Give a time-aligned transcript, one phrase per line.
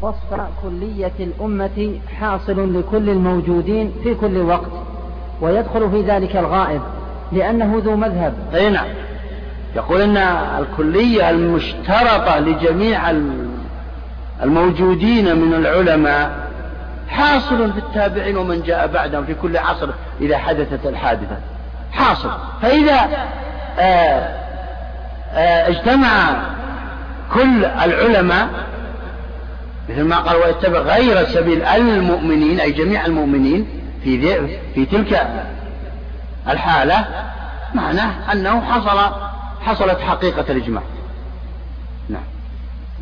[0.00, 4.70] وصف كلية الأمة حاصل لكل الموجودين في كل وقت
[5.40, 6.80] ويدخل في ذلك الغائب
[7.32, 8.34] لأنه ذو مذهب.
[8.54, 8.86] أي نعم.
[9.76, 10.16] يقول أن
[10.58, 13.10] الكلية المشترطة لجميع
[14.42, 16.44] الموجودين من العلماء
[17.08, 19.88] حاصل في التابعين ومن جاء بعدهم في كل عصر
[20.20, 21.36] إذا حدثت الحادثة.
[21.92, 22.30] حاصل.
[22.62, 23.00] فإذا
[23.78, 24.44] آه،
[25.34, 26.42] آه، اجتمع
[27.34, 28.48] كل العلماء
[29.88, 33.66] مثل ما قال ويتبع غير سبيل المؤمنين أي جميع المؤمنين
[34.04, 35.26] في في تلك
[36.48, 37.04] الحالة
[37.74, 38.98] معناه أنه حصل
[39.60, 40.82] حصلت حقيقة الإجماع.
[42.08, 42.22] نعم.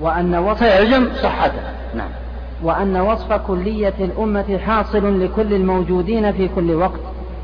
[0.00, 1.60] وأن وصف فيلزم صحته.
[1.94, 2.08] نعم.
[2.62, 7.00] وأن وصف كلية الأمة حاصل لكل الموجودين في كل وقت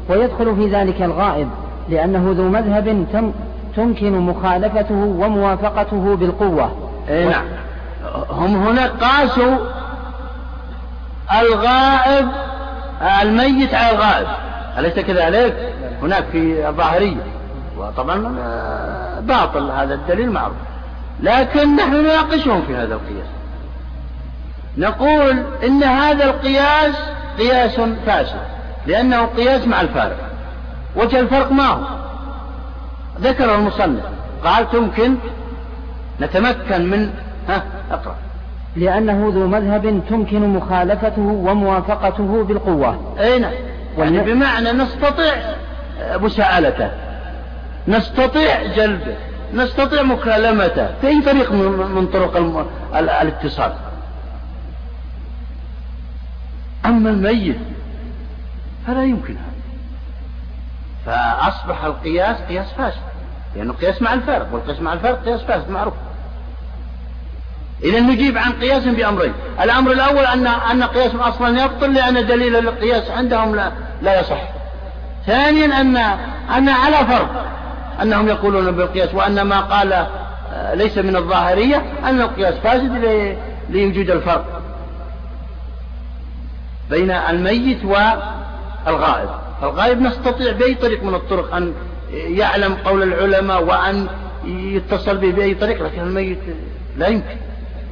[0.09, 1.48] ويدخل في ذلك الغائب
[1.88, 3.32] لأنه ذو مذهب تم
[3.77, 6.73] تمكن مخالفته وموافقته بالقوة.
[7.09, 7.45] اي نعم.
[8.30, 9.57] هم هنا قاسوا
[11.41, 12.29] الغائب
[13.23, 14.27] الميت على الغائب.
[14.79, 17.26] أليس كذلك؟ هناك في الظاهرية.
[17.76, 20.57] وطبعا آه، باطل هذا الدليل معروف.
[21.21, 23.26] لكن نحن نناقشهم في هذا القياس.
[24.79, 26.95] نقول إن هذا القياس
[27.38, 28.41] قياس فاسد
[28.87, 30.19] لأنه قياس مع الفارق.
[30.96, 31.85] وجه الفرق ما هو؟
[33.21, 34.02] ذكر المصنف
[34.45, 35.16] قال تمكن
[36.21, 37.10] نتمكن من
[37.49, 38.17] ها أقرأ.
[38.77, 43.15] لأنه ذو مذهب تمكن مخالفته وموافقته بالقوة.
[43.21, 43.53] أي نعم.
[43.99, 45.35] يعني بمعنى نستطيع
[46.15, 46.91] مساءلته
[47.89, 49.16] نستطيع جلبه
[49.55, 52.37] نستطيع مكالمته في أي طريق من طرق
[52.95, 53.73] الاتصال.
[56.87, 57.59] أما الميت
[58.87, 59.59] فلا يمكن هذا.
[61.07, 63.01] فأصبح القياس قياس فاسد.
[63.57, 65.94] لأنه قياس مع الفارق والقياس مع الفارق قياس فاسد معروف.
[67.84, 69.32] إذا نجيب عن قياس بأمرين.
[69.60, 73.72] الأمر الأول أن أن قياس أصلا يبطل لأن دليل القياس عندهم لا,
[74.03, 74.43] لا يصح.
[75.26, 75.97] ثانيا أن
[76.56, 77.28] أن على فرض
[78.03, 83.36] أنهم يقولون بالقياس وأن ما قال آه، ليس من الظاهرية أن القياس فاسد
[83.70, 84.62] لوجود الفرق
[86.91, 89.28] بين الميت والغائب.
[89.62, 91.74] الغائب نستطيع بأي طريق من الطرق أن
[92.12, 94.08] يعلم قول العلماء وأن
[94.47, 96.38] يتصل به بأي طريق لكن الميت
[96.97, 97.36] لا يمكن.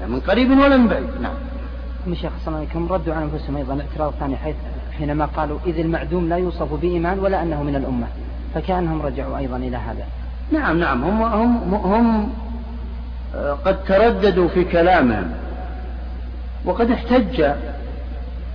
[0.08, 1.08] من قريب ولا من بعيد.
[1.20, 1.34] نعم.
[2.14, 4.54] شيخ صلى وسلم ردوا على أنفسهم أيضا اعتراض ثاني حيث
[4.98, 8.06] حينما قالوا إذ المعدوم لا يوصف بإيمان ولا أنه من الأمة
[8.54, 10.04] فكأنهم رجعوا أيضا إلى هذا.
[10.52, 11.04] نعم نعم.
[11.04, 12.32] هم, هم, هم
[13.34, 15.32] آه، قد ترددوا في كلامهم
[16.64, 17.40] وقد احتج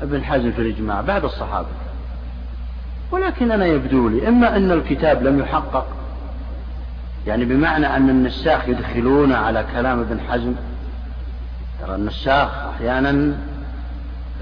[0.01, 1.67] ابن حزم في الإجماع بعد الصحابة.
[3.11, 5.87] ولكن أنا يبدو لي إما أن الكتاب لم يحقق
[7.27, 10.53] يعني بمعنى أن النساخ يدخلون على كلام ابن حزم
[11.81, 13.37] ترى النساخ أحيانا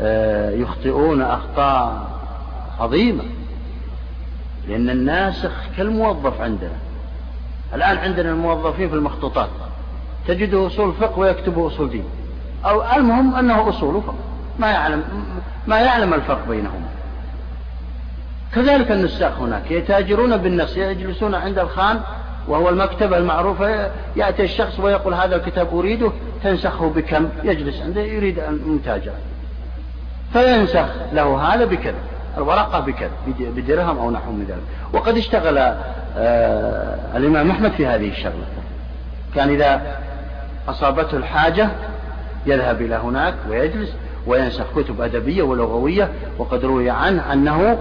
[0.02, 2.08] آه، يخطئون أخطاء
[2.80, 3.24] عظيمة
[4.68, 6.78] لأن الناسخ كالموظف عندنا.
[7.74, 9.50] الآن عندنا الموظفين في المخطوطات
[10.28, 12.04] تجده أصول فقه ويكتب أصول دين.
[12.66, 14.16] أو المهم أنه أصول فقه
[14.60, 15.04] ما يعلم
[15.68, 16.90] ما يعلم الفرق بينهما.
[18.56, 22.02] كذلك النساخ هناك يتاجرون بالنص يجلسون عند الخان
[22.48, 26.12] وهو المكتبة المعروفة يأتي الشخص ويقول هذا الكتاب أريده
[26.44, 29.16] تنسخه بكم يجلس عنده يريد المتاجرة
[30.34, 31.98] فينسخ له هذا بكذا
[32.38, 34.64] الورقة بكذا بدرهم أو نحو من ذلك.
[34.94, 38.46] وقد اشتغل آه الإمام أحمد في هذه الشغلة.
[39.36, 39.82] كان إذا
[40.68, 41.70] أصابته الحاجة
[42.46, 43.94] يذهب إلى هناك ويجلس
[44.28, 46.10] وينسخ كتب أدبية ولغوية.
[46.38, 47.78] وقد روي عنه أنه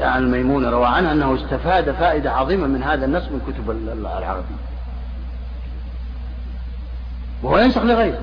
[0.00, 4.67] عن الميمون روى عنه أنه استفاد فائدة عظيمة من هذا النص من كتب العربية.
[7.42, 8.18] وهو ينسخ لغيره.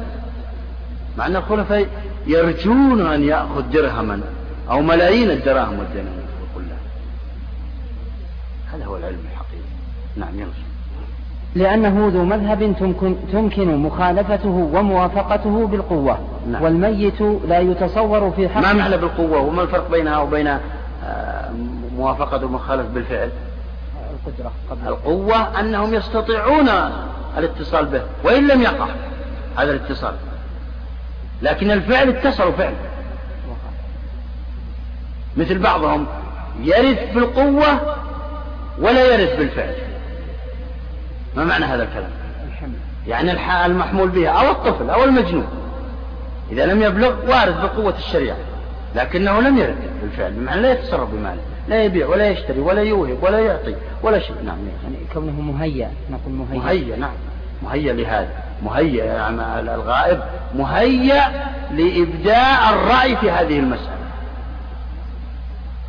[1.18, 1.88] مع أن الخلفاء
[2.28, 4.22] يرجون أن يأخذ درهما
[4.70, 6.26] أو ملايين الدراهم والدنانير
[8.74, 9.64] هذا هو العلم الحقيقي.
[10.16, 10.66] نعم ينصر
[11.56, 16.18] لأنه ذو مذهب تمكن, تمكن مخالفته وموافقته بالقوة.
[16.52, 16.64] نعم.
[16.64, 21.50] والميت لا يتصور في حق ما معنى بالقوة؟ وما الفرق بينها وبين آه،
[21.98, 23.30] موافقة ومخالفة بالفعل؟
[24.28, 24.88] القدرة قبل.
[24.88, 26.70] القوة أنهم يستطيعون
[27.38, 28.88] الاتصال به وإن لم يقع.
[29.56, 30.16] هذا الاتصال.
[31.42, 32.74] لكن الفعل اتصلوا فعل.
[35.38, 36.08] مثل بعضهم
[36.62, 37.96] يرث بالقوة
[38.80, 39.76] ولا يرث بالفعل.
[41.36, 42.12] ما معنى هذا الكلام؟
[43.08, 43.32] يعني
[43.66, 45.48] المحمول بها أو الطفل أو المجنون.
[46.52, 48.38] إذا لم يبلغ وارث بقوة الشريعة.
[48.96, 53.40] لكنه لم يرث بالفعل بمعنى لا يتصرف بماله لا يبيع ولا يشتري ولا يوهب ولا
[53.40, 54.36] يعطي ولا شيء.
[54.46, 56.60] نعم يعني كونه مهيأ نقول مهيأ.
[56.60, 57.14] مهيأ نعم.
[57.64, 58.45] مهيأ لهذا.
[58.64, 60.20] مهيأ يعني الغائب
[60.56, 61.22] مهيأ
[61.72, 63.96] لإبداء الرأي في هذه المسألة.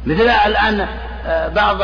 [0.06, 0.86] مثل الآن
[1.26, 1.82] آه، بعض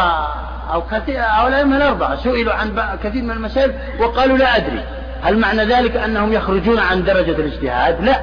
[0.73, 4.84] أو كثير أو الأئمة الأربعة سئلوا عن كثير من المسائل وقالوا لا أدري.
[5.23, 8.20] هل معنى ذلك أنهم يخرجون عن درجة الاجتهاد؟ لا.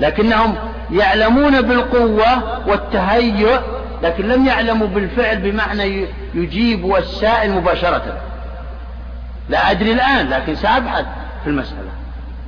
[0.00, 0.54] لكنهم
[0.90, 3.58] يعلمون بالقوة والتهيؤ
[4.02, 8.02] لكن لم يعلموا بالفعل بمعنى يجيب السائل مباشرة.
[9.48, 11.04] لا أدري الآن لكن سأبحث.
[11.46, 11.90] في المسألة.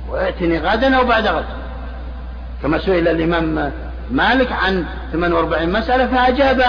[0.09, 1.45] ويأتني غدا أو بعد غد
[2.63, 3.71] كما سئل الإمام
[4.11, 6.63] مالك عن 48 مسألة فأجاب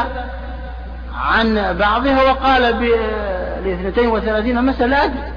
[1.15, 2.83] عن بعضها وقال ب
[3.89, 5.33] 32 مسألة أدري.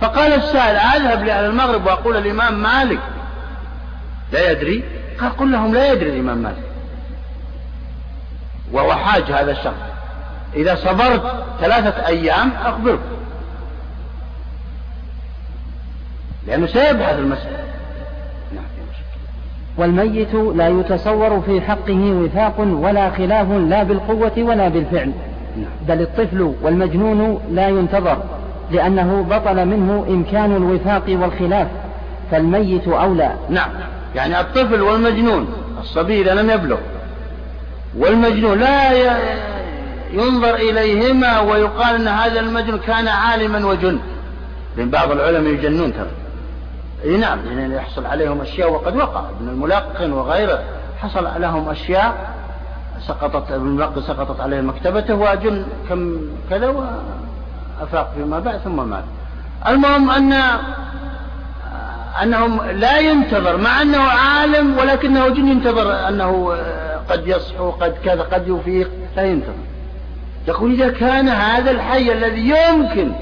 [0.00, 3.00] فقال السائل أذهب لأهل المغرب وأقول الإمام مالك
[4.32, 4.84] لا يدري؟
[5.20, 6.64] قال قل لهم لا يدري الإمام مالك.
[8.72, 9.84] وهو حاج هذا الشخص.
[10.54, 13.00] إذا صبرت ثلاثة أيام أخبرك
[16.46, 17.64] لأنه سيبحث المسألة.
[18.54, 18.64] نعم.
[19.76, 25.12] والميت لا يتصور في حقه وفاق ولا خلاف لا بالقوة ولا بالفعل.
[25.56, 25.66] نعم.
[25.88, 28.18] بل الطفل والمجنون لا ينتظر
[28.70, 31.68] لأنه بطل منه إمكان الوفاق والخلاف.
[32.30, 33.34] فالميت أولى.
[33.50, 33.70] نعم.
[34.14, 35.46] يعني الطفل والمجنون
[35.80, 36.78] الصبي إذا لم يبلغ
[37.98, 38.92] والمجنون لا
[40.12, 43.98] ينظر إليهما ويقال أن هذا المجنون كان عالما وجن.
[44.76, 46.23] لأن بعض العلماء يجنون ترى.
[47.04, 49.20] إي نعم يعني يحصل عليهم أشياء وقد وقع.
[49.20, 50.62] ابن الملقن وغيره
[50.98, 52.34] حصل لهم أشياء
[53.00, 56.20] سقطت ابن الملقن سقطت عليه مكتبته واجن كم
[56.50, 59.04] كذا وأفاق فيما بعد ثم مات.
[59.66, 60.32] المهم أن
[62.22, 66.56] أنهم لا ينتظر مع أنه عالم ولكنه جن ينتظر أنه
[67.10, 69.54] قد يصحو قد كذا قد يفيق لا ينتظر.
[70.48, 73.12] يقول إذا كان هذا الحي الذي يمكن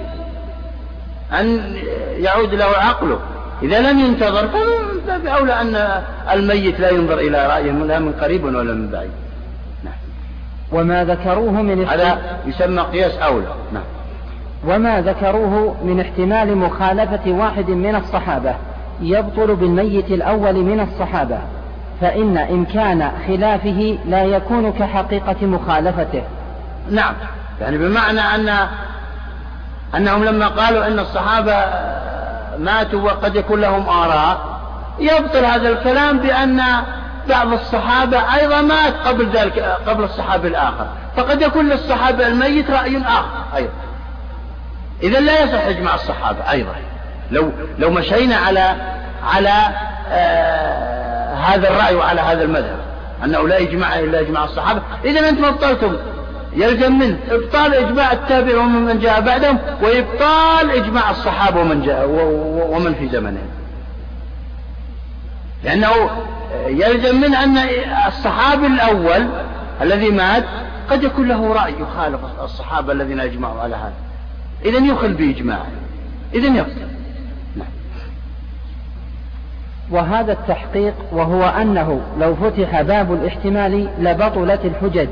[1.33, 1.77] أن
[2.17, 3.19] يعود له عقله
[3.63, 8.75] إذا لم ينتظر فباب أولى أن الميت لا ينظر إلى رأيه لا من قريب ولا
[8.75, 9.11] من بعيد.
[9.85, 9.95] نعم.
[10.73, 13.55] وما ذكروه من هذا يسمى قياس أولى.
[13.73, 13.83] نعم.
[14.67, 18.55] وما ذكروه من احتمال مخالفة واحد من الصحابة
[19.01, 21.39] يبطل بالميت الأول من الصحابة
[22.01, 26.23] فإن إمكان خلافه لا يكون كحقيقة مخالفته.
[26.91, 27.15] نعم.
[27.61, 28.69] يعني بمعنى أن
[29.95, 31.53] أنهم لما قالوا أن الصحابة
[32.59, 34.61] ماتوا وقد يكون لهم آراء.
[34.99, 36.63] يبطل هذا الكلام بأن
[37.29, 40.87] بعض الصحابة أيضا مات قبل ذلك قبل الصحابي الآخر.
[41.17, 43.57] فقد يكون للصحابة الميت رأي آخر.
[43.57, 43.73] أيضا.
[45.03, 46.75] إذا لا يصح إجماع الصحابة أيضا.
[47.31, 48.77] لو لو مشينا على
[49.35, 49.53] على
[50.11, 52.77] آه هذا الرأي وعلى هذا المذهب
[53.25, 54.83] أنه لا إجماع إلا إجماع الصحابة.
[55.05, 55.97] إذا أنتم أبطلتم.
[56.57, 62.09] يلزم منه إبطال إجماع التابع ومن جاء بعدهم وإبطال إجماع الصحابة ومن جاء
[62.71, 63.49] ومن في زمنهم.
[65.65, 65.91] لأنه
[66.67, 67.59] يلزم منه أن
[68.09, 69.27] الصحابي الأول
[69.83, 70.45] الذي مات
[70.91, 73.95] قد يكون له رأي يخالف الصحابة الذين أجمعوا على هذا.
[74.65, 75.67] إذا يخل بإجماعه
[76.35, 76.89] إذا يبطل
[77.57, 77.69] نعم.
[79.91, 85.09] وهذا التحقيق وهو أنه لو فتح باب الاحتمال لبطلت الحجج.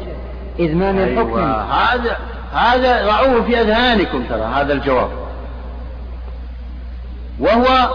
[0.59, 1.21] إذ ما من أيوة.
[1.21, 2.17] حكم هذا
[2.55, 5.11] هذا ضعوه في أذهانكم ترى هذا الجواب.
[7.41, 7.91] وهو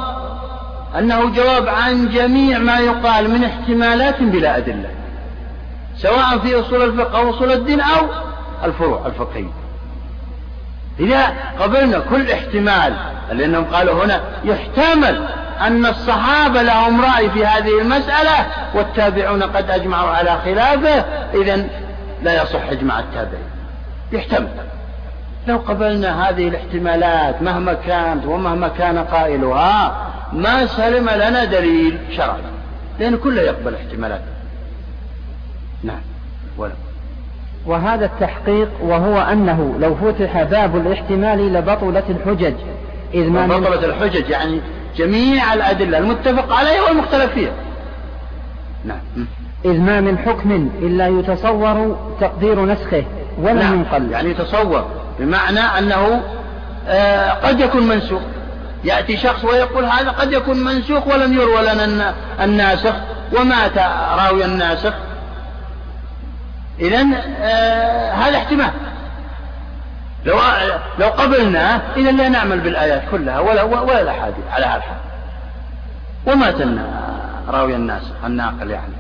[1.00, 4.90] أنه جواب عن جميع ما يقال من احتمالات بلا أدلة
[5.98, 8.08] سواء في أصول الفقه أو أصول الدين أو
[8.64, 9.52] الفروع الفقهية.
[11.00, 12.94] إذا قبلنا كل احتمال
[13.32, 15.28] لأنهم قالوا هنا يحتمل
[15.62, 21.68] أن الصحابة لهم رأي في هذه المسألة والتابعون قد أجمعوا على خلافه إذا
[22.26, 23.46] لا يصح إجماع التابعين.
[24.12, 24.50] يحتمل.
[25.48, 29.98] لو قبلنا هذه الاحتمالات مهما كانت ومهما كان قائلها
[30.34, 32.42] ما سلم لنا دليل شرعي.
[33.00, 34.22] لأن كله يقبل احتمالات.
[35.84, 36.02] نعم.
[36.58, 36.74] ولا.
[37.66, 42.56] وهذا التحقيق وهو أنه لو فتح باب الاحتمال لبطلت الحجج.
[43.14, 44.62] إذ ما بطلت الحجج يعني
[44.98, 47.54] جميع الأدلة المتفق عليها والمختلف فيها.
[48.86, 49.28] نعم.
[49.66, 53.04] إذ ما من حكم إلا يتصور تقدير نسخه
[53.38, 53.74] ولا نعم.
[53.74, 54.12] ينقل.
[54.12, 54.86] يعني يتصور
[55.20, 56.22] بمعنى أنه
[56.88, 58.22] آه قد يكون منسوخ.
[58.84, 62.94] يأتي شخص ويقول هذا قد يكون منسوخ ولم يروى لنا الناسخ
[63.40, 63.78] ومات
[64.18, 64.94] راوي الناسخ.
[66.80, 67.06] إذا
[67.42, 68.72] آه هذا احتمال.
[70.26, 70.40] لو
[71.00, 74.98] لو قبلناه إذا لا نعمل بالآيات كلها ولا ولا الأحاديث على هذا الحال.
[76.26, 76.56] ومات
[77.50, 78.95] راوي الناسخ الناقل يعني.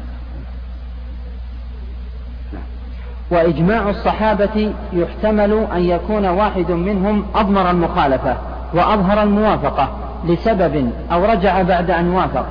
[3.31, 8.37] وإجماع الصحابة يحتمل أن يكون واحد منهم أضمر المخالفة
[8.73, 9.89] وأظهر الموافقة
[10.27, 12.45] لسبب أو رجع بعد أن وافق.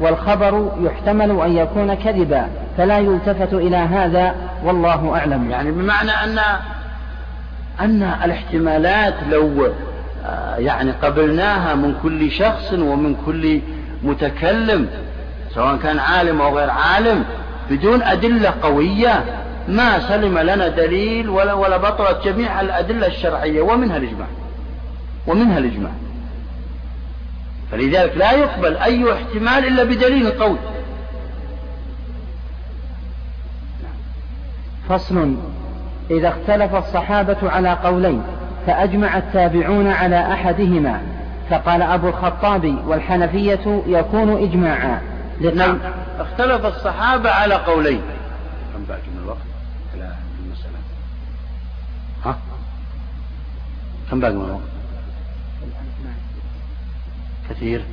[0.00, 5.50] والخبر يحتمل أن يكون كذبا فلا يلتفت إلى هذا والله أعلم.
[5.50, 6.38] يعني بمعنى أن
[7.80, 9.68] أن الاحتمالات لو
[10.26, 13.60] آه، يعني قبلناها من كل شخص ومن كل
[14.02, 14.88] متكلم
[15.54, 17.24] سواء كان عالم أو غير عالم
[17.70, 19.24] بدون أدلة قوية
[19.68, 24.26] ما سلم لنا دليل ولا ولا بطلت جميع الأدلة الشرعية ومنها الإجماع.
[25.26, 25.92] ومنها الإجماع.
[27.72, 30.58] فلذلك لا يقبل أي احتمال إلا بدليل قوي
[34.88, 35.36] فصل.
[36.10, 38.22] إذا اختلف الصحابة على قولين
[38.66, 41.00] فأجمع التابعون على أحدهما.
[41.50, 45.00] فقال أبو الخطاب والحنفية يكون إجماعا.
[45.54, 45.78] نعم.
[46.18, 48.00] اختلف الصحابة على قولين.
[48.76, 49.38] كم باقي من الوقت
[49.94, 50.12] على
[50.44, 50.78] المسألة
[52.24, 52.38] ها
[54.10, 54.60] كم باقي من الوقت
[57.50, 57.84] كثير.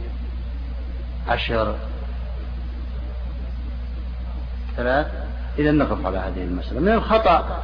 [1.27, 1.75] عشر.
[4.77, 5.07] ثلاث.
[5.59, 6.79] إذا نقف على هذه المسألة.
[6.79, 7.63] من الخطأ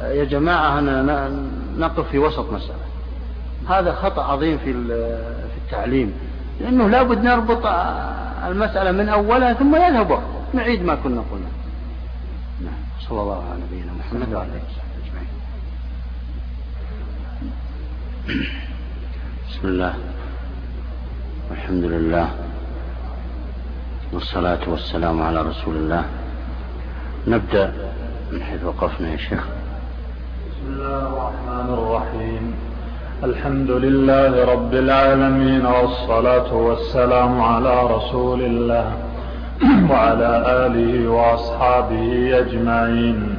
[0.00, 2.84] يا جماعة أن نقف في وسط مسألة.
[3.68, 4.72] هذا خطأ عظيم في
[5.52, 6.12] في التعليم.
[6.60, 7.66] لأنه لابد نربط
[8.46, 10.22] المسألة من أولها ثم يذهب.
[10.54, 11.50] نعيد ما كنا قلنا.
[12.60, 12.80] نعم.
[13.08, 15.28] صلى الله على نبينا محمد وعلى آله وصحبه أجمعين
[18.28, 19.94] بسم الله.
[21.50, 22.28] والحمد لله.
[24.12, 26.04] والصلاة والسلام على رسول الله.
[27.28, 27.72] نبدأ
[28.32, 29.44] من حيث وقفنا يا شيخ.
[30.50, 32.54] بسم الله الرحمن الرحيم.
[33.24, 38.96] الحمد لله رب العالمين والصلاة والسلام على رسول الله.
[39.90, 43.29] وعلى آله وأصحابه أجمعين.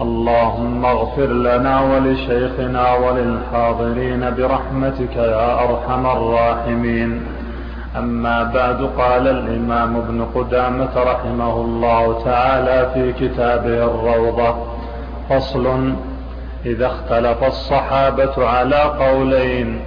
[0.00, 7.20] اللهم اغفر لنا ولشيخنا وللحاضرين برحمتك يا أرحم الراحمين.
[7.98, 14.54] أما بعد قال الإمام ابن قدامة رحمه الله تعالى في كتابه الروضة
[15.30, 15.94] فصل
[16.66, 19.80] إذا اختلف الصحابة على قولين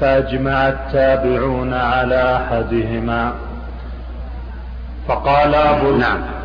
[0.00, 3.32] فأجمع التابعون على أحدهما.
[5.08, 6.39] فقال أبو نعم.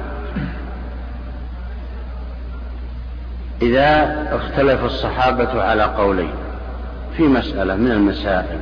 [3.62, 6.34] إذا اختلف الصحابة على قولين
[7.18, 8.60] في مسألة من المسائل.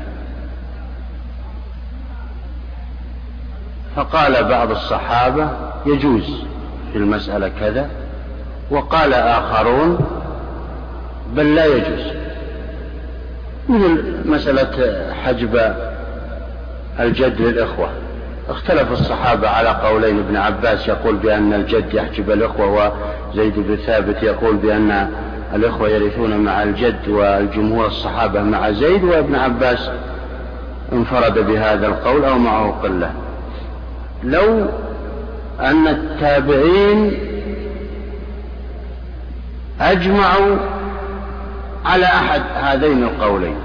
[3.95, 5.50] فقال بعض الصحابة
[5.85, 6.43] يجوز
[6.91, 7.89] في المسألة كذا
[8.71, 9.97] وقال آخرون
[11.35, 12.13] بل لا يجوز.
[13.69, 15.75] مثل مسألة حجب
[17.00, 17.89] الجد للإخوة.
[18.50, 20.19] اختلف الصحابة على قولين.
[20.19, 22.93] ابن عباس يقول بأن الجد يحجب الإخوة
[23.31, 25.09] وزيد بن ثابت يقول بأن
[25.55, 29.89] الإخوة يرثون مع الجد والجمهور الصحابة مع زيد وابن عباس
[30.93, 33.12] انفرد بهذا القول أو معه قلة.
[34.23, 34.65] لو
[35.59, 37.12] أن التابعين
[39.81, 40.57] أجمعوا
[41.85, 43.55] على أحد هذين القولين.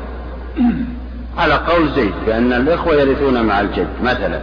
[1.38, 4.40] على قول زيد بأن الإخوة يرثون مع الجد مثلا.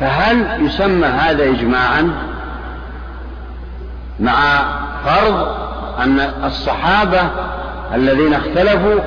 [0.00, 2.10] فهل يسمى هذا إجماعا
[4.20, 4.62] مع
[5.04, 5.56] فرض
[6.00, 7.20] أن الصحابة
[7.94, 9.00] الذين اختلفوا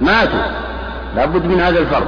[0.00, 0.40] ماتوا؟
[1.16, 2.06] لابد من هذا الفرض.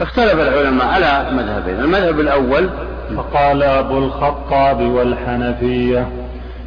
[0.00, 1.80] اختلف العلماء على مذهبين.
[1.80, 2.70] المذهب الأول
[3.16, 6.08] فقال أبو الخطاب والحنفية.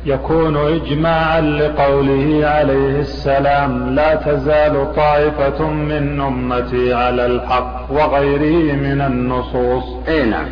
[0.05, 9.83] يكون إجماعا لقوله عليه السلام لا تزال طائفة من أمتي على الحق وغيره من النصوص.
[10.07, 10.45] اي نعم.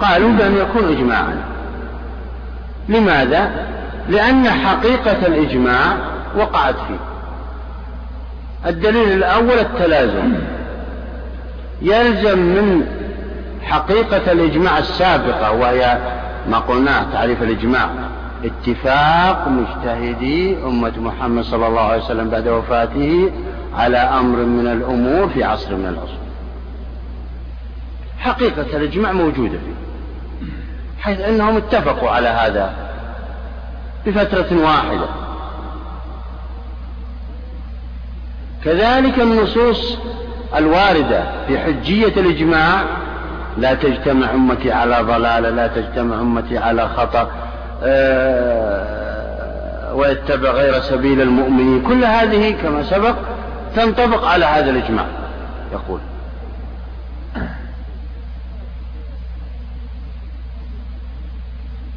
[0.00, 1.36] قالوا بأن يكون إجماعا.
[2.88, 3.50] لماذا؟
[4.08, 5.96] لأن حقيقة الإجماع
[6.36, 7.00] وقعت فيه.
[8.70, 10.32] الدليل الأول التلازم.
[11.82, 12.86] يلزم من
[13.62, 15.98] حقيقة الإجماع السابقة وهي
[16.50, 17.88] ما قلناه تعريف الإجماع.
[18.44, 23.30] اتفاق مجتهدي أمة محمد صلى الله عليه وسلم بعد وفاته
[23.74, 26.22] على أمر من الأمور في عصر من العصور
[28.18, 29.82] حقيقة الإجماع موجودة فيه
[31.00, 32.74] حيث أنهم اتفقوا على هذا
[34.06, 35.06] بفترة واحدة.
[38.64, 39.98] كذلك النصوص
[40.56, 42.84] الواردة في حجية الإجماع
[43.58, 47.30] لا تجتمع أمتي على ضلالة لا تجتمع أمتي على خطأ
[49.94, 51.82] ويتبع غير سبيل المؤمنين.
[51.82, 53.14] كل هذه كما سبق
[53.76, 55.06] تنطبق على هذا الإجماع
[55.72, 56.00] يقول.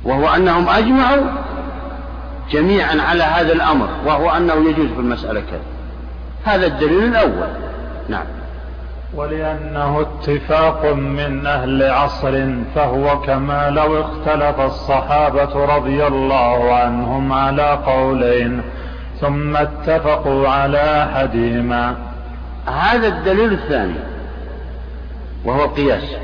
[0.03, 1.23] وهو أنهم أجمعوا
[2.51, 5.63] جميعا على هذا الأمر وهو أنه يجوز في المسألة كذا.
[6.45, 7.47] هذا الدليل الأول.
[8.09, 8.25] نعم.
[9.15, 12.45] ولأنه اتفاق من أهل عصر
[12.75, 18.62] فهو كما لو اختلف الصحابة رضي الله عنهم على قولين
[19.22, 21.95] ثم اتفقوا على أحدهما
[22.65, 24.00] هذا الدليل الثاني
[25.45, 26.15] وهو قياس.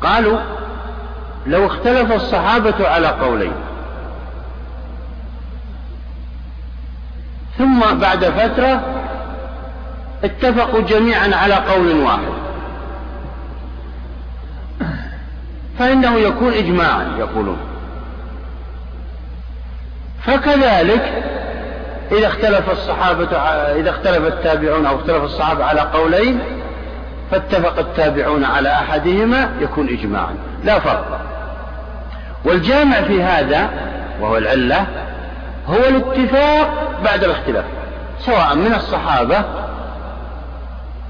[0.00, 0.38] قالوا
[1.46, 3.52] لو اختلف الصحابة على قولين.
[7.58, 8.80] ثم بعد فترة
[10.24, 12.32] اتفقوا جميعا على قول واحد.
[15.78, 17.58] فإنه يكون إجماعا يقولون.
[20.22, 21.24] فكذلك
[22.12, 23.36] إذا اختلف الصحابة
[23.80, 26.40] إذا اختلف التابعون أو اختلف الصحابة على قولين
[27.30, 30.34] فاتفق التابعون على أحدهما يكون إجماعا.
[30.64, 31.20] لا فرق.
[32.44, 33.70] والجامع في هذا
[34.20, 34.86] وهو العلة
[35.68, 37.64] هو الاتفاق بعد الاختلاف
[38.18, 39.44] سواء من الصحابة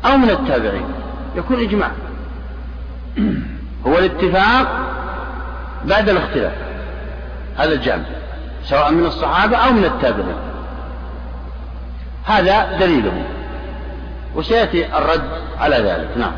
[0.04, 0.86] أو من التابعين.
[1.36, 1.90] يكون إجماع.
[3.86, 4.68] هو الاتفاق
[5.84, 6.52] بعد الاختلاف.
[7.56, 8.04] هذا الجامع
[8.64, 10.36] سواء من الصحابة أو من التابعين.
[12.24, 13.22] هذا دليله.
[14.34, 16.08] وسيأتي الرد على ذلك.
[16.16, 16.32] نعم.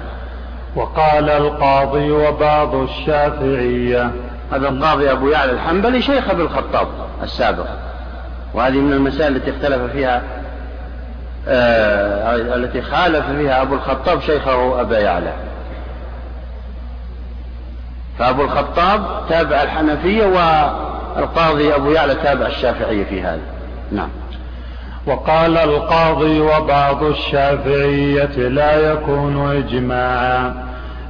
[0.76, 4.10] وقال القاضي وبعض الشافعية.
[4.52, 6.88] هذا القاضي أبو يعلى الحنبلي شيخ ابن الخطاب
[7.22, 7.66] السابق.
[8.54, 10.22] وهذه من المسائل التي اختلف فيها
[11.48, 15.32] آه التي خالف فيها أبو الخطاب شيخه أبا يعلى.
[18.18, 23.42] فأبو الخطاب تابع الحنفية والقاضي أبو يعلى تابع الشافعية في هذا.
[23.92, 24.08] نعم.
[25.06, 30.54] وقال القاضي وبعض الشافعية لا يكون إجماعا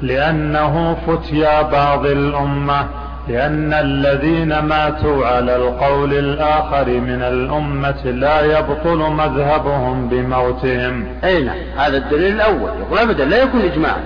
[0.02, 2.86] لأنه فتيا بعض الأمة
[3.28, 11.06] لأن الذين ماتوا على القول الآخر من الأمة لا يبطل مذهبهم بموتهم.
[11.24, 12.70] أي نعم هذا الدليل الأول.
[12.80, 14.02] يقول أبدا لا يكون إجماعا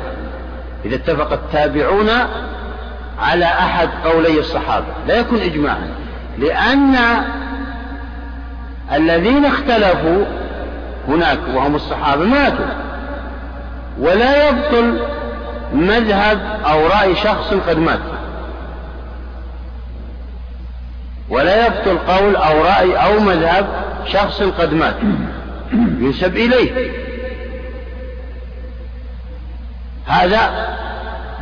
[0.84, 2.08] إذا اتفق التابعون
[3.18, 5.88] على أحد قولي الصحابة لا يكون إجماعا
[6.38, 6.96] لأن
[8.92, 10.24] الذين اختلفوا
[11.08, 12.66] هناك وهم الصحابة ماتوا.
[14.00, 14.98] ولا يبطل
[15.74, 17.98] مذهب أو رأي شخص قد مات.
[21.28, 23.66] ولا يبطل قول أو رأي أو مذهب
[24.06, 24.94] شخص قد مات.
[25.72, 26.90] ينسب إليه.
[30.06, 30.68] هذا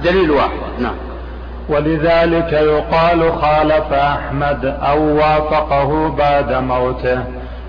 [0.04, 0.50] دليل واحد.
[0.78, 0.94] نعم.
[1.68, 7.24] ولذلك يقال خالف أحمد أو وافقه بعد موته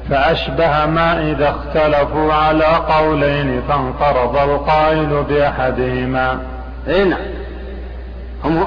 [0.09, 6.39] فأشبه ما إذا اختلفوا على قولين فانقرض القائل بأحدهما.
[6.87, 7.19] اي نعم.
[8.43, 8.63] هم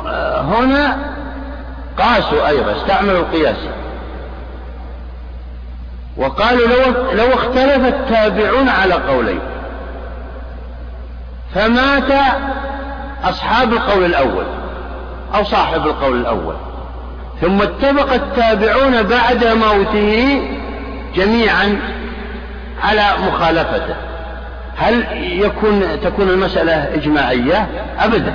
[0.52, 1.15] هنا
[1.98, 3.56] قاسوا أيضا استعملوا القياس.
[6.16, 9.40] وقالوا لو, لو اختلف التابعون على قولين.
[11.54, 12.12] فمات
[13.24, 14.44] أصحاب القول الأول
[15.34, 16.54] أو صاحب القول الأول.
[17.40, 20.42] ثم اتفق التابعون بعد موته
[21.14, 21.80] جميعا
[22.82, 23.94] على مخالفته.
[24.76, 28.34] هل يكون تكون المسألة إجماعية؟ أبدا.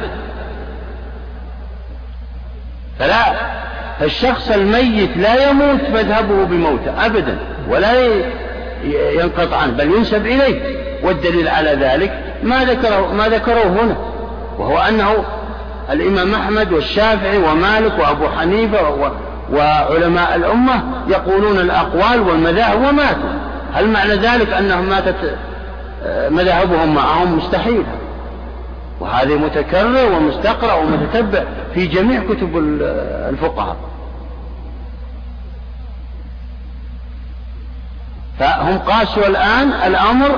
[3.01, 3.33] فلا.
[3.99, 7.37] فالشخص الميت لا يموت مذهبه بموته أبدا
[7.69, 7.91] ولا
[9.13, 10.81] ينقطع عنه بل ينسب إليه.
[11.03, 12.11] والدليل على ذلك
[12.43, 13.95] ما ذكره ما ذكروه هنا
[14.57, 15.13] وهو أنه
[15.91, 19.11] الإمام أحمد والشافعي ومالك وأبو حنيفة
[19.53, 23.29] وعلماء الأمة يقولون الأقوال والمذاهب وماتوا.
[23.73, 25.15] هل معنى ذلك أنهم ماتت
[26.05, 27.83] آه، مذاهبهم معهم؟ مستحيل.
[29.01, 32.57] وهذه متكرر ومستقرأ ومتتبع في جميع كتب
[33.29, 33.75] الفقهاء.
[38.39, 40.29] فهم قاسوا الآن الأمر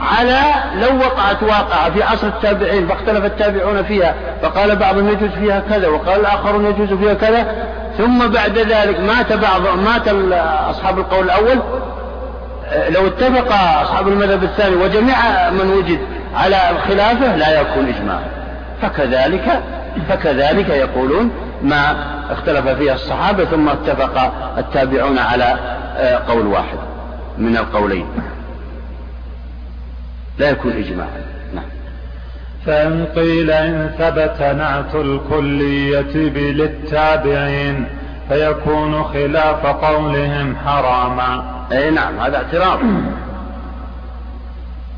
[0.00, 0.40] على
[0.74, 6.20] لو وقعت واقعة في عصر التابعين فاختلف التابعون فيها فقال بعضهم يجوز فيها كذا وقال
[6.20, 7.66] الآخرون يجوز فيها كذا.
[7.98, 10.08] ثم بعد ذلك مات بعض مات
[10.70, 11.58] أصحاب القول الأول.
[12.88, 15.98] لو اتفق أصحاب المذهب الثاني وجميع من وجد
[16.34, 16.56] على
[16.88, 18.20] خلافه لا يكون إجماع.
[18.82, 19.62] فكذلك
[20.08, 21.30] فكذلك يقولون
[21.62, 21.96] ما
[22.30, 25.56] اختلف فيه الصحابة ثم اتفق التابعون على
[26.28, 26.78] قول واحد
[27.38, 28.06] من القولين.
[30.38, 31.22] لا يكون إجماعا
[31.54, 31.64] نعم.
[32.66, 37.86] فإن قيل إن ثبت نعت الكلية للتابعين
[38.28, 41.44] فيكون خلاف قولهم حراما.
[41.72, 42.78] أي نعم هذا اعتراض.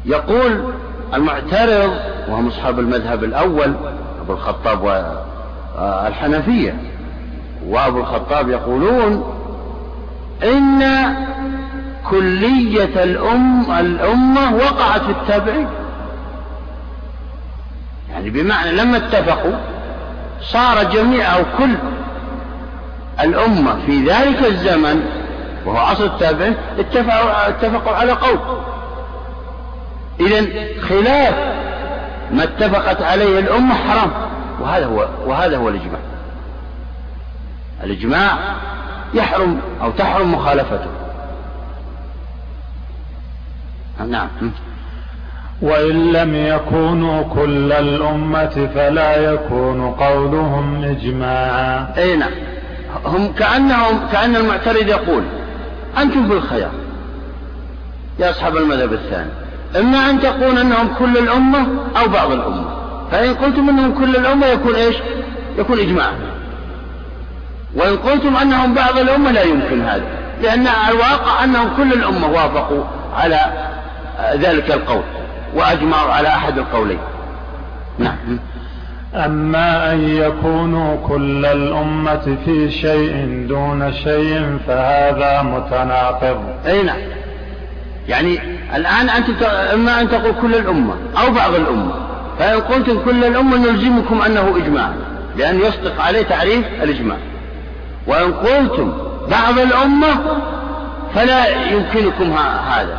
[0.04, 0.72] يقول
[1.14, 1.90] المعترض
[2.28, 3.74] وهم أصحاب المذهب الأول
[4.20, 6.74] أبو الخطاب والحنفية
[7.66, 9.34] وأبو الخطاب يقولون
[10.44, 10.82] إن
[12.10, 15.68] كلية الأم الأمة وقعت في التابعين.
[18.12, 19.56] يعني بمعنى لما اتفقوا
[20.40, 21.74] صار جميع أو كل
[23.20, 25.02] الأمة في ذلك الزمن
[25.66, 28.38] وهو عصر التابعين اتفقوا, اتفقوا على قول.
[30.20, 30.46] إذا
[30.80, 31.34] خلاف
[32.30, 34.10] ما اتفقت عليه الأمة حرام.
[34.60, 36.00] وهذا هو وهذا هو الإجماع.
[37.84, 38.38] الإجماع
[39.14, 40.90] يحرم أو تحرم مخالفته.
[44.08, 44.28] نعم.
[45.62, 51.94] وإن لم يكونوا كل الأمة فلا يكون قولهم إجماعا.
[51.96, 52.30] أي نعم.
[53.04, 55.22] هم كأنهم كأن المعترض يقول
[55.98, 56.70] أنتم في الخيار.
[58.18, 59.30] يا أصحاب المذهب الثاني.
[59.78, 62.64] إما أن تقول أنهم كل الأمة أو بعض الأمة.
[63.10, 64.96] فإن قلتم أنهم كل الأمة يكون إيش؟
[65.58, 66.10] يكون إجماع.
[67.74, 70.04] وإن قلتم أنهم بعض الأمة لا يمكن هذا
[70.42, 72.84] لأن الواقع أنهم كل الأمة وافقوا
[73.16, 73.40] على
[74.34, 75.02] ذلك القول
[75.54, 76.98] وأجمعوا على أحد القولين.
[77.98, 78.38] نعم.
[79.14, 86.44] أما أن يكونوا كل الأمة في شيء دون شيء فهذا متناقض.
[86.66, 86.98] أي نعم.
[88.08, 88.40] يعني
[88.76, 89.42] الآن أنت
[89.74, 91.92] إما أن تقول كل الأمة أو بعض الأمة
[92.38, 94.90] فإن قلتم كل الأمة نلزمكم أنه إجماع
[95.36, 97.16] لأن يصدق عليه تعريف الإجماع.
[98.06, 98.92] وإن قلتم
[99.30, 100.08] بعض الأمة
[101.14, 102.32] فلا يمكنكم
[102.68, 102.98] هذا.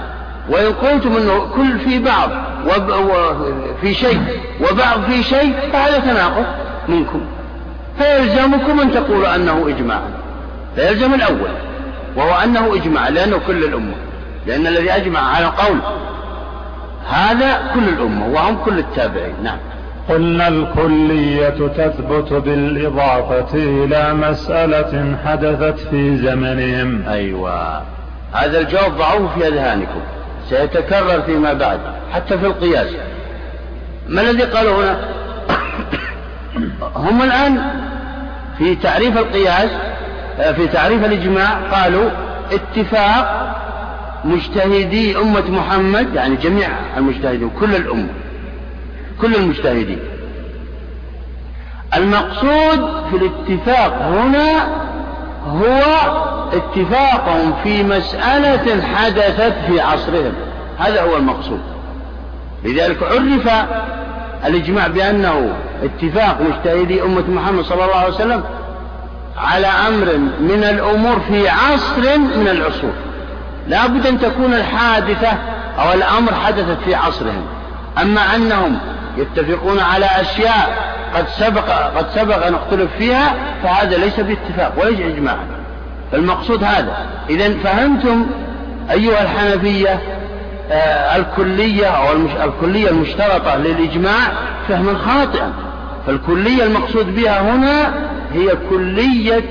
[0.49, 2.29] وإن قلتم أنه كل في بعض
[2.67, 4.21] وفي شيء
[4.61, 6.45] وبعض في شيء فهذا تناقض
[6.87, 7.21] منكم.
[7.97, 10.01] فيلزمكم أن تقولوا أنه إجماع.
[10.75, 11.51] فيلزم الأول
[12.15, 13.95] وهو أنه إجماع لأنه كل الأمة.
[14.47, 15.79] لأن الذي أجمع على قول
[17.09, 19.57] هذا كل الأمة وهم كل التابعين نعم.
[20.09, 27.03] قلنا الكلية تثبت بالإضافة إلى مسألة حدثت في زمنهم.
[27.07, 27.81] أيوة.
[28.33, 29.99] هذا الجواب ضعوه في أذهانكم.
[30.49, 31.79] سيتكرر فيما بعد
[32.13, 32.87] حتى في القياس.
[34.07, 34.97] ما الذي قالوا هنا؟
[37.07, 37.61] هم الآن
[38.57, 39.69] في تعريف القياس
[40.55, 42.09] في تعريف الإجماع قالوا
[42.51, 43.57] اتفاق
[44.27, 48.09] مجتهدي أمة محمد يعني جميع المجتهدين كل الأمة
[49.21, 49.99] كل المجتهدين.
[51.95, 54.67] المقصود في الاتفاق هنا
[55.47, 55.81] هو
[56.53, 60.33] اتفاقهم في مسألة حدثت في عصرهم.
[60.77, 61.61] هذا هو المقصود.
[62.63, 63.65] لذلك عرف
[64.45, 68.43] الإجماع بأنه اتفاق مجتهدي أمة محمد صلى الله عليه وسلم
[69.37, 72.93] على أمر من الأمور في عصر من العصور.
[73.67, 75.31] لا بد أن تكون الحادثة
[75.79, 77.45] أو الأمر حدثت في عصرهم.
[78.01, 78.79] أما أنهم
[79.17, 85.45] يتفقون على أشياء قد سبق قد سبق أن اختلف فيها فهذا ليس باتفاق وليس إجماعا
[86.11, 86.97] فالمقصود هذا.
[87.29, 88.27] إذا فهمتم
[88.91, 89.99] أيها الحنفية
[90.71, 92.15] آه الكلية أو.
[92.43, 94.31] الكلية المشترطة للإجماع
[94.67, 95.53] فهما خاطئا.
[96.07, 97.93] فالكلية المقصود بها هنا
[98.33, 99.43] هي كلية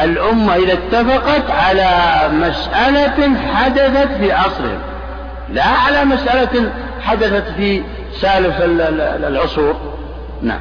[0.00, 1.90] الأمة إذا اتفقت على
[2.32, 4.80] مسألة حدثت في عصرهم
[5.48, 7.82] لا على مسألة حدثت في
[8.20, 8.54] سالف
[9.24, 9.74] العصور.
[10.42, 10.60] نعم.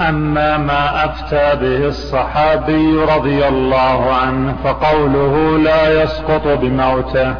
[0.00, 7.34] أما ما أفتى به الصحابي رضي الله عنه فقوله لا يسقط بموته.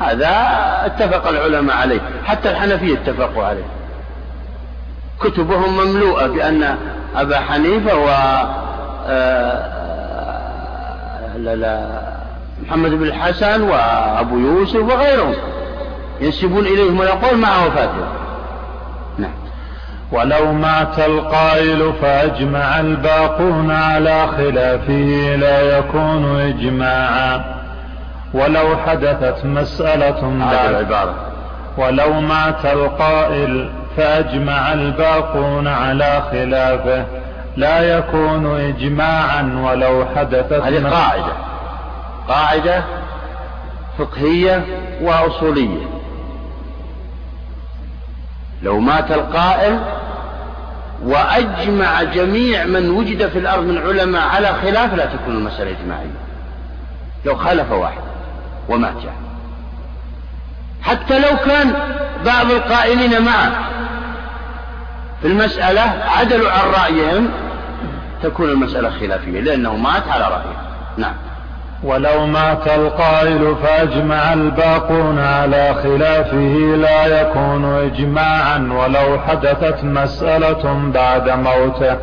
[0.00, 0.30] هذا
[0.86, 3.64] اتفق العلماء عليه حتى الحنفية اتفقوا عليه.
[5.20, 6.76] كتبهم مملوءة بأن
[7.16, 8.08] أبا حنيفة و
[9.08, 9.79] آه،
[12.66, 15.34] محمد بن الحسن وأبو يوسف وغيرهم
[16.20, 18.08] ينسبون إليهم الأقوال مع وفاتهم
[19.18, 19.32] نعم.
[20.12, 27.60] ولو مات القائل فأجمع الباقون على خلافه لا يكون إجماعا.
[28.34, 30.68] ولو حدثت مسألة بعد.
[30.68, 31.14] العبارة.
[31.78, 37.04] ولو مات القائل فأجمع الباقون على خلافه.
[37.56, 41.32] لا يكون إجماعا ولو حدثت هذه قاعدة.
[42.28, 42.84] قاعدة
[43.98, 44.64] فقهية
[45.02, 45.86] وأصولية.
[48.62, 49.78] لو مات القائل
[51.02, 56.20] وأجمع جميع من وجد في الأرض من علماء على خلاف لا تكون المسألة إجماعية.
[57.24, 58.00] لو خالف واحد
[58.68, 59.30] ومات يعني.
[60.82, 61.74] حتى لو كان
[62.26, 63.52] بعض القائلين معه
[65.22, 65.80] في المسألة
[66.18, 67.30] عدلوا عن رأيهم
[68.22, 70.56] تكون المسألة خلافية لأنه مات على رأيه.
[70.96, 71.14] نعم.
[71.82, 81.96] ولو مات القائل فأجمع الباقون على خلافه لا يكون إجماعا ولو حدثت مسألة بعد موته.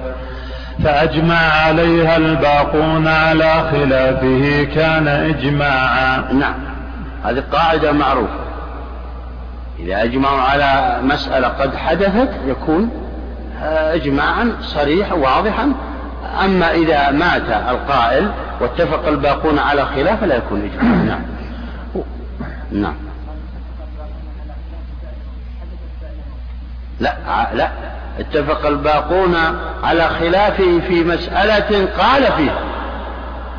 [0.83, 6.33] فأجمع عليها الباقون على خلافه كان إجماعا.
[6.33, 6.55] نعم.
[7.25, 8.47] هذه قاعدة معروفة.
[9.79, 13.06] إذا أجمعوا على مسألة قد حدثت يكون
[13.63, 15.73] إجماعا صريحا واضحا.
[16.43, 21.03] أما إذا مات القائل واتفق الباقون على خلافه لا يكون إجماعا.
[21.11, 21.21] نعم.
[22.71, 22.95] نعم.
[26.99, 27.15] لا
[27.53, 27.69] لا.
[28.19, 29.35] اتفق الباقون
[29.83, 32.59] على خلافه في مسألة قال فيها.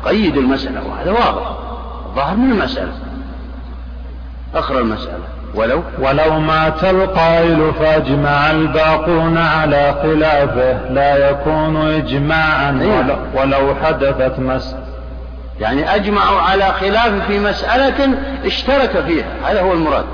[0.05, 1.51] قيد المسألة وهذا واضح.
[2.15, 2.91] ظاهر من المسألة.
[4.55, 5.38] أخرى المسألة.
[5.55, 12.99] ولو ولو مات القائل فأجمع الباقون على خلافه لا يكون إجماعا أيوة.
[12.99, 14.89] ولو, ولو حدثت مسألة
[15.59, 19.27] يعني أجمعوا على خلاف في مسألة اشترك فيها.
[19.45, 20.05] هذا هو المراد.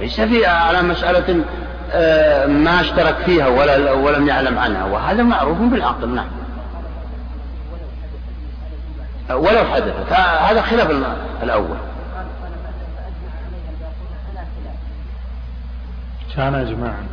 [0.00, 1.44] ليس في على مسألة
[1.92, 4.84] آه، ما اشترك فيها ولا ولم يعلم عنها.
[4.84, 6.26] وهذا معروف بالعقل نعم.
[9.30, 10.12] ولو حدثت.
[10.42, 10.90] هذا خلاف
[11.42, 11.76] الأول.
[16.38, 17.06] كان إجماعا.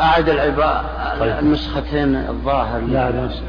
[0.00, 1.38] أعد العبارة طيب.
[1.38, 2.80] النسختين الظاهر.
[2.80, 3.42] لا هذه نسخة.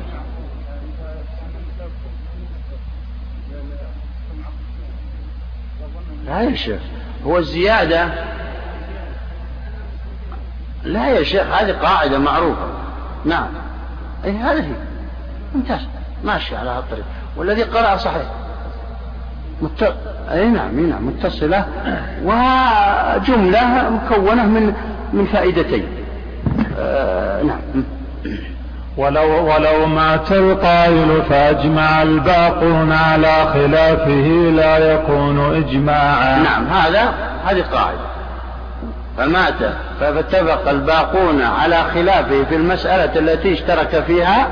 [6.25, 6.81] لا يا شيخ.
[7.25, 8.09] هو الزيادة
[10.83, 12.67] لا يا شيخ هذه قاعدة معروفة.
[13.25, 13.47] نعم.
[14.25, 14.75] أي هذا هي
[15.55, 15.81] ممتاز.
[16.23, 17.05] ماشي على هالطريق.
[17.37, 18.25] والذي قرأ صحيح.
[19.61, 19.95] مت...
[20.31, 21.65] أي نعم أي نعم متصلة.
[22.23, 24.73] وجملة مكونة من
[25.13, 25.85] من فائدتين.
[26.79, 27.59] آه نعم.
[28.97, 36.39] ولو ولو مات القائل فأجمع الباقون على خلافه لا يكون إجماعا.
[36.39, 37.13] نعم هذا
[37.45, 38.11] هذه قاعدة.
[39.17, 44.47] فمات فاتفق الباقون على خلافه في المسألة التي اشترك فيها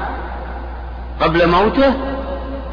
[1.22, 1.94] قبل موته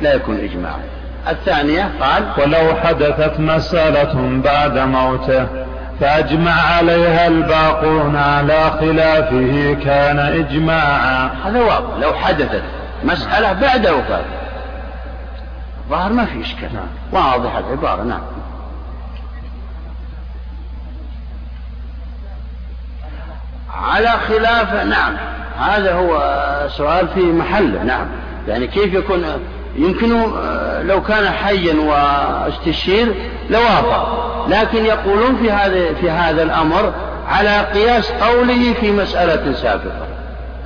[0.02, 0.80] لا يكون إجماعا.
[1.28, 5.46] الثانية قال ولو حدثت مسألة بعد موته.
[6.00, 11.30] فأجمع عليها الباقون على خلافه كان إجماعا.
[11.44, 11.96] هذا واضح.
[12.00, 12.62] لو حدثت
[13.04, 14.36] مسألة بعد وفاته
[15.90, 16.68] ظهر ما في إشكال.
[16.74, 16.88] نعم.
[17.12, 18.20] واضح العبارة نعم.
[23.82, 25.16] على خلاف نعم.
[25.58, 26.18] هذا هو
[26.68, 28.06] سؤال في محله نعم.
[28.48, 29.24] يعني كيف يكون
[29.78, 30.22] يمكن
[30.82, 33.14] لو كان حيا واستشير
[33.50, 36.92] لوافق لكن يقولون في هذا في هذا الأمر
[37.28, 40.06] على قياس قوله في مسألة سابقة.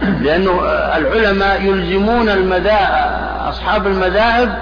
[0.25, 0.61] لأنه
[0.97, 4.55] العلماء يلزمون المذاهب أصحاب المذاهب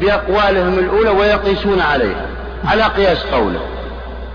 [0.00, 2.26] بأقوالهم الأولى ويقيسون عليها
[2.64, 3.60] على قياس قوله.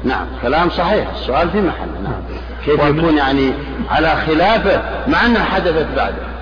[0.04, 1.08] نعم كلام صحيح.
[1.15, 2.21] السؤال في محله نعم.
[2.65, 3.54] كيف يكون يعني
[3.91, 6.37] على خلافه مع أنها حدثت بعده؟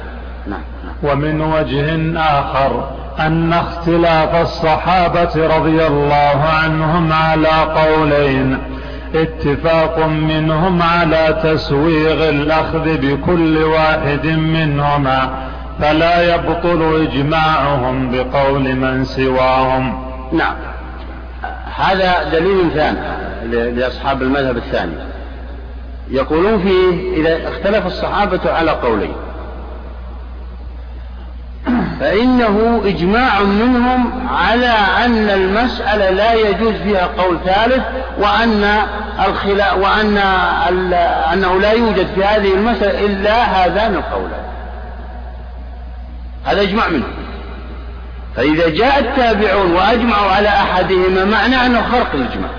[1.03, 8.57] ومن وجه آخر أن اختلاف الصحابة رضي الله عنهم على قولين.
[9.15, 15.29] اتفاق منهم على تسويغ الأخذ بكل واحد منهما
[15.79, 20.05] فلا يبطل إجماعهم بقول من سواهم.
[20.33, 20.55] نعم.
[21.77, 22.99] هذا دليل ثاني
[23.71, 24.95] لأصحاب المذهب الثاني.
[26.11, 29.15] يقولون فيه إذا اختلف الصحابة على قولين.
[31.99, 34.73] فإنه إجماع منهم على
[35.05, 37.83] أن المسألة لا يجوز فيها قول ثالث
[38.19, 38.81] وأن
[39.27, 40.17] الخلا وأن
[41.33, 44.45] أنه لا يوجد في هذه المسألة إلا هذان القولان.
[46.45, 47.13] هذا إجماع منهم.
[48.35, 52.49] فإذا جاء التابعون وأجمعوا على أحدهما معنى أنه خرق الإجماع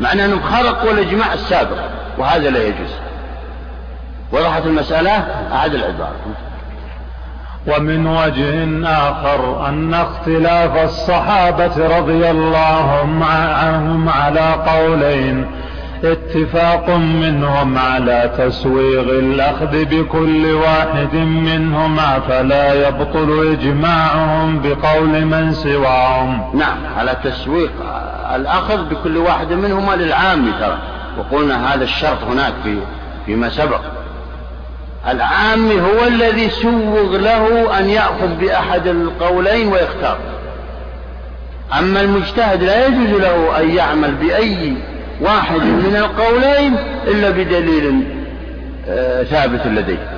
[0.00, 1.78] معنى أنهم خرقوا الإجماع السابق
[2.18, 2.90] وهذا لا يجوز.
[4.32, 6.16] وضحت المسألة؟ أعد العبارة.
[7.66, 15.46] ومن وجه آخر أن اختلاف الصحابة رضي الله عنهم على قولين
[16.04, 26.58] اتفاق منهم على تسويغ الأخذ بكل واحد منهما فلا يبطل إجماعهم بقول من سواهم.
[26.58, 27.70] نعم على تسويق
[28.34, 30.78] الأخذ بكل واحد منهما للعام ترى.
[31.18, 32.76] وقلنا هذا الشرط هناك في
[33.26, 33.80] فيما سبق.
[35.08, 40.18] العام هو الذي سوغ له أن يأخذ بأحد القولين ويختار.
[41.78, 44.74] أما المجتهد لا يجوز له أن يعمل بأي
[45.20, 48.04] واحد من القولين إلا بدليل
[48.88, 50.08] آه، ثابت لديه.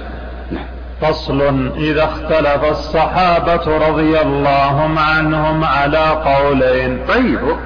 [0.51, 0.64] نعم.
[1.01, 6.99] فصل إذا اختلف الصحابة رضي الله عنهم على قولين.
[7.09, 7.57] طيب.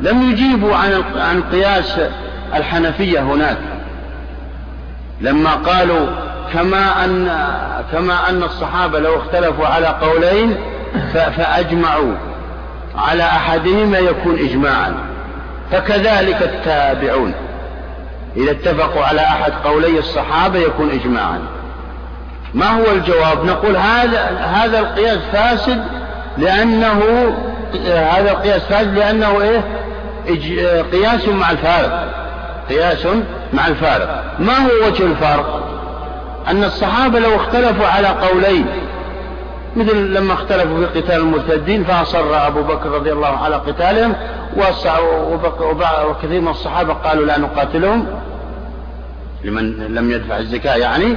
[0.00, 2.00] لم يجيبوا عن عن قياس
[2.54, 3.58] الحنفية هناك.
[5.20, 7.46] لما قالوا كما أن
[7.92, 10.56] كما أن الصحابة لو اختلفوا على قولين
[11.12, 12.14] فأجمعوا
[12.96, 14.94] على أحدهما يكون إجماعا.
[15.72, 17.34] فكذلك التابعون.
[18.36, 21.38] إذا اتفقوا على أحد قولي الصحابة يكون إجماعا.
[22.54, 24.20] ما هو الجواب؟ نقول هذا
[24.54, 25.84] هذا القياس فاسد
[26.38, 27.02] لأنه
[27.86, 29.64] هذا القياس فاسد لأنه إيه؟
[30.92, 32.08] قياس مع الفارق.
[32.68, 33.06] قياس
[33.52, 34.24] مع الفارق.
[34.38, 35.67] ما هو وجه الفارق؟
[36.50, 38.66] أن الصحابة لو اختلفوا على قولين
[39.76, 44.14] مثل لما اختلفوا في قتال المرتدين فأصر أبو بكر رضي الله على قتالهم
[46.06, 48.06] وكثير من الصحابة قالوا لا نقاتلهم
[49.44, 51.16] لمن لم يدفع الزكاة يعني.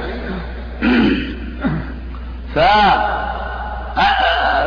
[2.54, 2.58] ف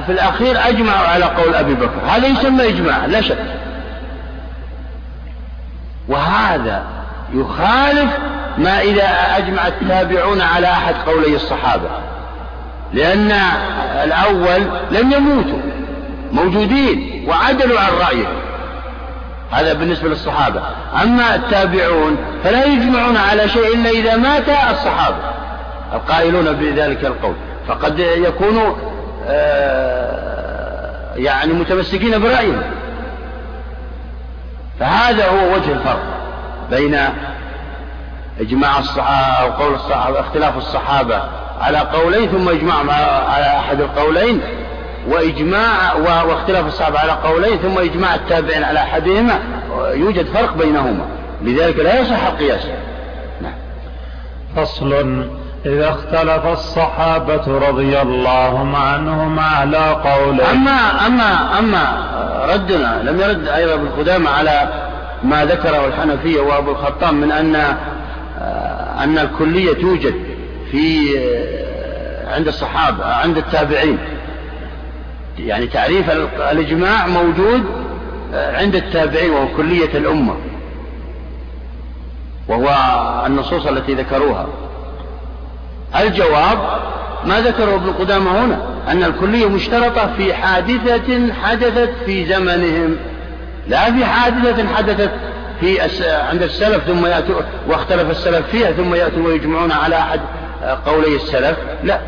[0.05, 1.99] في الأخير أجمعوا على قول أبي بكر.
[2.07, 3.37] هذا يسمى إجماع لا شك.
[6.07, 6.83] وهذا
[7.33, 8.17] يخالف
[8.57, 11.89] ما إذا أجمع التابعون على أحد قولي الصحابة.
[12.93, 13.31] لأن
[14.03, 15.59] الأول لم يموتوا
[16.31, 18.27] موجودين وعدلوا عن رأيه.
[19.51, 20.61] هذا بالنسبة للصحابة.
[21.03, 25.17] أما التابعون فلا يجمعون على شيء إلا إذا مات الصحابة
[25.93, 27.35] القائلون بذلك القول.
[27.67, 28.75] فقد يكونوا
[29.27, 32.61] آه، يعني متمسكين برأيهم.
[34.79, 36.03] فهذا هو وجه الفرق
[36.71, 36.97] بين
[38.39, 41.21] إجماع الصحابة أو قول الصحابة اختلاف الصحابة
[41.61, 42.75] على قولين ثم إجماع
[43.29, 44.41] على أحد القولين
[45.07, 45.93] وإجماع
[46.27, 49.39] واختلاف الصحابة على قولين ثم إجماع التابعين على أحدهما
[49.93, 51.05] يوجد فرق بينهما.
[51.41, 52.61] لذلك لا يصح القياس.
[53.41, 53.53] نعم.
[54.55, 55.25] فصل.
[55.65, 60.41] إذا اختلف الصحابة رضي الله عنهم على قولين.
[60.41, 62.05] أما أما أما
[62.53, 64.69] ردنا لم يرد أيضا ابن قدامة على
[65.23, 67.77] ما ذكره الحنفية وأبو الخطاب من أن
[69.03, 70.13] أن الكلية توجد
[70.71, 71.09] في
[72.27, 73.97] عند الصحابة عند التابعين.
[75.39, 76.11] يعني تعريف
[76.51, 77.63] الإجماع موجود
[78.33, 80.35] عند التابعين وهو كلية الأمة.
[82.47, 82.69] وهو
[83.25, 84.47] النصوص التي ذكروها.
[85.99, 86.59] الجواب
[87.25, 92.95] ما ذكره ابن قدامة هنا أن الكلية مشترطة في حادثة حدثت في زمنهم
[93.67, 95.11] لا في حادثة حدثت
[95.59, 100.19] في عند السلف ثم يأتوا واختلف السلف فيها ثم يأتوا ويجمعون على أحد
[100.85, 101.57] قولي السلف.
[101.83, 101.99] لا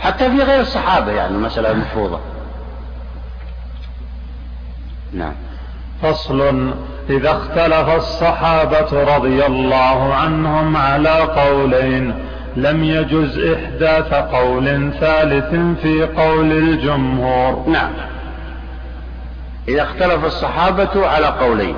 [0.00, 2.20] حتى في غير الصحابة يعني المسألة مفروضة.
[5.12, 5.32] نعم.
[6.02, 6.74] فصل
[7.10, 12.14] إذا اختلف الصحابة رضي الله عنهم على قولين
[12.56, 17.68] لم يجز إحداث قول ثالث في قول الجمهور.
[17.68, 17.90] نعم.
[19.68, 21.76] إذا اختلف الصحابة على قولين.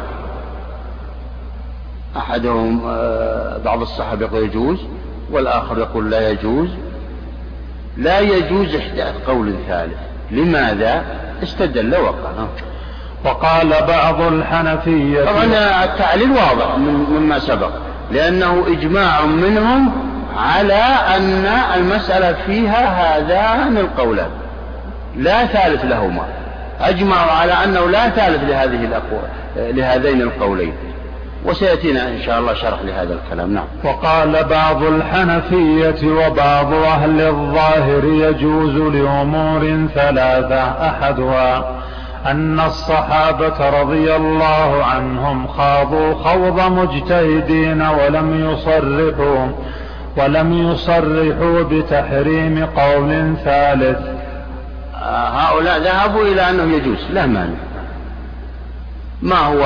[2.17, 4.79] أحدهم آه، بعض الصحابة يقول يجوز
[5.31, 6.69] والآخر يقول لا يجوز.
[7.97, 9.99] لا يجوز إحداث قول ثالث.
[10.31, 11.03] لماذا؟
[11.43, 12.31] استدل وقع
[13.25, 15.25] وقال بعض الحنفية.
[15.25, 15.45] طبعا
[15.85, 16.79] التعليل واضح
[17.11, 17.71] مما سبق.
[18.13, 19.93] لأنه إجماع منهم
[20.37, 20.83] على
[21.17, 24.31] أن المسألة فيها هذان القولان.
[25.17, 26.23] لا ثالث لهما.
[26.81, 29.31] أجمعوا على أنه لا ثالث لهذه الأقوال
[29.77, 30.75] لهذين القولين.
[31.45, 33.55] وسيأتينا إن شاء الله شرح لهذا الكلام.
[33.55, 33.65] نعم.
[33.85, 40.89] وقال بعض الحنفية وبعض أهل الظاهر يجوز لأمور ثلاثة.
[40.89, 41.81] أحدها
[42.27, 49.47] أن الصحابة رضي الله عنهم خاضوا خوض مجتهدين ولم يصرحوا
[50.17, 53.99] ولم يصرحوا بتحريم قول ثالث.
[55.03, 57.59] آه، هؤلاء ذهبوا إلى أنه يجوز لا مانع.
[59.23, 59.65] ما هو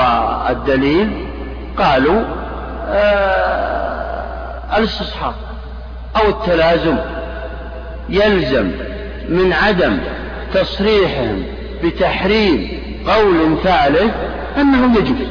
[0.50, 1.31] الدليل؟
[1.78, 2.22] قالوا
[2.88, 5.34] آه الاستصحاب
[6.16, 6.96] أو التلازم
[8.08, 8.70] يلزم
[9.28, 9.98] من عدم
[10.54, 11.42] تصريحهم
[11.84, 14.14] بتحريم قول ثالث
[14.58, 15.28] أنه يجوز.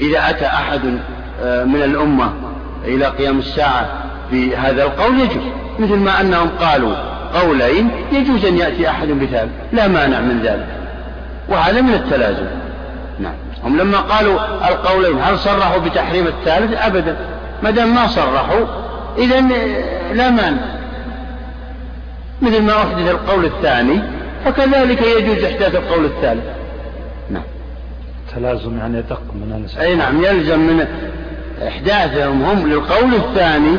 [0.00, 0.80] إذا أتى أحد
[1.42, 2.32] آه، من الأمة
[2.84, 3.88] إلى قيام الساعة
[4.32, 5.42] بهذا القول يجوز
[5.78, 6.94] مثل ما أنهم قالوا
[7.34, 10.66] قولين يجوز أن يأتي أحد بثالث لا مانع من ذلك
[11.48, 12.46] وهذا من التلازم.
[13.20, 13.34] نعم.
[13.64, 17.16] هم لما قالوا القولين هل صرحوا بتحريم الثالث؟ أبدا.
[17.62, 18.66] ما دام ما صرحوا
[19.18, 19.40] إذا
[20.12, 20.78] لا مانع.
[22.42, 24.02] مثل ما أحدث القول الثاني
[24.44, 26.44] فكذلك يجوز إحداث القول الثالث.
[27.30, 27.42] نعم.
[28.34, 30.86] تلازم يعني يدق من النساء أي نعم يلزم من
[31.68, 33.78] إحداثهم هم للقول الثاني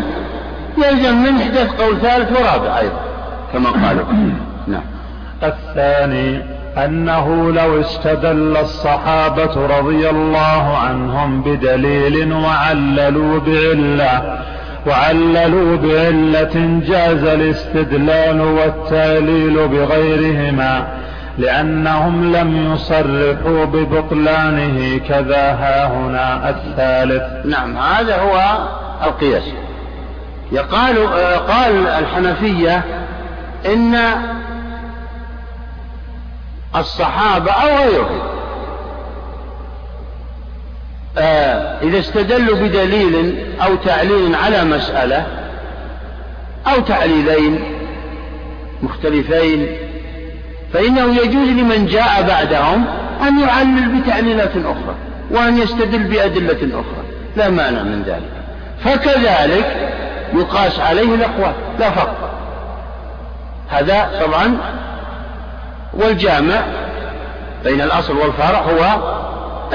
[0.77, 3.01] يلزم من إحداث قول ثالث ورابع أيضا
[3.53, 4.05] كما قالوا.
[4.67, 4.84] نعم.
[5.43, 14.39] الثاني أنه لو استدل الصحابة رضي الله عنهم بدليل وعللوا بعلة
[14.88, 20.88] وعللوا بعلة جاز الاستدلال والتعليل بغيرهما
[21.38, 27.45] لأنهم لم يصرحوا ببطلانه كذا ها هنا الثالث.
[27.45, 28.57] نعم هذا هو
[29.03, 29.43] القياس.
[30.51, 31.07] يقال
[31.47, 32.84] قال الحنفية
[33.65, 33.95] إن
[36.76, 38.20] الصحابة أو غيرهم.
[41.17, 45.28] آه، إذا استدلوا بدليل أو تعليل على مسألة
[46.67, 47.63] أو تعليلين
[48.84, 49.67] مختلفين
[50.74, 52.86] فإنه يجوز لمن جاء بعدهم
[53.28, 54.95] أن يعلل بتعليلات أخرى
[55.32, 57.03] وأن يستدل بأدلة أخرى.
[57.36, 58.32] لا مانع من ذلك.
[58.84, 59.93] فكذلك
[60.34, 61.53] يقاس عليه الأقوال.
[61.80, 62.32] لا فرق.
[63.70, 64.57] هذا طبعا
[66.00, 66.62] والجامع
[67.64, 69.00] بين الأصل والفرع هو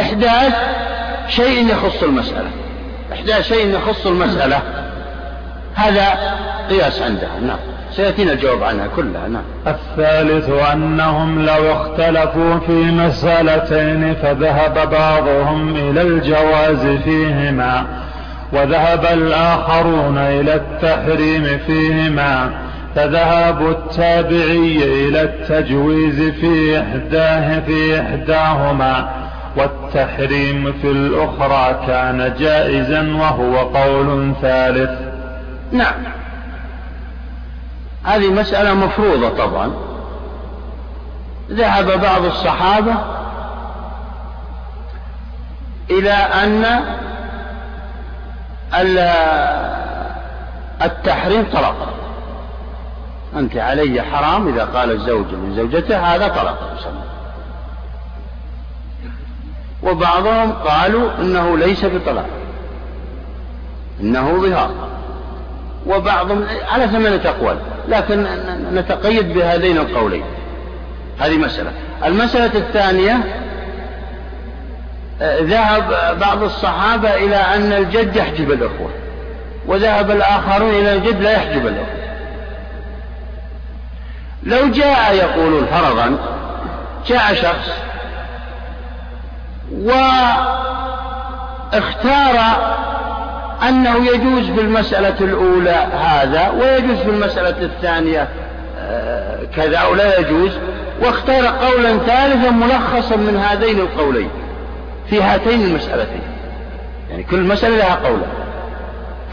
[0.00, 0.54] إحداث
[1.28, 2.50] شيء يخص المسألة.
[3.12, 4.62] إحداث شيء يخص المسألة.
[5.74, 6.36] هذا
[6.70, 7.40] قياس عندها.
[7.46, 7.58] نعم.
[7.92, 9.28] سيأتينا الجواب عنها كلها.
[9.28, 9.42] نعم.
[9.66, 17.84] الثالث أنهم لو اختلفوا في مسألتين فذهب بعضهم إلى الجواز فيهما
[18.52, 22.63] وذهب الآخرون إلى التحريم فيهما.
[22.94, 29.10] فذهاب التابعي إلى التجويز في إحداه في إحداهما
[29.56, 34.90] والتحريم في الأخرى كان جائزا وهو قول ثالث.
[35.72, 35.94] نعم.
[38.04, 39.72] هذه مسألة مفروضة طبعا.
[41.50, 42.94] ذهب بعض الصحابة
[45.90, 46.80] إلى أن
[50.82, 52.03] التحريم طلاق.
[53.36, 57.04] أنت علي حرام إذا قال الزوج لزوجته هذا طلاق يسمى
[59.82, 62.26] وبعضهم قالوا إنه ليس بطلاق.
[64.00, 64.70] إنه ظهار.
[65.86, 67.56] وبعضهم على ثمانية أقوال
[67.88, 68.26] لكن
[68.74, 70.24] نتقيد بهذين القولين.
[71.18, 71.70] هذه مسألة.
[72.04, 73.18] المسألة الثانية
[75.20, 78.90] ذهب بعض الصحابة إلى أن الجد يحجب الأخوة.
[79.66, 82.03] وذهب الآخرون إلى الجد لا يحجب الأخوة.
[84.46, 86.18] لو جاء يقولون فرضا
[87.06, 87.70] جاء شخص
[91.72, 92.38] واختار
[93.68, 98.28] أنه يجوز في المسألة الأولى هذا ويجوز في المسألة الثانية
[98.78, 100.50] آه، كذا أو لا يجوز
[101.02, 104.30] واختار قولا ثالثا ملخصا من هذين القولين
[105.10, 106.22] في هاتين المسألتين.
[107.10, 108.26] يعني كل مسألة لها قولا.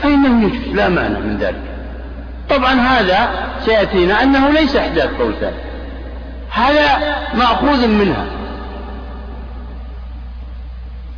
[0.04, 1.71] فإنه يجوز لا مانع من ذلك.
[2.52, 3.30] طبعا هذا
[3.66, 5.58] سيأتينا أنه ليس إحداث قول ثالث
[6.50, 8.26] هذا مأخوذ منها.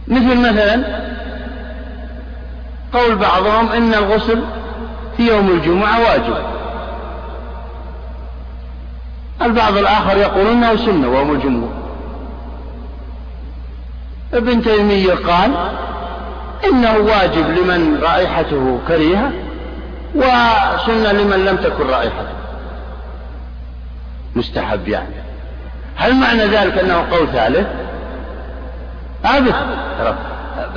[0.08, 0.84] مثل مثلا
[2.94, 4.44] قول بعضهم إن الغسل
[5.18, 6.36] في يوم الجمعة واجب.
[9.42, 11.72] البعض الآخر يقول إنه سنة وهم الجمهور
[14.34, 15.52] ابن تيمية قال
[16.66, 19.32] إنه واجب لمن رائحته كريهة
[20.16, 22.28] وسنة لمن لم تكن رائحته
[24.36, 25.16] مستحب يعني.
[25.96, 27.68] هل معنى ذلك أنه قول ثالث؟
[29.26, 29.78] أبدا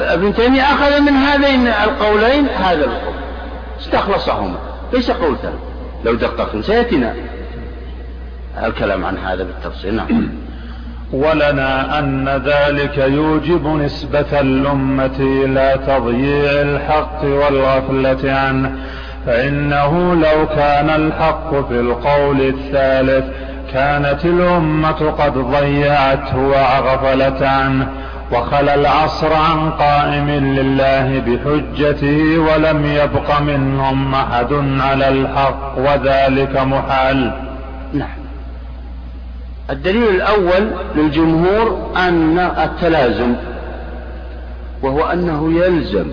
[0.00, 3.14] ابن تيمية أخذ من هذين القولين هذا القول.
[3.80, 4.58] استخلصهما.
[4.92, 5.60] ليس قول ثالث.
[6.04, 7.14] لو دققتم سيأتينا
[8.64, 9.94] الكلام عن هذا بالتفصيل.
[9.94, 10.28] نعم.
[11.12, 18.76] ولنا أن ذلك يوجب نسبة الأمة إلى تضييع الحق والغفلة عنه.
[19.26, 23.24] فإنه لو كان الحق في القول الثالث
[23.72, 27.88] كانت الأمة قد ضيعته وغفلت عنه
[28.32, 37.32] وخلى العصر عن قائم لله بحجته ولم يبق منهم أحد على الحق وذلك محال.
[37.92, 38.16] نعم.
[39.70, 43.34] الدليل الأول للجمهور أن التلازم
[44.82, 46.06] وهو أنه يلزم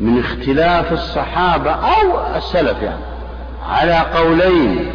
[0.00, 3.04] من اختلاف الصحابة أو السلف يعني.
[3.68, 4.92] على قولين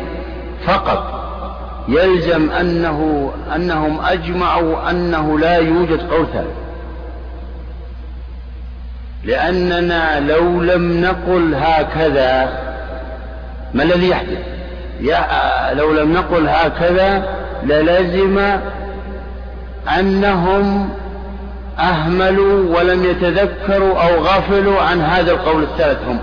[0.66, 1.20] فقط.
[1.88, 6.58] يلزم أنه أنهم أجمعوا أنه لا يوجد قول ثالث.
[9.24, 12.50] لأننا لو لم نقل هكذا
[13.74, 14.40] ما الذي يحدث؟
[15.02, 17.24] يا لو لم نقل هكذا
[17.64, 18.60] للزم
[20.00, 20.90] أنهم
[21.80, 26.20] أهملوا ولم يتذكروا أو غفلوا عن هذا القول الثالث هم.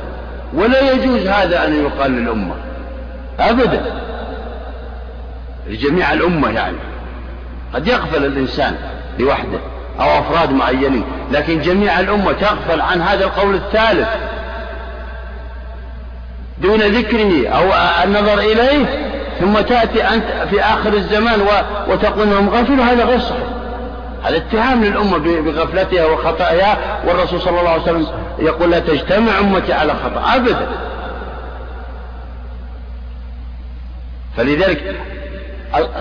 [0.54, 2.54] ولا يجوز هذا أن يقال للأمة.
[3.40, 3.82] أبدا.
[5.68, 6.76] لجميع الأمة يعني.
[7.74, 8.74] قد يغفل الإنسان
[9.18, 9.58] لوحده
[10.00, 14.08] أو أفراد معينين لكن جميع الأمة تغفل عن هذا القول الثالث.
[16.58, 17.64] دون ذكره أو
[18.04, 18.86] النظر إليه
[19.40, 21.40] ثم تأتي أنت في آخر الزمان
[21.88, 23.55] وتقول أنهم غفلوا هذا غير صحيح.
[24.26, 28.06] هذا اتهام للأمة بغفلتها وخطأها والرسول صلى الله عليه وسلم
[28.38, 30.68] يقول لا تجتمع أمتي على خطأ أبدا.
[34.36, 34.96] فلذلك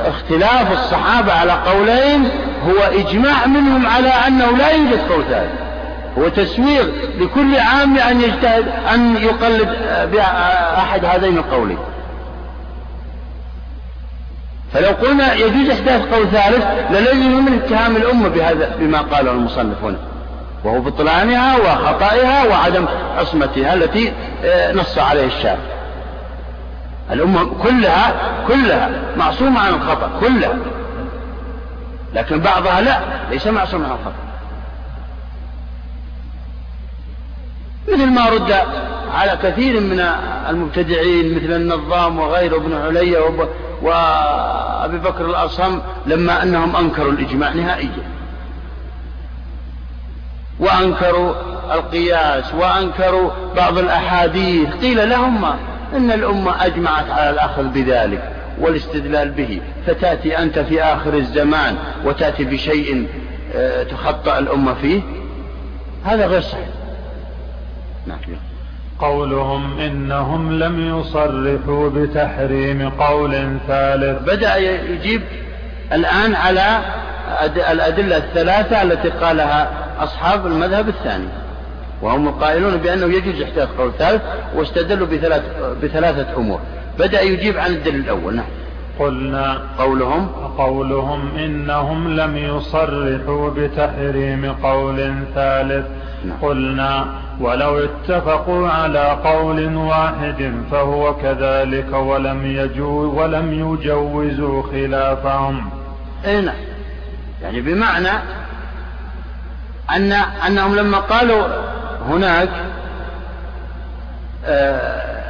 [0.05, 2.29] اختلاف الصحابة على قولين
[2.67, 5.51] هو إجماع منهم على أنه لا يوجد قول ثالث
[6.17, 6.85] هو تسويغ
[7.19, 9.69] لكل عام أن يجتهد أن يقلد
[10.11, 11.77] بأحد هذين القولين.
[14.75, 19.97] فلو قلنا يجوز إحداث قول ثالث للزم من اتهام الأمة بهذا بما قاله المصنف هنا.
[20.63, 22.85] وهو بطلانها وخطئها وعدم
[23.17, 24.13] عصمتها التي
[24.43, 25.59] آه، نص عليه الشارع
[27.11, 28.15] الأمة كلها
[28.47, 30.57] كلها معصومة عن الخطأ كلها.
[32.13, 32.99] لكن بعضها لا
[33.31, 34.25] ليس معصوم عن الخطأ.
[37.87, 38.55] مثل ما رد
[39.13, 39.99] على كثير من
[40.49, 43.17] المبتدعين مثل النظام وغيره ابن علي
[43.81, 48.15] وأبي بكر الأصم لما أنهم أنكروا الإجماع نهائيا.
[50.59, 51.33] وأنكروا
[51.73, 54.69] القياس وأنكروا بعض الأحاديث.
[54.75, 55.45] قيل لهم
[55.95, 59.61] إن الأمة أجمعت على الأخذ بذلك والاستدلال به.
[59.87, 63.07] فتأتي أنت في آخر الزمان وتأتي بشيء
[63.55, 65.01] آه، تخطأ الأمة فيه؟
[66.05, 66.67] هذا غير صحيح.
[68.07, 68.19] نعم.
[68.99, 74.21] قولهم إنهم لم يصرحوا بتحريم قول ثالث.
[74.21, 75.21] بدأ يجيب
[75.93, 76.79] الآن على
[77.71, 79.69] الأدلة الثلاثة التي قالها
[79.99, 81.27] أصحاب المذهب الثاني.
[82.01, 84.21] وهم القائلون بأنه يجوز إحداث قول ثالث
[84.55, 85.43] واستدلوا بثلاث
[85.83, 86.59] بثلاثة أمور.
[86.99, 88.35] بدأ يجيب عن الدليل الأول.
[88.35, 88.45] نعم.
[88.99, 90.27] قلنا قولهم
[90.57, 95.85] قولهم إنهم لم يصرحوا بتحريم قول ثالث.
[96.25, 96.37] نعم.
[96.41, 97.05] قلنا
[97.39, 105.69] ولو اتفقوا على قول واحد فهو كذلك ولم يجوز ولم يجوزوا خلافهم.
[106.25, 106.55] اي نعم.
[107.41, 108.11] يعني بمعنى
[109.95, 110.11] أن
[110.47, 111.43] أنهم لما قالوا
[112.09, 112.49] هناك
[114.45, 115.24] آه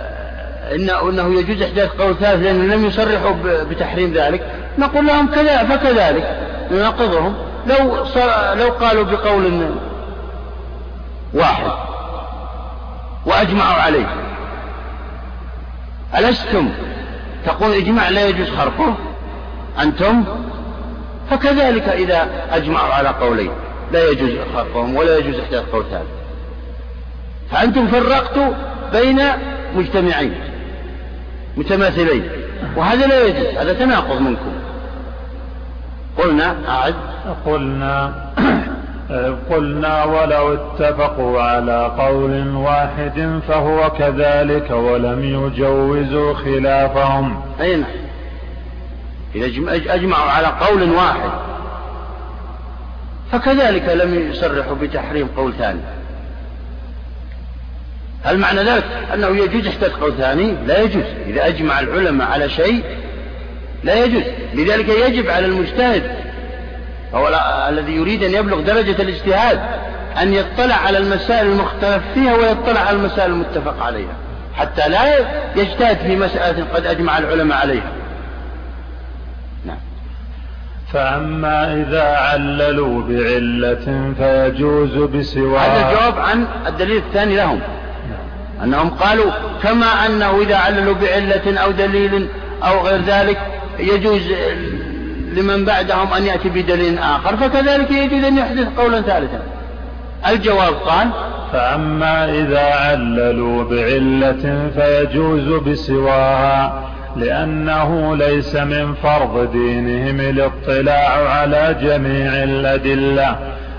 [0.74, 4.52] إنه, إنه يجوز إحداث قول ثالث لأنهم لم يصرحوا بتحريم ذلك.
[4.78, 6.40] نقول لهم كذا فكذلك
[6.72, 7.36] نناقضهم
[7.68, 8.06] لو
[8.54, 9.76] لو قالوا بقول
[11.34, 11.72] واحد
[13.26, 14.08] وأجمعوا عليه.
[16.18, 16.70] ألستم؟
[17.46, 18.96] تقول إجماع لا يجوز خرقه.
[19.82, 20.24] أنتم؟
[21.32, 23.52] فكذلك إذا أجمعوا على قولين.
[23.92, 26.10] لا يجوز خرقهم ولا يجوز إحداث قول ثالث.
[27.52, 28.54] فأنتم فرقتوا
[28.92, 29.22] بين
[29.76, 30.55] مجتمعين.
[31.58, 32.30] متماثلين.
[32.76, 34.54] وهذا لا يجوز هذا تناقض منكم.
[36.18, 36.96] قلنا أعد.
[37.46, 38.14] قلنا
[39.50, 47.42] قلنا ولو اتفقوا على قول واحد فهو كذلك ولم يجوزوا خلافهم.
[47.62, 47.90] أي نعم.
[49.36, 49.46] إذا
[49.94, 51.30] أجمعوا على قول واحد
[53.32, 55.80] فكذلك لم يصرحوا بتحريم قول ثاني.
[58.26, 59.68] هل معنى ذلك أنه يجوز
[60.02, 61.04] قول ثاني؟ لا يجوز.
[61.28, 62.84] إذا أجمع العلماء على شيء
[63.84, 64.24] لا يجوز.
[64.54, 66.04] لذلك يجب على المجتهد
[67.14, 69.60] هو الذي يريد أن يبلغ درجة الاجتهاد
[70.22, 74.16] أن يطلع على المسائل المختلف فيها ويطلع على المسائل المتفق عليها
[74.56, 75.18] حتى لا
[75.56, 77.92] يجتهد في مسألة قد أجمع العلماء عليها.
[79.66, 79.78] نعم.
[80.94, 85.66] فأما إذا عللوا بعلة فيجوز بسواها.
[85.66, 87.60] هذا الجواب عن الدليل الثاني لهم.
[88.64, 89.32] أنهم قالوا
[89.64, 92.28] كما أنه إذا عللوا بعلة أو دليل
[92.64, 93.38] أو غير ذلك
[93.80, 94.22] يجوز
[95.34, 99.42] لمن بعدهم أن يأتي بدليل آخر فكذلك يجوز أن يحدث قولا ثالثا.
[100.28, 101.10] الجواب قال
[101.54, 106.84] فأما إذا عللوا بعلة فيجوز بسواها
[107.16, 113.36] لأنه ليس من فرض دينهم الاطلاع على جميع الأدلة.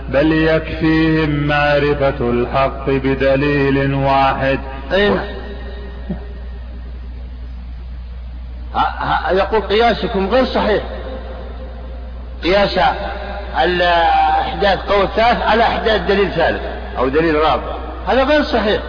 [0.09, 4.61] بل يكفيهم معرفة الحق بدليل واحد.
[4.93, 5.21] أين
[9.31, 10.83] يقول قياسكم غير صحيح.
[12.45, 12.79] قياس
[13.55, 16.63] إحداث قول ثالث على إحداث دليل ثالث
[16.99, 17.77] أو دليل رابع.
[18.09, 18.83] هذا غير صحيح.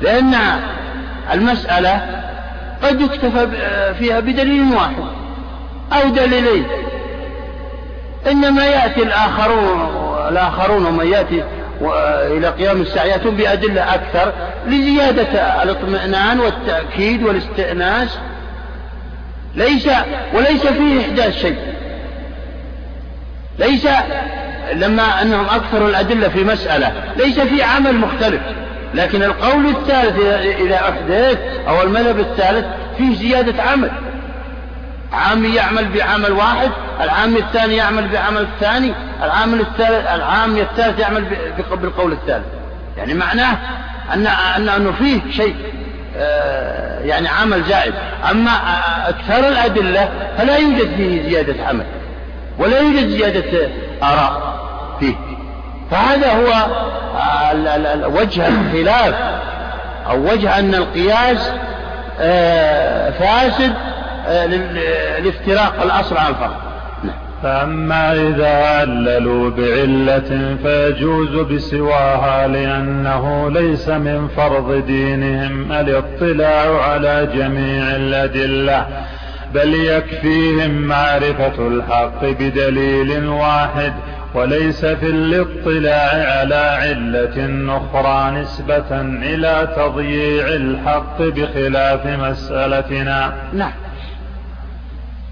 [0.00, 0.34] لأن
[1.32, 2.22] المسألة
[2.82, 3.48] قد يكتفى
[3.98, 5.04] فيها بدليل واحد
[5.92, 6.66] أو دليلين.
[8.30, 11.44] إنما يأتي الآخرون الآخرون ومن يأتي
[12.36, 14.32] إلى قيام الساعة يأتون بأدلة أكثر
[14.66, 18.18] لزيادة الاطمئنان والتأكيد والاستئناس.
[19.54, 19.88] ليس
[20.34, 21.58] وليس فيه إحداث شيء.
[23.58, 23.86] ليس
[24.72, 28.40] لما أنهم أكثروا الأدلة في مسألة ليس في عمل مختلف.
[28.94, 30.18] لكن القول الثالث
[30.60, 32.66] إذا أحدث أو المذهب الثالث
[32.98, 33.90] فيه زيادة عمل.
[35.14, 38.92] عامي يعمل بعمل واحد العامي الثاني يعمل بعمل الثاني
[39.22, 41.24] العامل الثالث العامي الثالث يعمل
[41.70, 42.46] بالقول الثالث.
[42.96, 43.56] يعني معناه
[44.14, 45.56] أن أن أنه فيه شيء
[46.16, 47.94] آه، يعني عمل زائد
[48.30, 48.50] أما
[49.08, 50.08] أكثر الأدلة
[50.38, 51.84] فلا يوجد فيه زيادة عمل
[52.58, 53.68] ولا يوجد زيادة
[54.02, 54.54] آراء
[55.00, 55.14] فيه.
[55.90, 56.66] فهذا هو
[58.08, 59.14] وجه الخلاف
[60.10, 61.50] أو وجه أن القياس
[62.20, 63.74] آه، فاسد
[64.26, 64.46] آه،
[65.20, 66.60] لافتراق الأصل عن الفرق
[67.04, 67.14] نعم.
[67.42, 78.86] فأما إذا عللوا بعلة فيجوز بسواها لأنه ليس من فرض دينهم الاطلاع على جميع الأدلة
[79.54, 83.92] بل يكفيهم معرفة الحق بدليل واحد
[84.34, 93.32] وليس في الاطلاع على علة أخرى نسبة إلى تضييع الحق بخلاف مسألتنا.
[93.52, 93.72] نعم.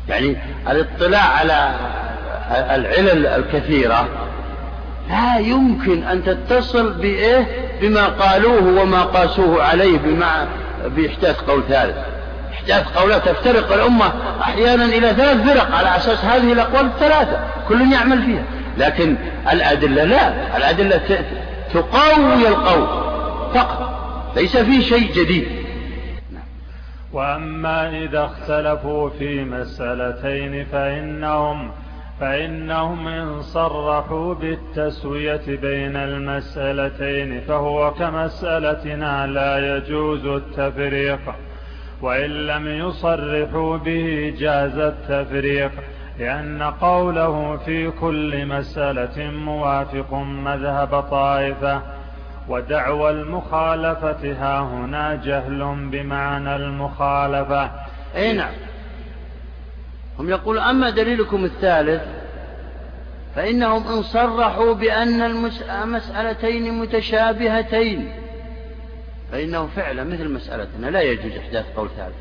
[0.09, 0.37] يعني
[0.71, 1.71] الاطلاع على
[2.51, 4.09] العلل الكثيرة
[5.09, 7.47] لا يمكن أن تتصل بإيه؟
[7.81, 10.45] بما قالوه وما قاسوه عليه بمع
[10.87, 11.97] بإحداث قول ثالث.
[12.53, 18.23] إحداث قولات تفترق الأمة أحيانا إلى ثلاث فرق على أساس هذه الأقوال الثلاثة كل يعمل
[18.23, 18.43] فيها.
[18.79, 19.17] لكن
[19.53, 21.25] الأدلة لا الأدلة
[21.75, 22.87] تقوي القول
[23.55, 23.93] فقط
[24.37, 25.62] ليس في شيء جديد.
[27.13, 31.71] وأما إذا اختلفوا في مسألتين فإنهم
[32.21, 41.21] فإنهم إن صرحوا بالتسوية بين المسألتين فهو كمسألتنا لا يجوز التفريق
[42.03, 45.71] وإن لم يصرحوا به جاز التفريق
[46.19, 51.83] لأن قوله في كل مسألة موافق مذهب طائفة.
[52.53, 57.71] ودعوى المخالفة ها هنا جهل بمعنى المخالفة.
[58.17, 58.53] أي نعم.
[60.19, 62.03] هم يقول أما دليلكم الثالث
[63.37, 68.13] فإنهم إن صرحوا بأن المسألتين متشابهتين
[69.33, 70.87] فإنه فعلا مثل مسألتنا.
[70.87, 72.17] لا يجوز إحداث قول ثالث.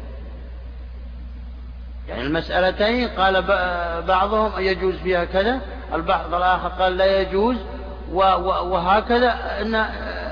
[2.08, 3.42] يعني المسألتين قال
[4.08, 5.62] بعضهم يجوز فيها كذا
[5.94, 7.58] البعض الآخر قال لا يجوز
[8.14, 9.76] وهكذا إن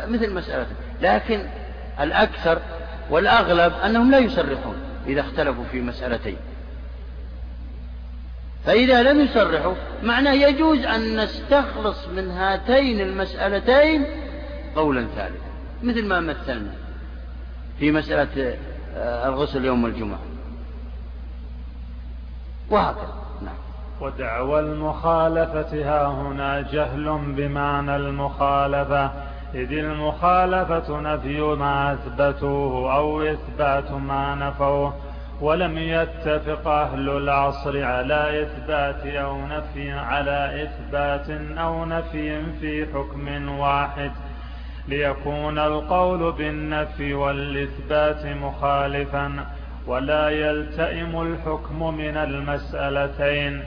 [0.09, 0.67] مثل مسألة.
[1.01, 1.45] لكن
[1.99, 2.61] الأكثر
[3.09, 4.75] والأغلب أنهم لا يصرحون
[5.07, 6.37] إذا اختلفوا في مسألتين.
[8.65, 14.05] فإذا لم يصرحوا معناه يجوز أن نستخلص من هاتين المسألتين
[14.75, 15.49] قولا ثالثا.
[15.83, 16.71] مثل ما مثلنا
[17.79, 18.57] في مسألة
[18.95, 20.19] آه، الغسل يوم الجمعة.
[22.69, 23.13] وهكذا.
[23.41, 23.55] نعم.
[24.01, 29.11] ودعوى المخالفة ها هنا جهل بمعنى المخالفة.
[29.55, 34.93] إذ المخالفة نفي ما أثبتوه أو إثبات ما نفوه
[35.41, 44.11] ولم يتفق أهل العصر على إثبات أو نفي على إثبات أو نفي في حكم واحد.
[44.87, 49.45] ليكون القول بالنفي والإثبات مخالفا
[49.87, 53.63] ولا يلتئم الحكم من المسألتين.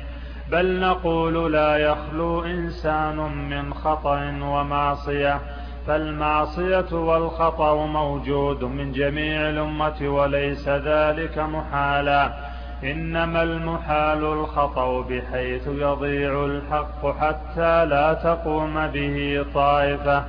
[0.51, 3.17] بل نقول لا يخلو إنسان
[3.51, 5.41] من خطأ ومعصية
[5.87, 12.53] فالمعصية والخطأ موجود من جميع الأمة وليس ذلك محالا.
[12.85, 20.25] إنما المحال الخطأ بحيث يضيع الحق حتى لا تقوم به طائفة.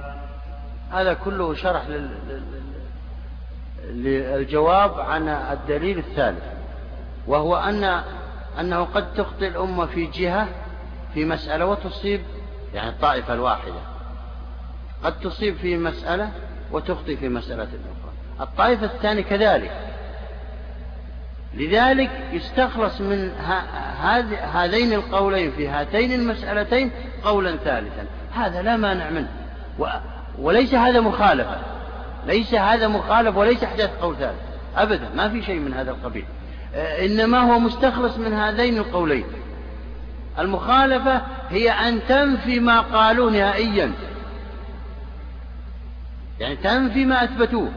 [0.92, 1.84] هذا كله شرح
[3.90, 6.44] للجواب عن الدليل الثالث
[7.28, 8.04] وهو أن
[8.60, 10.48] أنه قد تخطئ الأمة في جهة
[11.14, 12.22] في مسألة وتصيب
[12.74, 13.93] يعني الطائفة الواحدة.
[15.04, 16.32] قد تصيب في مسألة
[16.72, 18.14] وتخطئ في مسألة أخرى.
[18.42, 19.72] الطائفة الثانية كذلك.
[21.54, 23.32] لذلك يستخلص من
[24.54, 26.92] هذين القولين في هاتين المسألتين
[27.24, 28.06] قولا ثالثا.
[28.34, 29.30] هذا لا مانع منه.
[30.40, 31.58] وليس هذا مخالفة.
[32.28, 34.40] ليس هذا مخالف وليس أحداث قول ثالث.
[34.76, 36.26] ابدا ما في شيء من هذا القبيل.
[36.76, 39.26] آه، إنما هو مستخلص من هذين القولين.
[40.40, 43.92] المخالفة هي أن تنفي ما قالوه نهائيا.
[46.44, 47.72] يعني تنفي ما أثبتوه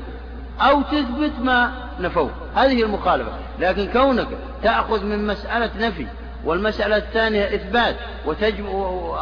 [0.60, 2.30] أو تثبت ما نفوه.
[2.54, 3.30] هذه المخالفة.
[3.58, 4.28] لكن كونك
[4.62, 6.06] تأخذ من مسألة نفي
[6.44, 7.96] والمسألة الثانية إثبات
[8.26, 8.70] وتجمع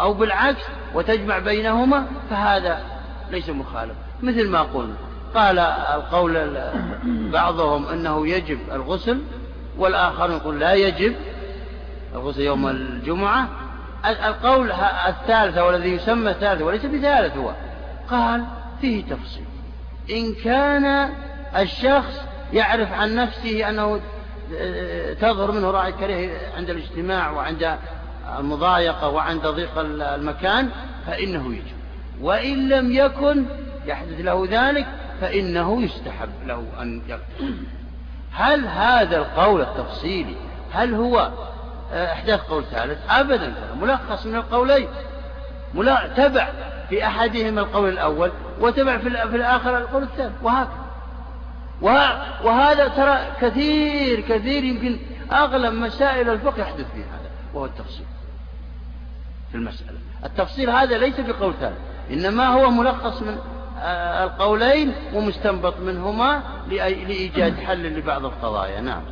[0.01, 0.63] أو بالعكس
[0.95, 2.79] وتجمع بينهما فهذا
[3.31, 3.95] ليس مخالف.
[4.23, 4.95] مثل ما قلنا.
[5.35, 6.51] قال القول
[7.33, 9.21] بعضهم إنه يجب الغسل
[9.79, 11.15] والاخر يقول لا يجب
[12.15, 13.49] الغسل يوم الجمعة.
[14.07, 14.73] القول
[15.09, 17.51] الثالث والذي يسمى الثالث وليس بثالث هو.
[18.11, 18.45] قال
[18.85, 19.45] فيه تفصيل.
[20.11, 21.11] إن كان
[21.57, 22.21] الشخص
[22.53, 24.01] يعرف عن نفسه أنه
[25.21, 27.79] تظهر منه رأي كريه عند الاجتماع وعند
[28.39, 30.71] المضايقة وعند ضيق المكان
[31.07, 31.77] فإنه يجب
[32.21, 33.45] وإن لم يكن
[33.87, 34.87] يحدث له ذلك
[35.21, 37.55] فإنه يستحب له أن يغتسل
[38.33, 40.37] هل هذا القول التفصيلي
[40.73, 41.31] هل هو
[41.93, 44.89] آه، إحداث قول ثالث؟ أبدا ملخص من القولين.
[46.17, 46.49] تبع
[46.95, 50.85] في أحدهما القول الأول وتبع في الآخر القول الثالث وهكذا.
[52.45, 54.99] وهذا ترى كثير كثير يمكن
[55.33, 58.07] أغلب مسائل الفقه يحدث فيه هذا وهو التفصيل
[59.51, 59.99] في المسألة.
[60.25, 61.79] التفصيل هذا ليس بقول ثالث
[62.11, 63.39] إنما هو ملخص من
[64.23, 68.81] القولين ومستنبط منهما لإيجاد حل لبعض القضايا.
[68.81, 69.03] نعم.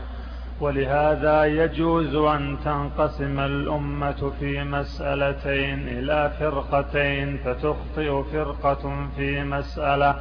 [0.63, 10.17] ولهذا يجوز أن تنقسم الأمة في مسألتين إلى فرقتين فتخطئ فرقة في مسألة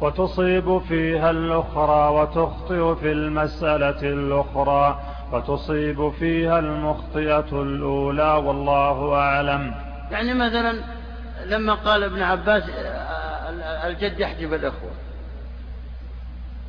[0.00, 5.00] وتصيب فيها الأخرى وتخطئ في المسألة الأخرى
[5.32, 9.74] وتصيب فيها المخطئة الأولى والله أعلم.
[10.10, 10.74] يعني مثلا
[11.46, 12.62] لما قال ابن عباس
[13.84, 14.90] الجد يحجب الإخوة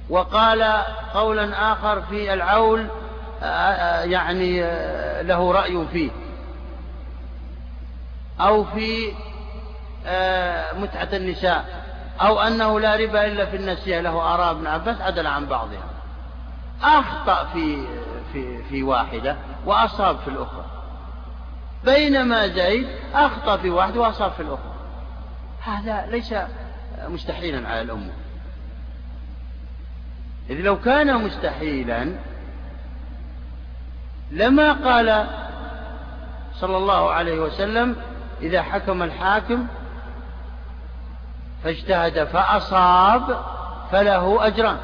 [0.10, 0.64] وقال
[1.14, 2.88] قولا آخر في العول
[4.04, 4.62] يعني
[5.24, 6.12] له رأي فيه.
[8.40, 9.12] أو في
[10.74, 11.84] متعة النساء.
[12.22, 14.02] أو أنه لا ربا إلا في النسيئة.
[14.02, 15.90] له آراء ابن عباس عدل عن بعضها.
[16.82, 17.86] أخطأ في
[18.34, 20.66] في في واحدة وأصاب في الأخرى.
[21.86, 24.74] بينما زيد أخطأ في واحدة وأصاب في الأخرى.
[25.64, 26.34] هذا ليس
[27.08, 28.12] مستحيلا على الأمة.
[30.50, 32.16] إذ لو كان مستحيلا
[34.34, 35.28] لما قال
[36.54, 37.96] صلى الله عليه وسلم
[38.42, 39.68] إذا حكم الحاكم
[41.64, 43.44] فاجتهد فأصاب
[43.92, 44.78] فله أجران.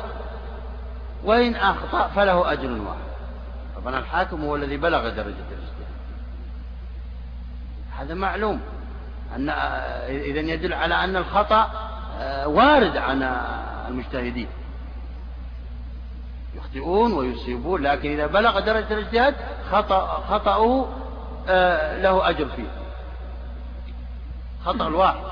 [1.24, 3.10] وإن أخطأ فله أجر واحد.
[3.76, 5.90] طبعا الحاكم هو الذي بلغ درجة الاجتهاد.
[8.00, 8.62] هذا معلوم
[9.36, 9.50] أن
[10.10, 11.72] إذا يدل على أن الخطأ
[12.20, 13.42] آه، وارد عن
[13.88, 14.48] المجتهدين.
[16.60, 19.36] يخطئون ويصيبون لكن إذا بلغ درجة الاجتهاد
[19.72, 20.86] خطأ خطأه
[21.48, 22.68] آه، له أجر فيه.
[24.66, 25.24] خطأ الواحد.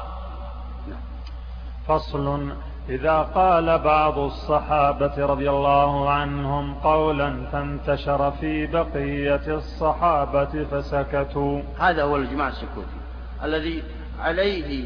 [1.88, 2.51] فصل.
[2.89, 11.61] إذا قال بعض الصحابة رضي الله عنهم قولا فانتشر في بقية الصحابة فسكتوا.
[11.80, 12.97] هذا هو الإجماع السكوتي.
[13.43, 13.84] الذي
[14.19, 14.86] عليه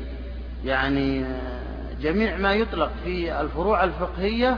[0.65, 1.25] يعني
[2.01, 4.57] جميع ما يطلق في الفروع الفقهية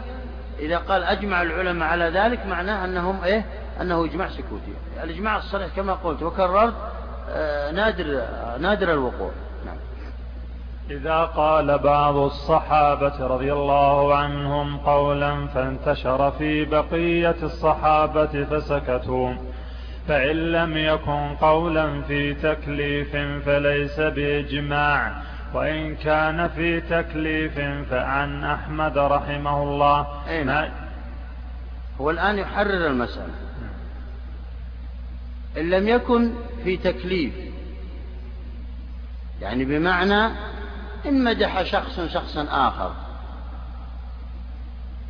[0.59, 3.45] إذا قال أجمع العلماء على ذلك معناه أنهم إيه؟
[3.81, 4.73] أنه إجماع سكوتي.
[5.03, 6.73] الإجماع الصريح كما قلت وكررت
[7.29, 8.21] آه، نادر
[8.59, 9.31] نادر الوقوع.
[10.91, 19.33] إذا قال بعض الصحابة رضي الله عنهم قولا فانتشر في بقية الصحابة فسكتوا.
[20.07, 25.13] فإن لم يكن قولا في تكليف فليس بإجماع.
[25.53, 30.07] وإن كان في تكليف فعن أحمد رحمه الله.
[30.27, 30.71] أين؟
[32.01, 33.33] هو الآن يحرر المسألة.
[35.57, 36.33] إن لم يكن
[36.63, 37.33] في تكليف
[39.41, 40.25] يعني بمعنى
[41.05, 42.93] إن مدح شخص شخصا آخر.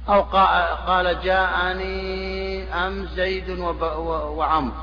[0.10, 0.22] أو
[0.88, 4.74] قال جاءني أم زيد وعمر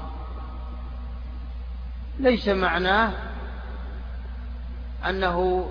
[2.19, 3.13] ليس معناه
[5.09, 5.71] أنه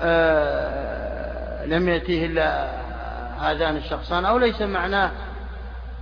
[0.00, 2.70] آه، لم يأتيه إلا
[3.40, 5.10] هذان الشخصان أو ليس معناه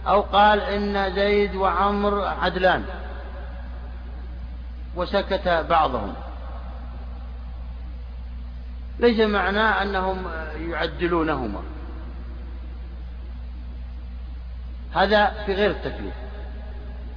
[0.07, 2.85] أو قال إن زيد وعمر عدلان
[4.97, 6.15] وسكت بعضهم.
[8.99, 10.25] ليس معناه أنهم
[10.59, 11.63] يعدلونهما.
[14.95, 16.15] هذا في غير التكليف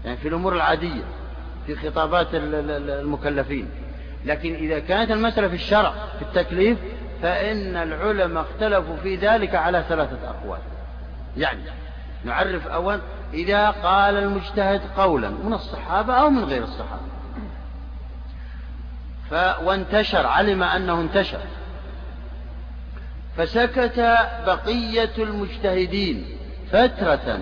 [0.05, 1.03] يعني في الأمور العادية
[1.67, 3.69] في خطابات المكلفين.
[4.25, 6.77] لكن إذا كانت المسألة في الشرع في التكليف
[7.21, 10.59] فإن العلماء اختلفوا في ذلك على ثلاثة أقوال.
[11.37, 11.61] يعني
[12.23, 12.99] نعرف أولا
[13.33, 17.01] إذا قال المجتهد قولا من الصحابة أو من غير الصحابة.
[19.29, 21.39] ف وانتشر علم أنه انتشر.
[23.37, 23.99] فسكت
[24.45, 26.25] بقية المجتهدين
[26.71, 27.39] فترة.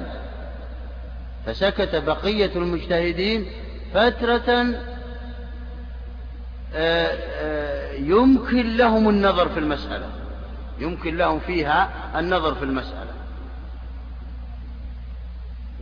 [1.45, 3.45] فسكت بقية المجتهدين
[3.93, 4.75] فترة
[7.93, 10.09] يمكن لهم النظر في المسألة.
[10.79, 11.89] يمكن لهم فيها
[12.19, 13.13] النظر في المسألة.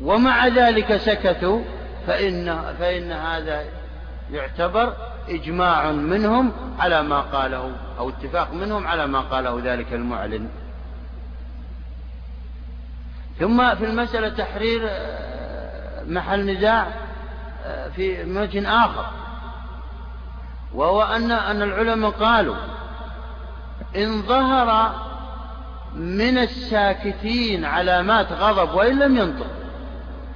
[0.02, 1.62] ومع ذلك سكتوا
[2.08, 3.64] فإن, فإن هذا
[4.32, 4.94] يعتبر
[5.30, 10.50] إجماع منهم على ما قاله أو اتفاق منهم على ما قاله ذلك المعلن.
[13.40, 16.88] ثم في المسألة تحرير آه، محل نزاع
[17.66, 19.27] آه، في وجه آخر.
[20.74, 22.56] وهو أن أن العلماء قالوا
[23.96, 24.96] إن ظهر
[25.96, 29.48] من الساكتين علامات غضب وإن لم ينطق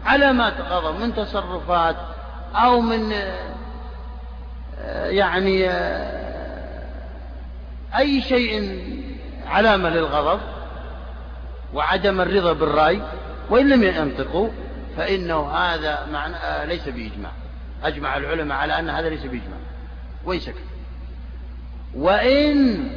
[0.05, 1.95] علامات غضب من تصرفات
[2.55, 3.13] أو من
[4.79, 5.71] آه، يعني
[7.97, 8.81] أي شيء
[9.47, 10.39] علامة للغضب
[11.73, 13.01] وعدم الرضا بالرأي
[13.49, 14.49] وإن لم ينطقوا
[14.97, 17.31] فإنه هذا معنى آه، ليس بإجماع.
[17.83, 19.59] أجمع العلماء على أن هذا ليس بإجماع.
[20.39, 20.55] سكت
[21.95, 22.89] وإن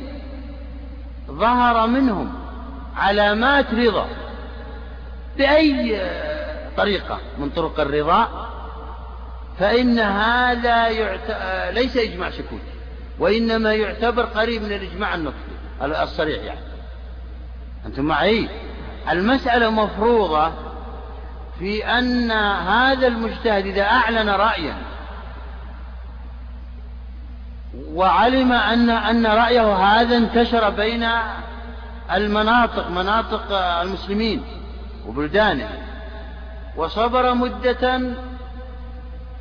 [1.31, 2.33] ظهر منهم
[2.97, 4.09] علامات رضا
[5.39, 6.01] بأي
[6.77, 8.49] طريقة من طرق الرضا
[9.59, 11.31] فإن هذا يعت...
[11.75, 12.75] ليس إجماع سكوتي
[13.19, 16.61] وإنما يعتبر قريب من الإجماع النطقي الصريح يعني.
[17.87, 18.49] أنتم معي؟
[19.11, 20.53] المسألة مفروضة
[21.59, 24.77] في أن هذا المجتهد إذا أعلن رأيا
[27.95, 31.09] وعلم أن أن رأيه هذا انتشر بين
[32.13, 34.43] المناطق مناطق المسلمين
[35.07, 35.69] وبلدانه
[36.77, 38.01] وصبر مدة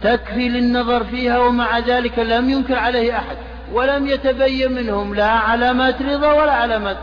[0.02, 3.38] تكفي للنظر فيها ومع ذلك لم ينكر عليه أحد
[3.72, 6.98] ولم يتبين منهم لا علامات رضا ولا علامات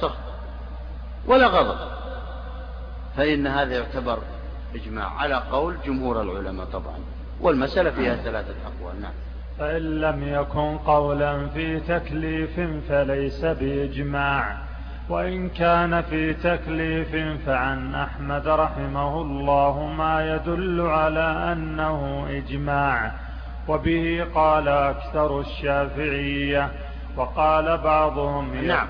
[0.00, 0.16] سخط
[1.26, 1.78] ولا غضب.
[3.16, 4.18] فإن هذا يعتبر
[4.74, 6.98] إجماع على قول جمهور العلماء طبعا
[7.40, 9.02] والمسألة فيها ثلاثة أقوال.
[9.02, 9.12] نعم.
[9.58, 14.56] فإن لم يكن قولا في تكليف فليس بإجماع.
[15.08, 23.12] وإن كان في تكليف فعن أحمد رحمه الله ما يدل على أنه إجماع.
[23.68, 26.70] وبه قال أكثر الشافعية
[27.16, 28.88] وقال بعضهم نعم.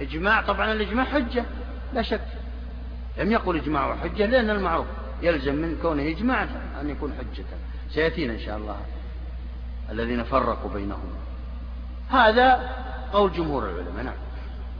[0.00, 1.44] إجماع طبعا الإجماع حجة
[1.92, 2.26] لا شك.
[3.18, 4.86] لم يقل إجماع حجة لأن المعروف
[5.22, 6.46] يلزم من كونه إجماع
[6.80, 7.44] أن يكون حجة.
[7.90, 8.76] سيأتينا إن شاء الله.
[9.90, 11.10] الذين فرقوا بينهم.
[12.10, 12.70] هذا
[13.12, 14.14] قول جمهور العلماء نعم.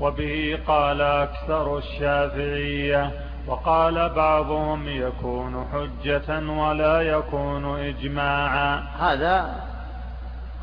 [0.00, 3.10] وبه قال أكثر الشافعية
[3.46, 8.76] وقال بعضهم يكون حجة ولا يكون إجماعا.
[8.98, 9.62] هذا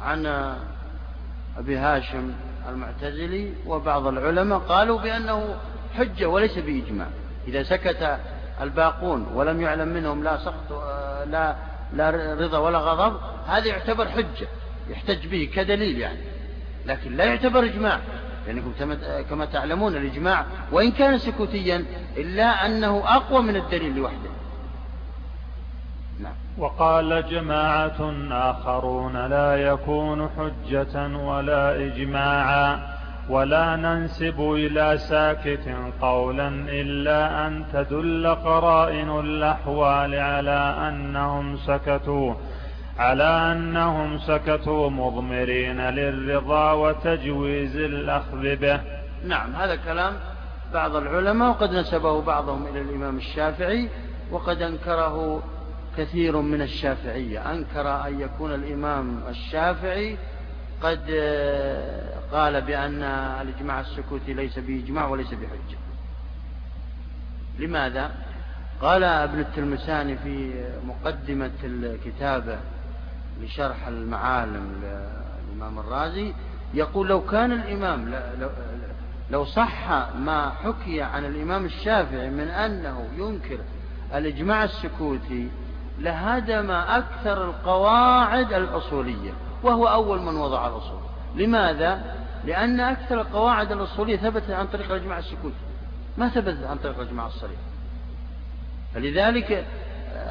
[0.03, 0.25] عن
[1.57, 2.31] أبي هاشم
[2.69, 5.55] المعتزلي وبعض العلماء قالوا بأنه
[5.97, 7.07] حجة وليس بإجماع.
[7.47, 8.19] إذا سكت
[8.61, 10.71] الباقون ولم يعلم منهم لا سخط
[11.27, 11.55] لا
[11.93, 14.47] لا رضا ولا غضب هذا يعتبر حجة
[14.89, 16.19] يحتج به كدليل يعني
[16.85, 17.99] لكن لا يعتبر إجماع
[18.47, 18.73] لأنكم
[19.29, 21.85] كما تعلمون الإجماع وإن كان سكوتيا
[22.17, 24.29] إلا أنه أقوى من الدليل لوحده
[26.19, 26.33] نعم.
[26.57, 33.00] وقال جماعة آخرون لا يكون حجة ولا إجماعا
[33.31, 42.33] ولا ننسب إلى ساكت قولا إلا أن تدل قرائن الأحوال على أنهم سكتوا
[42.99, 48.81] على أنهم سكتوا مضمرين للرضا وتجويز الأخذ به.
[49.25, 50.13] نعم هذا كلام
[50.73, 53.89] بعض العلماء وقد نسبه بعضهم إلى الإمام الشافعي
[54.31, 55.43] وقد أنكره
[55.97, 57.51] كثير من الشافعية.
[57.51, 60.17] أنكر أن يكون الإمام الشافعي
[60.83, 61.11] قد
[62.31, 63.03] قال بأن
[63.41, 65.77] الإجماع السكوتي ليس بإجماع وليس بحجة
[67.59, 68.11] لماذا؟
[68.81, 72.59] قال ابن التلمساني في مقدمة الكتابة
[73.41, 76.33] لشرح المعالم للإمام الرازي
[76.73, 78.15] يقول لو كان الإمام
[79.31, 83.57] لو صح ما حكي عن الإمام الشافعي من أنه ينكر
[84.15, 85.49] الإجماع السكوتي
[85.99, 89.31] لهدم أكثر القواعد الأصولية
[89.63, 90.99] وهو أول من وضع الأصول.
[91.35, 92.01] لماذا؟
[92.45, 95.55] لأن أكثر القواعد الأصولية ثبتت عن طريق الإجماع السكوتي
[96.17, 97.59] ما ثبتت عن طريق الإجماع الصريح.
[98.93, 99.65] فلذلك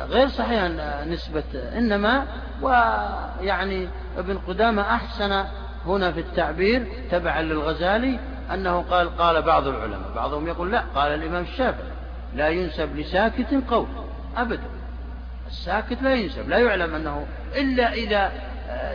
[0.08, 0.62] غير صحيح
[1.06, 2.26] نسبة إنما
[2.62, 5.44] ويعني ابن قدامة أحسن
[5.86, 8.18] هنا في التعبير تبعا للغزالي
[8.54, 11.90] أنه قال قال بعض العلماء بعضهم يقول لا قال الإمام الشافعي
[12.34, 13.86] لا ينسب لساكت قول
[14.36, 14.70] أبدا.
[15.46, 17.26] الساكت لا ينسب لا يعلم أنه
[17.56, 18.32] إلا إذا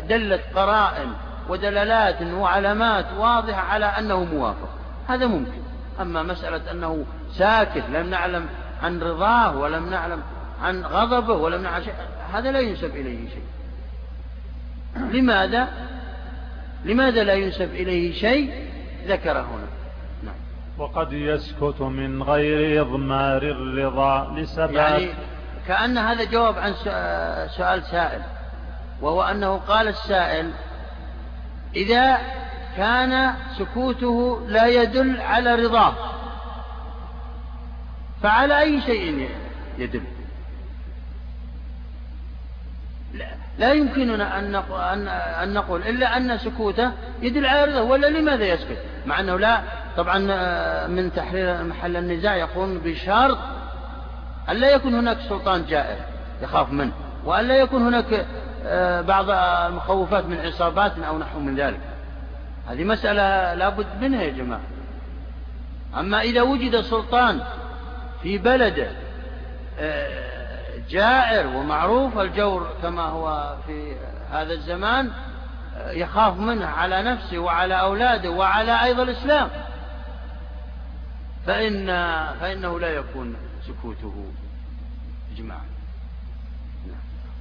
[0.10, 1.10] دلت قرائن
[1.50, 4.70] ودلالات وعلامات واضحة على أنه موافق.
[5.10, 5.62] هذا ممكن.
[6.02, 8.46] أما مسألة أنه ساكت لم نعلم
[8.84, 10.22] عن رضاه ولم نعلم
[10.64, 11.94] عن غضبه ولم نعلم شيء
[12.34, 13.44] هذا لا ينسب إليه شيء.
[14.96, 15.68] لماذا؟
[16.86, 18.70] لماذا لا ينسب إليه شيء؟
[19.08, 19.68] ذكر هنا.
[20.24, 20.36] نعم.
[20.78, 24.74] وقد يسكت من غير إضمار الرضا لسبب.
[24.74, 25.10] يعني
[25.68, 26.74] كأن هذا جواب عن
[27.58, 28.22] سؤال سائل.
[29.02, 30.52] وهو أنه قال السائل
[31.76, 32.18] إذا
[32.78, 35.94] كان سكوته لا يدل على رضاه
[38.24, 39.30] فعلى أي شيء
[39.78, 40.02] يدل؟
[43.58, 44.40] لا يمكننا
[45.44, 46.92] أن نقول, إلا أن سكوته
[47.22, 49.62] يدل على رضاه ولا لماذا يسكت؟ مع أنه لا
[49.98, 50.18] طبعا
[50.88, 53.38] من تحرير محل النزاع يقول بشرط
[54.50, 55.98] أن لا يكون هناك سلطان جائر
[56.42, 56.92] يخاف منه
[57.26, 58.26] وأن لا يكون هناك آه،
[59.02, 59.30] بعض
[59.72, 61.80] المخوفات من عصابات أو نحو من ذلك.
[62.68, 64.62] هذه مسألة لابد منها يا جماعة.
[66.00, 67.42] أما إذا وجد سلطان
[68.22, 68.92] في بلده
[69.80, 70.26] آه،
[70.90, 73.96] جائر ومعروف الجور كما هو في
[74.32, 75.12] هذا الزمان
[75.78, 79.50] آه، يخاف منه على نفسه وعلى أولاده وعلى أيضا الإسلام.
[81.46, 81.88] فإن
[82.40, 83.36] فإنه لا يكون
[83.68, 84.26] سكوته
[85.36, 85.75] إجماعا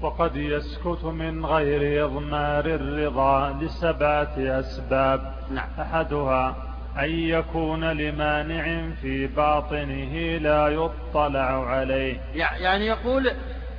[0.05, 5.34] وقد يسكت من غير إضمار الرضا لسبعة أسباب.
[5.50, 5.68] نعم.
[5.80, 6.57] أحدها
[6.98, 12.20] أن يكون لمانع في باطنه لا يطلع عليه.
[12.34, 13.30] يعني يقول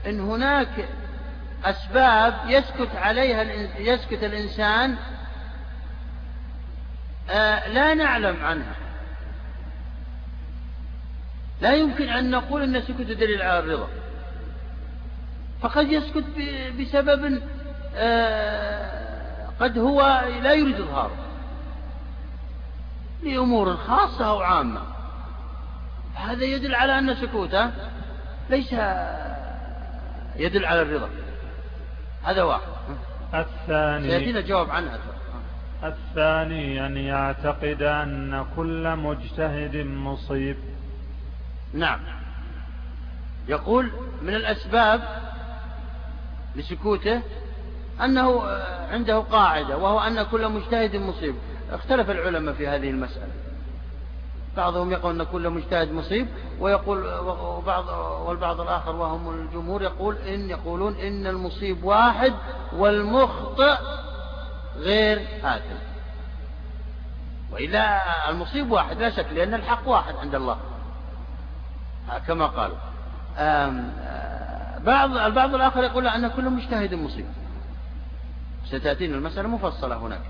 [0.07, 0.89] إن هناك
[1.65, 3.43] أسباب يسكت عليها
[3.79, 4.95] يسكت الإنسان
[7.29, 8.75] آه، لا نعلم عنها.
[11.61, 14.04] لا يمكن أن نقول أن سكوت دليل على الرضا.
[15.61, 16.25] فقد يسكت
[16.79, 17.41] بسبب
[17.95, 20.01] آه، قد هو
[20.41, 21.15] لا يريد إظهاره
[23.23, 24.81] لأمور خاصة أو عامة.
[26.15, 27.71] هذا يدل على أن سكوته
[28.49, 28.73] ليس
[30.35, 31.09] يدل على الرضا.
[32.23, 32.67] هذا واحد.
[33.33, 34.99] الثاني سيأتينا جواب عنها
[35.83, 40.57] الثاني أن يعتقد أن كل مجتهد مصيب.
[41.73, 41.99] نعم.
[43.47, 43.91] يقول
[44.21, 45.01] من الأسباب
[46.55, 47.21] لسكوته
[48.03, 48.41] أنه
[48.91, 51.35] عنده قاعدة وهو أن كل مجتهد مصيب.
[51.71, 53.31] اختلف العلماء في هذه المسألة.
[54.57, 56.27] بعضهم يقول أن كل مجتهد مصيب
[56.59, 57.89] ويقول وبعض
[58.27, 62.33] والبعض الآخر وهم الجمهور يقول إن يقولون إن المصيب واحد
[62.73, 63.75] والمخطئ
[64.77, 65.75] غير آثم
[67.51, 70.57] وإلا المصيب واحد لا شك لأن الحق واحد عند الله.
[72.27, 72.77] كما قالوا.
[74.85, 77.25] بعض البعض الآخر يقول أن كل مجتهد مصيب.
[78.65, 80.21] ستأتينا المسألة مفصلة هناك.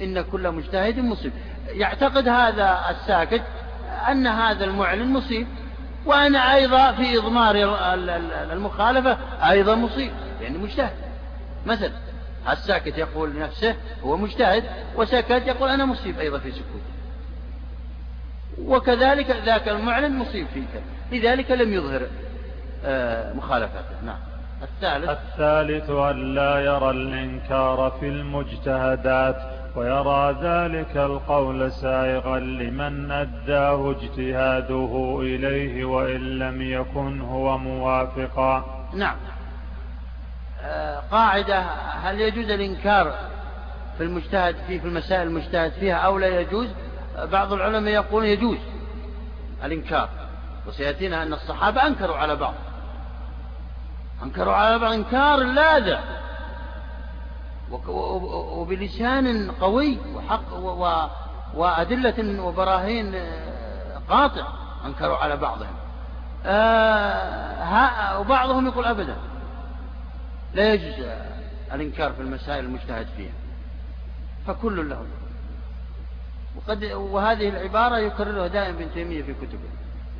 [0.00, 1.32] إن كل مجتهد مصيب.
[1.68, 3.42] يعتقد هذا الساكت
[4.08, 5.46] أن هذا المعلن مصيب
[6.06, 7.54] وأنا أيضا في إضمار
[8.52, 9.18] المخالفة
[9.50, 10.12] أيضا مصيب.
[10.40, 10.96] يعني مجتهد.
[11.66, 11.92] مثلا
[12.50, 14.64] الساكت يقول لنفسه هو مجتهد
[14.96, 16.82] وسكت يقول أنا مصيب أيضا في سكوت
[18.58, 20.82] وكذلك ذاك المعلن مصيب فيك.
[21.12, 22.06] لذلك لم يظهر.
[23.34, 24.02] مخالفته.
[24.04, 24.18] نعم.
[24.62, 25.10] الثالث.
[25.10, 29.36] الثالث أن لا يرى الإنكار في المجتهدات
[29.76, 38.64] ويرى ذلك القول سائغا لمن أداه اجتهاده إليه وإن لم يكن هو موافقا.
[38.94, 39.16] نعم.
[40.62, 41.60] آه، قاعدة
[42.02, 43.14] هل يجوز الإنكار
[43.98, 46.68] في المجتهد في في المسائل المجتهد فيها أو لا يجوز؟
[47.32, 48.58] بعض العلماء يقول يجوز
[49.64, 50.08] الإنكار
[50.66, 52.54] وسيأتينا أن الصحابة أنكروا على بعض.
[54.22, 56.00] أنكروا على بعض إنكار لاذع.
[57.88, 60.52] وبلسان قوي وحق
[61.54, 63.14] وأدلة وبراهين
[64.08, 64.46] قاطع
[64.86, 65.74] أنكروا على بعضهم.
[66.46, 69.16] آه وبعضهم يقول أبدا.
[70.54, 71.06] لا يجوز
[71.72, 73.32] الإنكار في المسائل المجتهد فيها.
[74.46, 75.06] فكل له.
[76.56, 79.68] وقد وهذه العبارة يكررها دائما ابن تيمية في كتبه.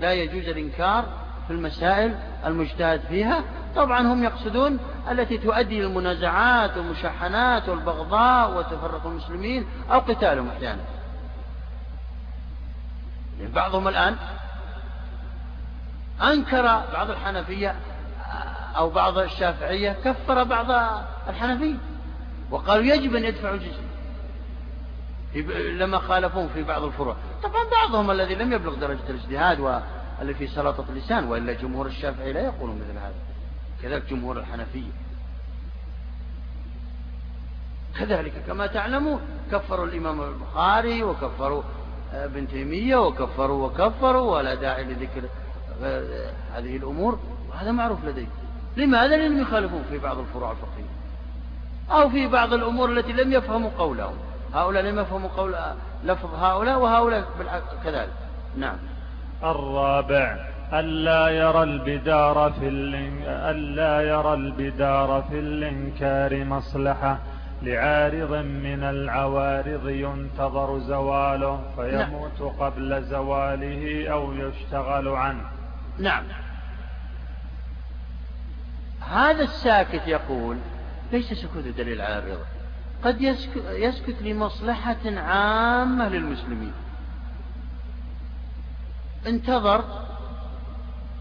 [0.00, 1.04] لا يجوز الإنكار
[1.48, 2.14] في المسائل
[2.46, 3.44] المجتهد فيها.
[3.76, 4.78] طبعا هم يقصدون
[5.10, 10.82] التي تؤدي للمنازعات والمشاحنات والبغضاء وتفرق المسلمين أو قتالهم أحيانا.
[13.54, 14.16] بعضهم الآن
[16.22, 17.74] أنكر بعض الحنفية
[18.76, 21.76] أو بعض الشافعية كفر بعض الحنفية
[22.50, 23.88] وقالوا يجب أن يدفعوا الجزية
[25.70, 27.16] لما خالفوهم في بعض الفروع.
[27.42, 29.82] طبعا بعضهم الذي لم يبلغ درجة الاجتهاد
[30.18, 33.14] والذي في سلطة اللسان وإلا جمهور الشافعي لا يقولون مثل هذا.
[33.82, 34.90] كذلك جمهور الحنفية.
[37.98, 39.20] كذلك كما تعلمون
[39.52, 41.62] كفروا الإمام البخاري وكفروا
[42.12, 45.22] ابن تيمية وكفروا وكفروا ولا داعي لذكر
[46.54, 47.18] هذه الأمور.
[47.50, 48.30] وهذا معروف لديكم
[48.76, 50.98] لماذا؟ لأنهم يخالفون في بعض الفروع الفقهية.
[51.90, 54.16] أو في بعض الأمور التي لم يفهموا قولهم.
[54.54, 55.54] هؤلاء لم يفهموا قول
[56.04, 57.24] لفظ هؤلاء وهؤلاء
[57.84, 58.12] كذلك.
[58.56, 58.76] نعم.
[59.44, 60.36] الرابع
[60.72, 62.68] ألا يرى البدار في
[63.26, 67.18] ألا يرى البدار في الإنكار مصلحة.
[67.62, 72.48] لعارض من العوارض ينتظر زواله فيموت نعم.
[72.48, 75.44] قبل زواله أو يشتغل عنه.
[75.98, 76.24] نعم.
[79.10, 80.56] هذا الساكت يقول
[81.12, 82.46] ليس سكوت دليل على الرضا
[83.04, 86.72] قد يسكت, يسكت لمصلحة عامة للمسلمين.
[89.26, 89.84] انتظر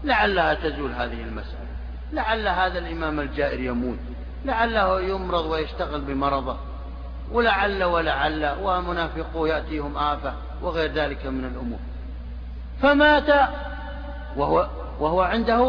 [0.04, 1.68] لعلها تزول هذه المسألة.
[2.12, 3.98] لعل هذا الإمام الجائر يموت.
[4.44, 6.56] لعله يمرض ويشتغل بمرضه.
[7.32, 11.78] ولعل ولعل ومنافقو يأتيهم آفة وغير ذلك من الأمور.
[12.82, 13.48] فمات
[14.36, 14.68] وهو,
[15.00, 15.60] وهو عنده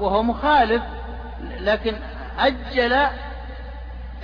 [0.00, 0.82] وهو مخالف
[1.60, 1.96] لكن
[2.38, 3.06] أجل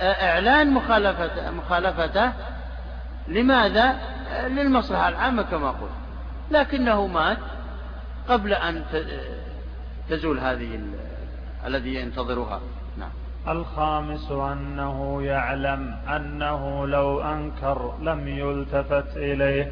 [0.01, 2.31] إعلان مخالفته, مخالفته.
[3.27, 3.95] لماذا؟
[4.47, 6.02] للمصلحة العامة كما قلت.
[6.53, 7.37] لكنه مات
[8.29, 8.83] قبل أن
[10.09, 10.79] تزول هذه
[11.65, 12.61] الذي ينتظرها.
[12.97, 13.09] نعم.
[13.47, 19.71] الخامس أنه يعلم أنه لو أنكر لم يلتفت إليه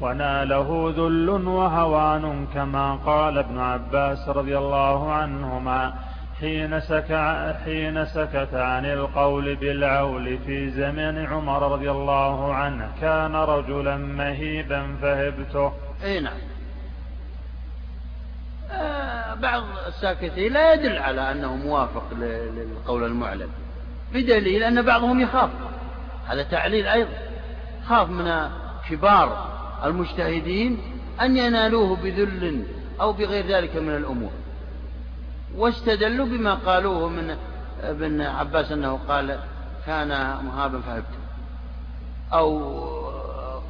[0.00, 5.94] وناله ذل وهوان كما قال ابن عباس رضي الله عنهما
[6.40, 7.12] حين, سك
[7.64, 15.72] حين سكت عن القول بالعول في زمن عمر رضي الله عنه كان رجلا مهيبا فهبته.
[16.04, 16.38] إي نعم.
[18.70, 23.48] آه بعض الساكتين لا يدل على أنه موافق للقول المعلن.
[24.12, 25.50] بدليل أن بعضهم يخاف.
[26.26, 27.18] هذا تعليل أيضا.
[27.88, 28.50] خاف من
[28.88, 29.48] كبار
[29.84, 30.78] المجتهدين
[31.20, 32.66] أن ينالوه بذل
[33.00, 34.30] أو بغير ذلك من الأمور.
[35.56, 37.36] واستدلوا بما قالوه من
[37.82, 39.38] ابن عباس أنه قال
[39.86, 40.08] كان
[40.44, 41.04] مهابا فهبت.
[42.32, 42.72] أو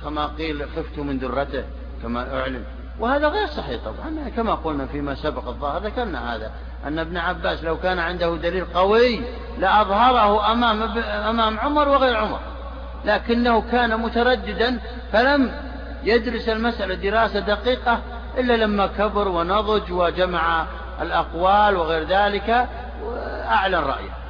[0.02, 1.64] كما قيل خفت من درته
[2.02, 2.64] كما أعلن.
[2.98, 6.50] وهذا غير صحيح طبعا كما قلنا فيما سبق الظاهر ذكرنا هذا.
[6.86, 9.20] أن ابن عباس لو كان عنده دليل قوي
[9.58, 10.82] لأظهره أمام,
[11.28, 12.40] أمام عمر وغير عمر.
[13.04, 14.80] لكنه كان مترددا
[15.12, 15.54] فلم
[16.04, 17.98] يدرس المسألة دراسة دقيقة
[18.38, 20.66] إلا لما كبر ونضج وجمع
[21.00, 22.68] الأقوال وغير ذلك
[23.48, 24.21] أعلن رأيه.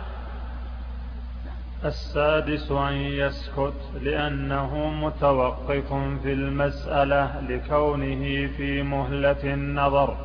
[1.85, 10.17] السادس أن يسكت لأنه متوقف في المسألة لكونه في مهلة النظر.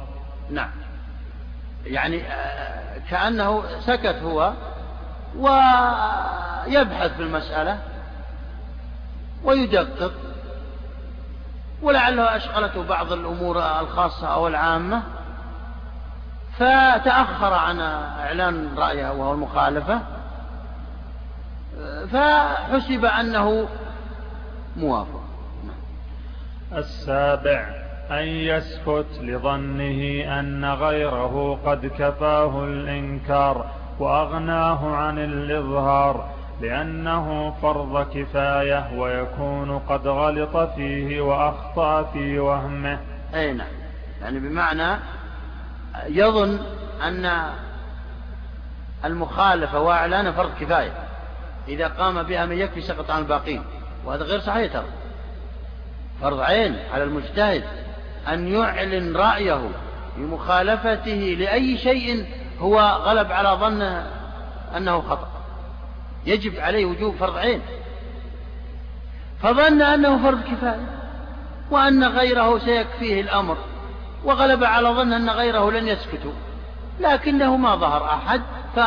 [0.50, 0.70] نعم.
[1.86, 4.54] يعني آه، كأنه سكت هو
[5.38, 7.80] ويبحث في المسألة
[9.44, 10.14] ويدقق
[11.82, 15.04] ولعله أشغلته بعض الأمور الخاصة أو العامة
[16.58, 20.02] فتأخر عن إعلان رأيه وهو المخالفة.
[22.12, 23.68] فحسب أنه
[24.78, 25.24] موافق.
[26.74, 27.68] السابع
[28.12, 36.30] أن يسكت لظنه أن غيره قد كفاه الإنكار وأغناه عن الإظهار
[36.62, 43.00] لأنه فرض كفاية ويكون قد غلط فيه وأخطأ في وهمه.
[43.34, 43.68] أي نعم.
[44.22, 45.00] يعني بمعنى
[46.08, 46.60] يظن
[47.04, 47.52] أن
[49.06, 51.07] المخالفة وإعلان فرض كفاية.
[51.68, 53.64] إذا قام بها من يكفي سقط عن الباقين.
[54.06, 54.86] وهذا غير صحيح ترى.
[56.22, 57.64] فرض عين على المجتهد
[58.28, 59.70] أن يعلن رأيه
[60.18, 62.26] بمخالفته لأي شيء
[62.60, 64.08] هو غلب على ظنه
[64.78, 65.28] أنه خطأ.
[66.26, 67.62] يجب عليه وجوب فرض عين.
[69.42, 70.98] فظن أنه فرض كفاية
[71.72, 73.58] وأن غيره سيكفيه الأمر
[74.24, 76.32] وغلب على ظن أن غيره لن يسكتوا
[77.00, 78.42] لكنه ما ظهر أحد
[78.76, 78.80] ف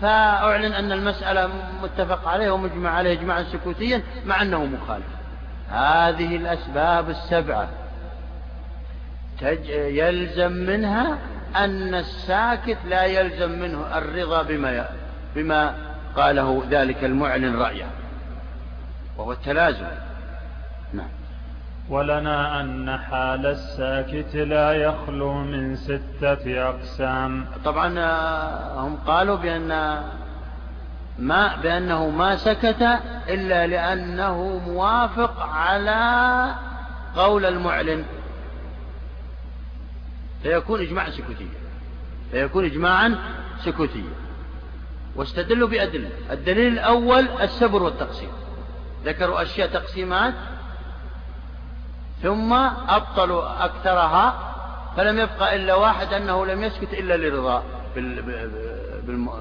[0.00, 1.48] فأعلن أن المسألة
[1.82, 5.06] متفق عليه ومجمع عليه إجماعا سكوتيا مع أنه مخالف
[5.70, 7.68] هذه الأسباب السبعة.
[9.68, 11.18] يلزم منها
[11.56, 14.88] أن الساكت لا يلزم منه الرضا بما.
[15.34, 15.74] بما
[16.16, 17.86] قاله ذلك المعلن رأيه
[19.18, 19.86] وهو التلازم
[21.92, 27.46] ولنا أن حال الساكت لا يخلو من ستة أقسام.
[27.64, 30.02] طبعا آه، هم قالوا بأن
[31.18, 32.82] ما بأنه ما سكت
[33.28, 36.54] إلا لأنه موافق على
[37.16, 38.04] قول المعلن.
[40.42, 41.46] فيكون إجماعا سكوتيا.
[42.30, 43.18] فيكون إجماعا
[43.64, 44.12] سكوتيا.
[45.16, 46.10] واستدلوا بأدلة.
[46.30, 48.30] الدليل الأول السبر والتقسيم.
[49.04, 50.34] ذكروا أشياء تقسيمات
[52.22, 52.52] ثم
[52.88, 54.34] أبطلوا أكثرها
[54.96, 57.62] فلم يبقى إلا واحد أنه لم يسكت إلا لرضا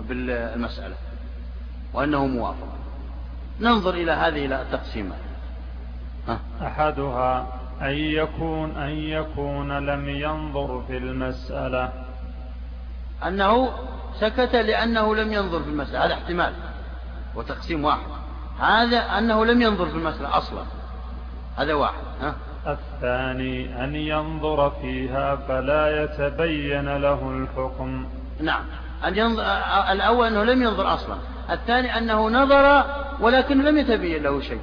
[0.08, 0.96] بالمسألة
[1.94, 2.68] وأنه موافق.
[3.60, 5.18] ننظر إلى هذه التقسيمات
[6.62, 7.48] أحدها
[7.82, 11.94] أن يكون أن يكون لم ينظر في المسألة.
[13.28, 13.72] أنه
[14.20, 16.54] سكت لأنه لم ينظر في المسألة هذا احتمال
[17.36, 18.08] وتقسيم واحد.
[18.60, 20.64] هذا أنه لم ينظر في المسألة أصلا
[21.58, 22.36] هذا واحد ها؟
[22.68, 28.06] الثاني أن ينظر فيها فلا يتبين له الحكم.
[28.42, 28.64] نعم.
[29.08, 29.44] أن ينظر
[29.92, 31.16] الأول أنه لم ينظر أصلا.
[31.52, 32.84] الثاني أنه نظر
[33.20, 34.60] ولكن لم يتبين له شيء.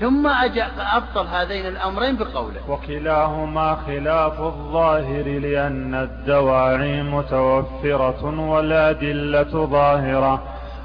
[0.00, 2.70] ثم أبطل هذين الأمرين بقوله.
[2.70, 10.42] وكلاهما خلاف الظاهر لأن الدواعي متوفرة والأدلة ظاهرة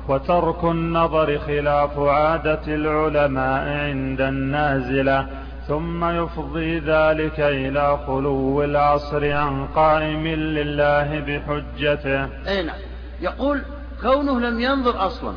[0.08, 5.28] وترك النظر خلاف عادة العلماء عند النازلة.
[5.68, 12.24] ثم يفضي ذلك إلى خلو العصر عن قائم لله بحجته.
[12.48, 12.76] أي نعم.
[13.22, 13.62] يقول
[14.02, 15.34] كونه لم ينظر أصلا.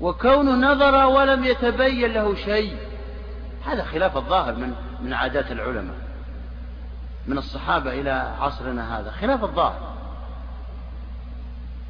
[0.00, 2.76] وكونه نظر ولم يتبين له شيء.
[3.66, 4.72] هذا خلاف الظاهر من
[5.02, 5.96] من عادات العلماء.
[7.26, 9.10] من الصحابة إلى عصرنا هذا.
[9.10, 9.97] خلاف الظاهر.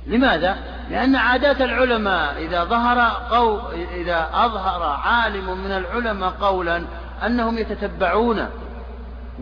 [0.09, 0.57] لماذا؟
[0.91, 2.99] لأن عادات العلماء إذا ظهر
[3.31, 3.61] قو
[3.95, 6.85] إذا أظهر عالم من العلماء قولا
[7.27, 8.47] أنهم يتتبعون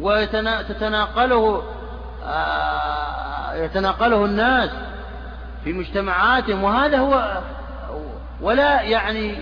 [0.01, 1.63] ويتناقله
[2.27, 4.71] آه، يتناقله الناس
[5.65, 7.41] في مجتمعاتهم وهذا هو
[8.41, 9.35] ولا يعني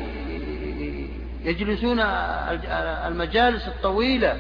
[1.45, 2.01] يجلسون
[3.07, 4.37] المجالس الطويلة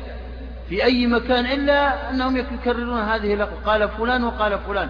[0.68, 4.88] في أي مكان إلا أنهم يكررون هذه قال فلان وقال فلان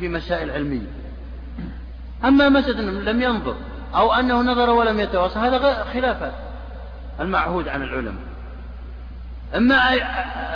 [0.00, 1.03] في مسائل علمية
[2.24, 3.56] أما مسألة لم ينظر
[3.94, 6.32] أو أنه نظر ولم يتواصل هذا خلاف
[7.20, 8.22] المعهود عن العلماء.
[9.56, 9.74] أما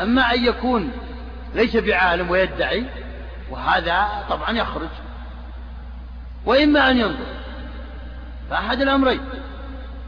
[0.02, 0.92] أما أن يكون
[1.54, 2.84] ليس بعالم ويدعي
[3.50, 4.88] وهذا طبعا يخرج.
[6.46, 7.26] وإما أن ينظر
[8.50, 9.20] فأحد الأمرين.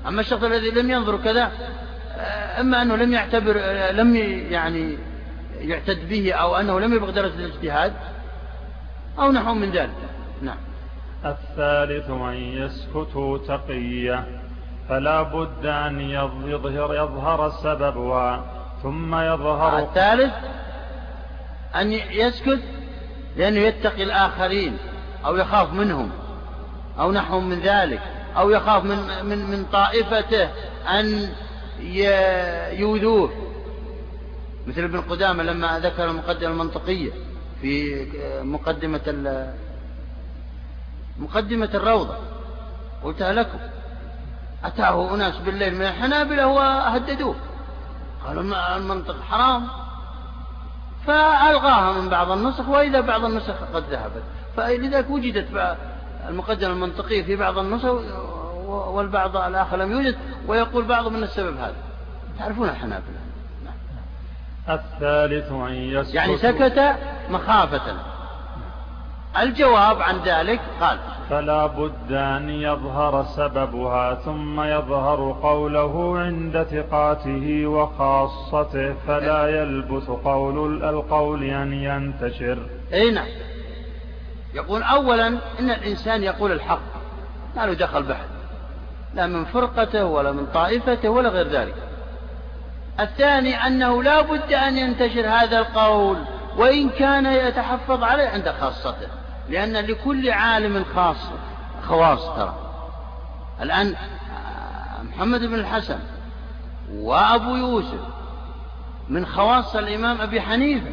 [0.08, 1.52] أما الشخص الذي لم ينظر كذا
[2.60, 3.56] إما أنه لم يعتبر
[3.92, 4.16] لم
[4.50, 4.98] يعني
[5.60, 7.92] يعتد به أو أنه لم يبغى درجة الاجتهاد
[9.18, 9.90] أو نحو من ذلك.
[10.42, 10.56] نعم.
[11.24, 14.24] الثالث أن يسكتوا تقية
[14.88, 18.44] فلا بد أن يظهر يظهر سببها
[18.82, 20.32] ثم يظهر الثالث
[21.76, 22.60] أن يسكت
[23.36, 24.76] لأنه يتقي الآخرين
[25.24, 26.10] أو يخاف منهم
[26.98, 28.00] أو نحو من ذلك
[28.36, 30.48] أو يخاف من من من طائفته
[30.88, 31.28] أن
[32.72, 33.30] يؤذوه.
[34.66, 37.10] مثل ابن قدامة لما ذكر المقدمة المنطقية
[37.60, 38.06] في
[38.42, 39.00] مقدمة
[41.20, 42.14] مقدمة الروضة.
[43.04, 43.58] قلتها لكم.
[44.64, 47.34] أتاه أناس بالليل من الحنابلة وهددوه.
[48.26, 49.68] قالوا المنطق حرام.
[51.06, 54.22] فألغاها من بعض النسخ وإذا بعض النسخ قد ذهبت.
[54.56, 55.76] فلذلك وجدت
[56.28, 57.94] المقدمة المنطقية في بعض النسخ
[58.66, 61.76] والبعض الآخر لم يوجد ويقول بعضهم من السبب هذا.
[62.38, 63.20] تعرفون الحنابلة؟
[64.68, 66.96] الثالث أن يسكت يعني سكت
[67.30, 67.96] مخافة.
[69.38, 70.98] الجواب عن ذلك قال
[71.30, 81.44] فلا بد أن يظهر سببها ثم يظهر قوله عند ثقاته وخاصته فلا يلبث قول القول
[81.44, 82.58] أن ينتشر.
[82.92, 83.26] أي نعم.
[84.54, 85.26] يقول أولا
[85.60, 86.80] إن الإنسان يقول الحق
[87.56, 88.28] ما له دخل بحث
[89.14, 91.74] لا من فرقته ولا من طائفته ولا غير ذلك.
[93.00, 96.16] الثاني أنه لا بد أن ينتشر هذا القول
[96.56, 99.19] وإن كان يتحفظ عليه عند خاصته.
[99.50, 101.16] لأن لكل عالم خاص
[101.82, 102.54] خواص ترى.
[103.62, 103.94] الآن
[105.02, 105.98] محمد بن الحسن
[106.92, 108.00] وأبو يوسف
[109.08, 110.90] من خواص الإمام أبي حنيفة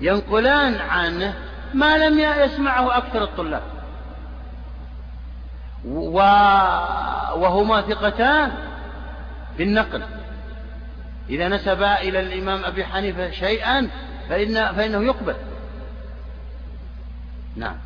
[0.00, 1.34] ينقلان عنه
[1.74, 3.62] ما لم يسمعه أكثر الطلاب.
[7.36, 8.52] وهما ثقتان
[9.56, 10.02] في النقل.
[11.30, 13.90] إذا نسبا إلى الإمام أبي حنيفة شيئا
[14.28, 15.34] فإن فإنه يقبل.
[17.56, 17.76] نعم.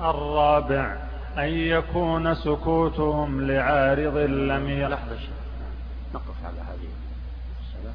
[0.00, 0.96] الرابع
[1.38, 5.18] أن يكون سكوتهم لعارض لم لحظة
[6.14, 6.88] نقف على هذه
[7.60, 7.94] الصلاة.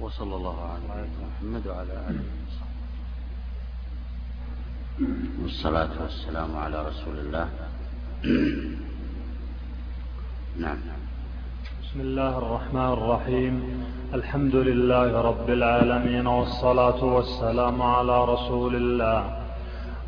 [0.00, 1.06] وصلى الله على
[1.40, 2.24] محمد وعلى آله
[5.42, 7.48] والصلاة والسلام على رسول الله.
[10.64, 10.78] نعم.
[11.82, 13.84] بسم الله الرحمن الرحيم.
[14.14, 19.37] الحمد لله رب العالمين والصلاة والسلام على رسول الله.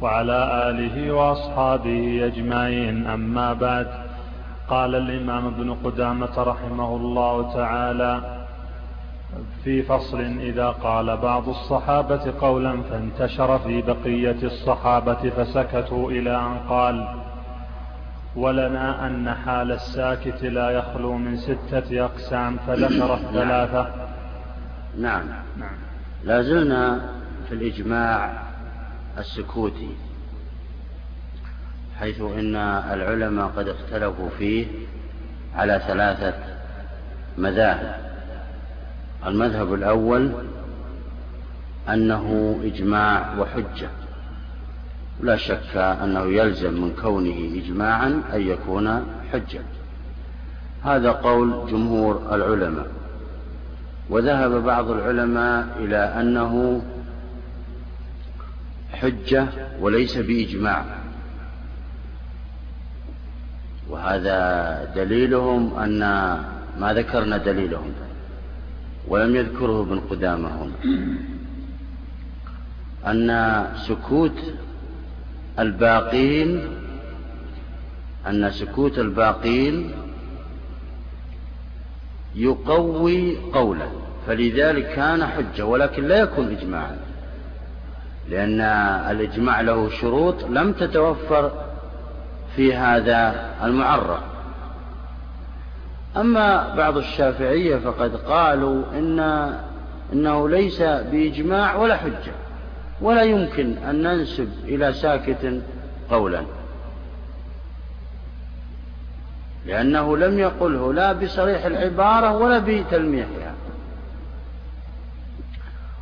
[0.02, 3.06] وعلى آله وأصحابه أجمعين.
[3.06, 3.86] أما بعد
[4.68, 8.40] قال الإمام ابن قدامة رحمه الله تعالى
[9.64, 17.08] في فصل إذا قال بعض الصحابة قولا فانتشر في بقية الصحابة فسكتوا إلى أن قال
[18.36, 23.86] ولنا أن حال الساكت لا يخلو من ستة أقسام فذكر الثلاثة.
[24.98, 25.22] نعم.
[25.56, 25.76] نعم.
[26.24, 27.00] لا زلنا
[27.48, 28.49] في الإجماع
[29.20, 29.96] السكوتي
[31.98, 32.56] حيث إن
[32.92, 34.66] العلماء قد اختلفوا فيه
[35.54, 36.34] على ثلاثة
[37.38, 37.96] مذاهب.
[39.26, 40.32] المذهب الأول
[41.88, 43.88] أنه إجماع وحجة.
[45.20, 49.60] لا شك أنه يلزم من كونه إجماعا أن يكون حجة
[50.84, 52.86] هذا قول جمهور العلماء.
[54.10, 56.82] وذهب بعض العلماء إلى أنه
[58.92, 59.48] حجة
[59.80, 60.84] وليس بإجماع.
[63.88, 65.98] وهذا دليلهم أن
[66.78, 67.92] ما ذكرنا دليلهم
[69.08, 70.72] ولم يذكره ابن قدامة هنا.
[73.06, 74.54] أن سكوت
[75.58, 76.60] الباقين
[78.26, 79.90] أن سكوت الباقين
[82.34, 83.92] يقوي قوله
[84.26, 86.96] فلذلك كان حجة ولكن لا يكون إجماعا.
[88.30, 88.60] لأن
[89.10, 91.52] الإجماع له شروط لم تتوفر
[92.56, 94.20] في هذا المعرف
[96.16, 99.20] أما بعض الشافعية فقد قالوا إن
[100.12, 102.32] إنه ليس بإجماع ولا حجة
[103.00, 105.62] ولا يمكن أن ننسب إلى ساكت
[106.10, 106.42] قولا.
[109.66, 113.54] لأنه لم يقله لا بصريح العبارة ولا بتلميحها.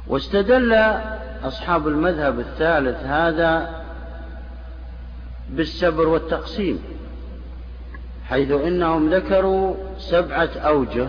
[0.07, 0.73] واستدل
[1.45, 3.83] أصحاب المذهب الثالث هذا
[5.51, 6.79] بالسبر والتقسيم
[8.29, 11.09] حيث إنهم ذكروا سبعة أوجه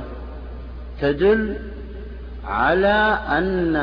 [1.02, 1.58] تدل
[2.46, 3.76] على أن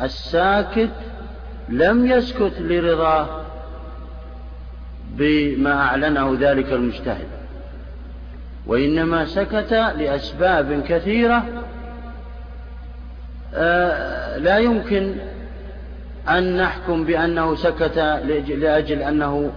[0.00, 0.90] الساكت
[1.68, 3.26] لم يسكت لرضاه
[5.10, 7.26] بما أعلنه ذلك المجتهد
[8.66, 11.44] وإنما سكت لأسباب كثيرة
[14.38, 15.14] لا يمكن
[16.28, 17.98] أن نحكم بأنه سكت
[18.48, 19.50] لأجل أنه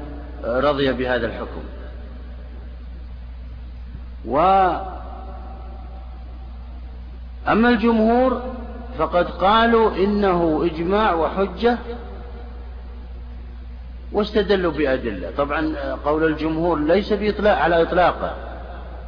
[0.45, 1.63] رضي بهذا الحكم.
[4.25, 4.89] وأما
[7.69, 8.41] الجمهور
[8.97, 11.77] فقد قالوا إنه إجماع وحجة
[14.11, 15.31] واستدلوا بأدلة.
[15.37, 18.35] طبعا قول الجمهور ليس بإطلاق على إطلاقه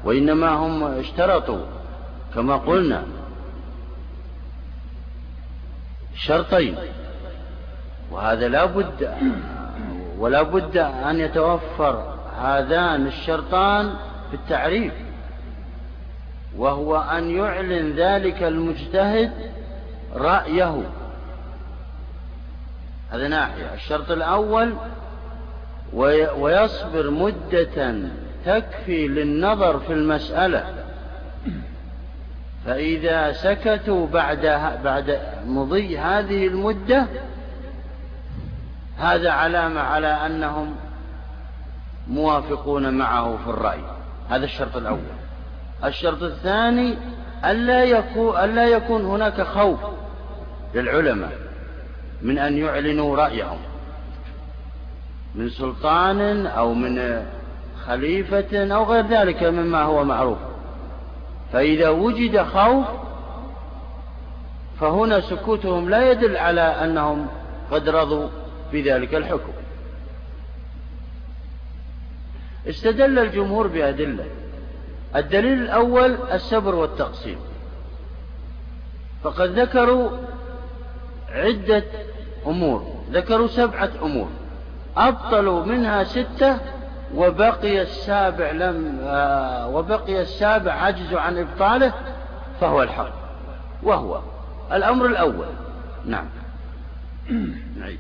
[0.06, 1.66] وإنما هم اشترطوا
[2.36, 3.04] كما قلنا.
[6.26, 6.76] شرطين.
[8.12, 9.16] وهذا لا بد
[10.18, 13.94] ولا بد أن يتوفر هذان الشرطان
[14.30, 14.94] في التعريف
[16.58, 19.32] وهو أن يعلن ذلك المجتهد
[20.16, 20.82] رأيه.
[23.12, 23.74] هذا ناحية.
[23.74, 24.74] الشرط الأول
[26.38, 27.96] ويصبر مدة
[28.46, 30.83] تكفي للنظر في المسألة.
[32.66, 34.46] فإذا سكتوا بعد
[34.84, 37.08] بعد مضي هذه المدة
[38.98, 40.76] هذا علامة على أنهم
[42.08, 43.80] موافقون معه في الرأي.
[44.30, 45.00] هذا الشرط الأول.
[45.86, 46.98] الشرط الثاني
[47.46, 49.80] ألا يكون, ألا يكون هناك خوف
[50.76, 51.32] للعلماء
[52.22, 53.60] من أن يعلنوا رأيهم.
[55.36, 57.26] من سلطان أو من
[57.86, 60.53] خليفة أو غير ذلك مما هو معروف.
[61.54, 62.86] فإذا وجد خوف
[64.80, 67.28] فهنا سكوتهم لا يدل على أنهم
[67.72, 68.30] قد رضوا
[68.72, 69.54] بذلك الحكم.
[72.70, 74.26] استدل الجمهور بأدلة.
[75.16, 77.38] الدليل الأول السبر والتقسيم
[79.24, 80.10] فقد ذكروا
[81.30, 81.84] عدة
[82.48, 84.28] أمور ذكروا سبعة أمور.
[84.98, 86.58] أبطلوا منها ستة
[87.16, 91.94] وبقي السابع لم آه وبقي السابع عجزوا عن إبطاله
[92.62, 93.14] فهو الحق
[93.84, 94.20] وهو
[94.72, 95.46] الأمر الأول.
[96.06, 96.26] نعم.
[97.80, 98.00] نعيد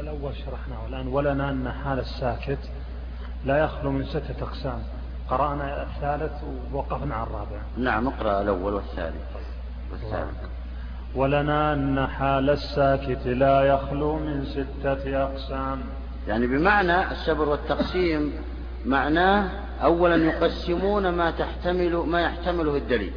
[0.00, 2.58] الأول شرحناه الآن ولنا أن حال الساكت
[3.44, 4.82] لا يخلو من ستة أقسام.
[5.30, 6.32] قرأنا الثالث
[6.72, 7.60] ووقفنا على الرابع.
[7.78, 9.22] نعم اقرأ الأول والثالث
[9.92, 10.36] والثالث.
[11.14, 15.80] ولنا أن حال الساكت لا يخلو من ستة أقسام.
[16.30, 18.32] يعني بمعنى السبر والتقسيم
[18.86, 19.48] معناه
[19.82, 23.12] أولا يقسمون ما تحتمل ما يحتمله الدليل.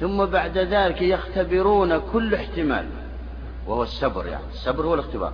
[0.00, 2.86] ثم بعد ذلك يختبرون كل احتمال
[3.66, 4.44] وهو السبر يعني.
[4.52, 5.32] السبر هو الاختبار.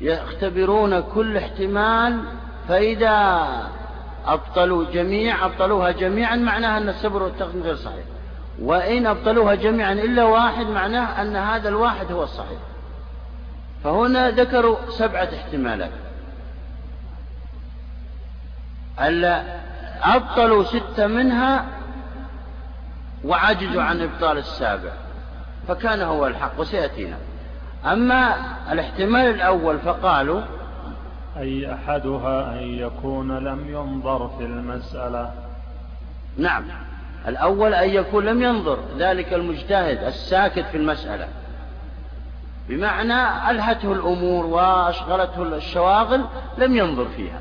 [0.00, 2.20] يختبرون كل احتمال
[2.68, 3.48] فإذا
[4.26, 8.04] أبطلوا جميع أبطلوها جميعا معناها أن السبر والتقسيم غير صحيح.
[8.62, 12.58] وإن أبطلوها جميعا إلا واحد معناه أن هذا الواحد هو الصحيح.
[13.84, 15.90] فهنا ذكروا سبعة احتمالات.
[19.00, 19.42] ألا
[20.02, 21.64] أبطلوا ستة منها
[23.24, 24.90] وعجزوا عن إبطال السابع.
[25.68, 27.16] فكان هو الحق وسيأتينا.
[27.86, 28.36] أما
[28.72, 30.42] الاحتمال الأول فقالوا
[31.36, 35.32] أي أحدها أن يكون لم ينظر في المسألة.
[36.38, 36.64] نعم.
[37.28, 38.78] الأول أن يكون لم ينظر.
[38.98, 41.28] ذلك المجتهد الساكت في المسألة.
[42.68, 46.24] بمعنى ألهته الأمور وأشغلته الشواغل
[46.58, 47.40] لم ينظر فيها.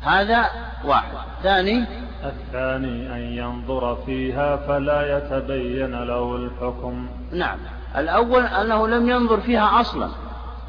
[0.00, 0.46] هذا
[0.84, 1.14] واحد.
[1.42, 1.84] ثاني؟
[2.24, 7.08] الثاني أن ينظر فيها فلا يتبين له الحكم.
[7.32, 7.58] نعم.
[7.96, 10.08] الأول أنه لم ينظر فيها أصلا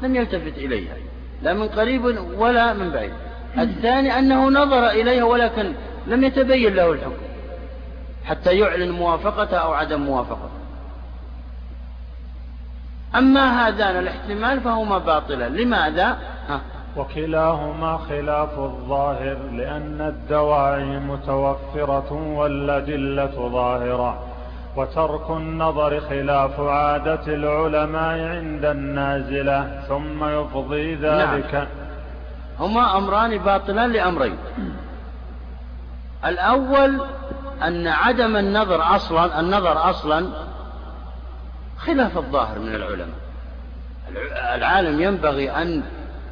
[0.02, 0.94] لم يلتفت إليها
[1.42, 2.04] لا من قريب
[2.38, 3.12] ولا من بعيد.
[3.58, 5.72] الثاني أنه نظر إليها ولكن
[6.06, 7.22] لم يتبين له الحكم
[8.24, 10.57] حتى يعلن موافقته أو عدم موافقته.
[13.16, 16.18] أما هذان الاحتمال فهما باطلا لماذا؟
[16.48, 16.60] ها.
[16.96, 24.18] وكلاهما خلاف الظاهر لأن الدواعي متوفرة والأدلة ظاهرة
[24.76, 31.66] وترك النظر خلاف عادة العلماء عند النازلة ثم يفضي ذلك نعم.
[32.60, 34.36] هما أمران باطلان لأمرين
[36.24, 37.00] الأول
[37.62, 40.26] أن عدم النظر أصلا النظر أصلا
[41.78, 43.18] خلاف الظاهر من العلماء.
[44.54, 45.82] العالم ينبغي أن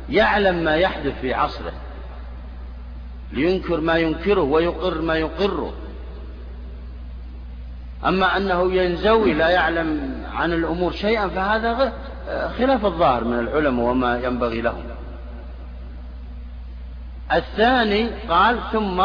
[0.08, 1.72] يعلم ما يحدث في عصره.
[3.32, 5.72] لينكر ما ينكره ويقر ما يقره.
[8.06, 11.92] أما أنه ينزوي لا يعلم عن الأمور شيئا فهذا
[12.58, 14.82] خلاف الظاهر من العلماء وما ينبغي لهم.
[17.32, 19.02] الثاني قال ثم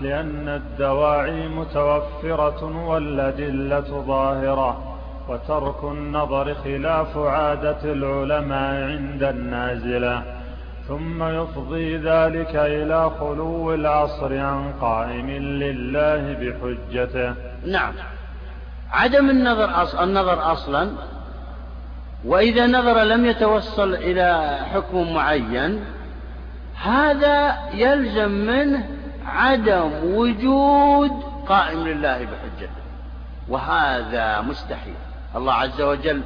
[0.00, 4.89] لأن الدواعي متوفرة والأدلة ظاهرة.
[5.30, 10.22] وترك النظر خلاف عادة العلماء عند النازلة.
[10.88, 17.34] ثم يفضي ذلك إلى خلو العصر عن قائم لله بحجته.
[17.66, 17.92] نعم.
[18.92, 19.94] عدم النظر أص...
[19.94, 20.90] النظر أصلا
[22.24, 25.84] وإذا نظر لم يتوصل إلى حكم معين
[26.82, 28.88] هذا يلزم منه
[29.26, 31.10] عدم وجود
[31.48, 32.80] قائم لله بحجته.
[33.48, 34.94] وهذا مستحيل.
[35.36, 36.22] الله عز وجل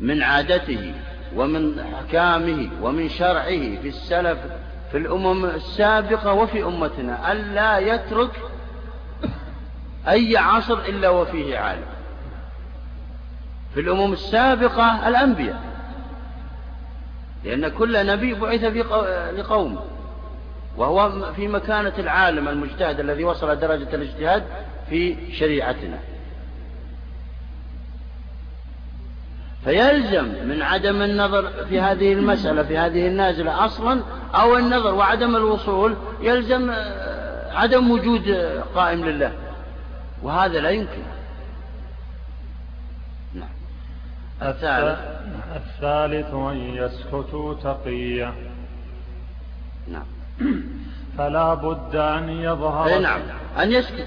[0.00, 0.94] من عادته
[1.36, 4.38] ومن أحكامه ومن شرعه في السلف
[4.90, 8.30] في الأمم السابقة وفي أمتنا ألا يترك
[10.08, 11.86] أي عصر إلا وفيه عالم.
[13.74, 15.60] في الأمم السابقة الأنبياء
[17.44, 18.82] لأن كل نبي بعث في
[19.36, 19.80] لقومه
[20.76, 24.44] وهو في مكانة العالم المجتهد الذي وصل درجة الاجتهاد
[24.90, 25.98] في شريعتنا.
[29.66, 34.02] فيلزم من عدم النظر في هذه المسألة في هذه النازلة أصلا
[34.34, 38.28] أو النظر وعدم الوصول يلزم آه، عدم وجود
[38.74, 39.32] قائم لله.
[40.22, 41.02] وهذا لا يمكن.
[43.34, 43.48] نعم.
[44.42, 44.98] الثالث.
[45.56, 48.34] الثالث أن يسكتوا تقية
[49.88, 50.06] نعم.
[51.18, 53.20] فلا بد أن يظهر نعم.
[53.58, 54.04] أن يسكتوا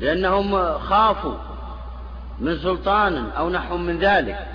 [0.00, 1.53] لأنهم خافوا.
[2.40, 4.46] من سلطان أو نحو من ذلك.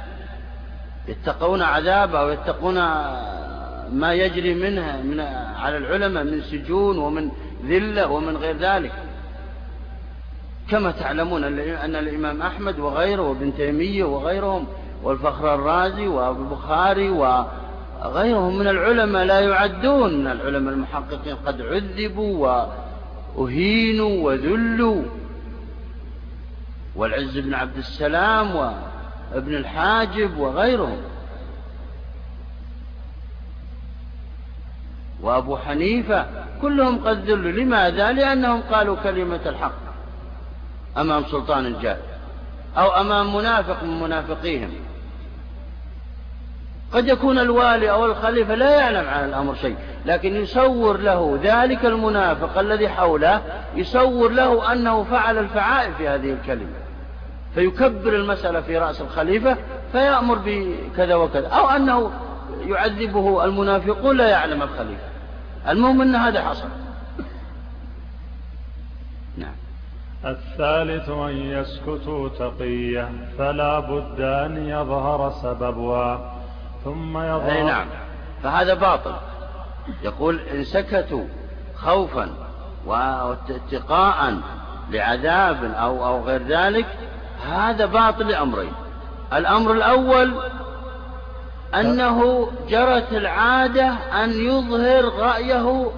[1.08, 2.76] يتقون عذاب أو يتقون
[3.92, 5.20] ما يجري منها من
[5.60, 7.32] على العلماء من سجون ومن
[7.66, 8.92] ذلة ومن غير ذلك.
[10.70, 14.68] كما تعلمون أن الإمام أحمد وغيره وابن تيمية وغيرهم
[15.04, 20.20] والفخر الرازي وأبو البخاري وغيرهم من العلماء لا يعدون.
[20.20, 22.66] من العلماء المحققين قد عذبوا
[23.38, 25.04] وأهينوا وذلوا.
[26.96, 31.02] والعز بن عبد السلام وابن الحاجب وغيرهم.
[35.22, 36.26] وأبو حنيفة
[36.62, 37.52] كلهم قد ذلوا.
[37.52, 39.80] لماذا؟ لأنهم قالوا كلمة الحق
[40.98, 42.00] أمام سلطان جاهل
[42.78, 44.72] أو أمام منافق من منافقيهم.
[46.94, 49.76] قد يكون الوالي أو الخليفة لا يعلم عن الأمر شيء
[50.06, 53.42] لكن يصور له ذلك المنافق الذي حوله
[53.76, 56.74] يصور له أنه فعل الفعائل في هذه الكلمة.
[57.56, 59.58] فيكبر المسألة في رأس الخليفة
[59.92, 61.48] فيأمر بكذا وكذا.
[61.48, 62.12] أو أنه
[62.66, 65.04] يعذبه المنافقون لا يعلم الخليفة.
[65.70, 66.68] المهم أن هذا حصل.
[69.38, 69.56] نعم.
[70.26, 76.39] الثالث أن يسكتوا تقية فلا بد أن يظهر سببها.
[76.84, 77.88] ثم يظهر أي نعم.
[78.44, 79.16] فهذا باطل.
[80.04, 81.26] يقول إن سكتوا
[81.76, 82.30] خوفا
[82.86, 84.38] واتقاء
[84.90, 86.86] لعذاب أو أو غير ذلك
[87.52, 88.72] هذا باطل لأمرين.
[89.34, 90.34] الأمر الأول
[91.76, 93.88] أنه جرت العادة
[94.24, 95.92] أن يظهر رأيه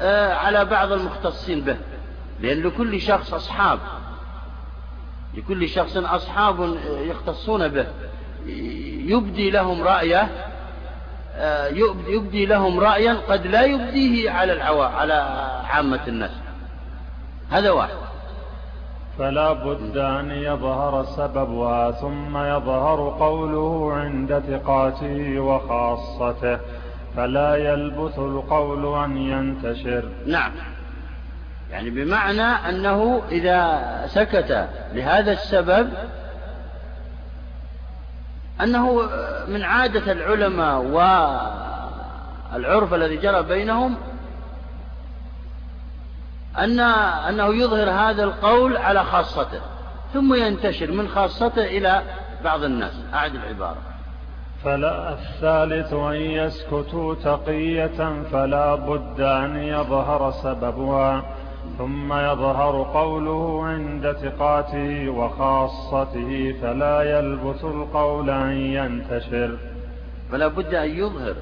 [0.00, 1.76] آه، على بعض المختصين به
[2.40, 3.78] لأن لكل شخص أصحاب.
[5.34, 7.86] لكل شخص أصحاب يختصون به.
[9.06, 10.28] يبدي لهم رأيه
[11.36, 11.66] آه،
[12.08, 15.14] يبدي لهم رأيا قد لا يبديه على العوا على
[15.70, 16.30] عامة الناس.
[17.50, 17.94] هذا واحد.
[19.18, 26.58] فلا بد أن يظهر سببها ثم يظهر قوله عند ثقاته وخاصته
[27.16, 30.08] فلا يلبث القول أن ينتشر.
[30.26, 30.52] نعم.
[31.70, 35.88] يعني بمعنى أنه إذا سكت لهذا السبب
[38.60, 39.02] أنه
[39.48, 40.80] من عادة العلماء
[42.52, 43.96] والعرف الذي جرى بينهم
[46.58, 49.60] أن أنه يظهر هذا القول على خاصته
[50.14, 52.02] ثم ينتشر من خاصته إلى
[52.44, 52.92] بعض الناس.
[53.14, 53.76] أعد العبارة.
[54.64, 61.22] فلا الثالث أن يسكتوا تقية فلا بد أن يظهر سببها.
[61.78, 69.58] ثم يظهر قوله عند ثقاته وخاصته فلا يلبث القول أن ينتشر.
[70.32, 71.34] فلا بد أن يظهر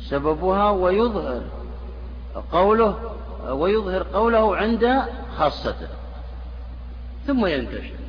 [0.00, 1.42] سببها ويظهر
[2.52, 3.16] قوله
[3.48, 5.02] ويظهر قوله عند
[5.36, 5.88] خاصته
[7.26, 8.02] ثم ينتشر.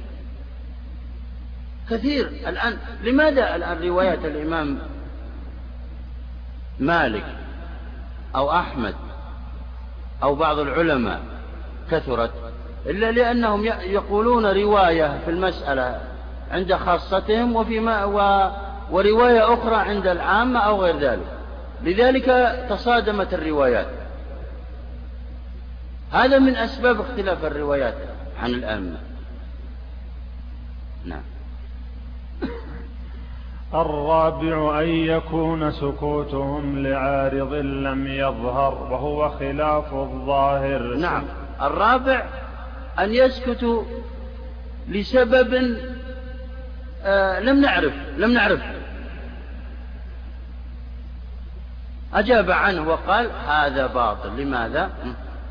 [1.90, 4.80] كثير الآن لماذا الآن روايات الإمام
[6.80, 7.26] مالك
[8.36, 8.96] أو أحمد
[10.24, 11.22] أو بعض العلماء
[11.92, 12.32] كثرت
[12.86, 16.02] إلا لأنهم يقولون رواية في المسألة
[16.52, 18.50] عند خاصتهم وفي ما و
[18.92, 21.26] ورواية أخرى عند العامة أو غير ذلك.
[21.84, 22.26] لذلك
[22.70, 23.88] تصادمت الروايات.
[26.12, 27.96] هذا من أسباب اختلاف الروايات
[28.42, 28.98] عن الأئمة.
[31.06, 31.33] نعم.
[33.76, 40.96] الرابع أن يكون سكوتهم لعارض لم يظهر وهو خلاف الظاهر.
[40.96, 41.24] نعم.
[41.62, 42.24] الرابع
[43.00, 43.84] أن يسكتوا
[44.88, 45.78] لسبب
[47.04, 48.62] آه لم نعرف لم نعرف.
[52.14, 54.92] أجاب عنه وقال هذا باطل لماذا؟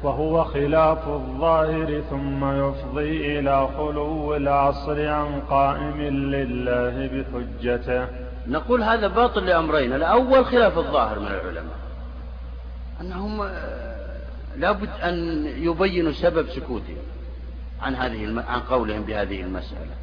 [0.03, 8.07] وهو خلاف الظاهر ثم يفضي إلى خلو العصر عن قائم لله بحجته.
[8.47, 11.77] نقول هذا باطل لأمرين الأول خلاف الظاهر من العلماء.
[13.01, 14.19] أنهم آه،
[14.57, 16.97] لابد أن يبينوا سبب سكوتهم
[17.83, 19.95] عن هذه عن قولهم بهذه المسألة.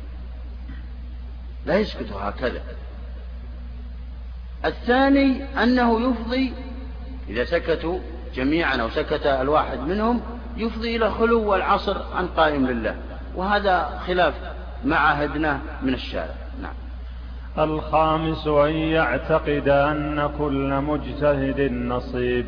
[1.66, 2.62] لا يسكتوا هكذا.
[4.66, 6.54] الثاني أنه يفضي
[7.30, 8.00] إذا سكتوا
[8.36, 10.22] جميعا أو سكت الواحد منهم
[10.58, 12.96] يفضي إلى خلو العصر عن قائم لله.
[13.36, 14.34] وهذا خلاف
[14.84, 16.36] ما عهدناه من الشارع.
[16.62, 16.74] نعم.
[17.58, 22.46] الخامس أن يعتقد أن كل مجتهد نصيب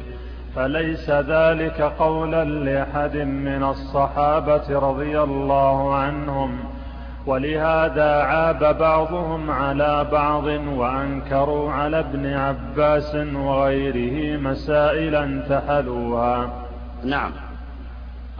[0.55, 6.80] فليس ذلك قولا لأحد من الصحابة رضي الله عنهم.
[7.25, 16.67] ولهذا عاب بعضهم على بعض وأنكروا على ابن عباس وغيره مسائل انتحلوها.
[17.03, 17.31] نعم.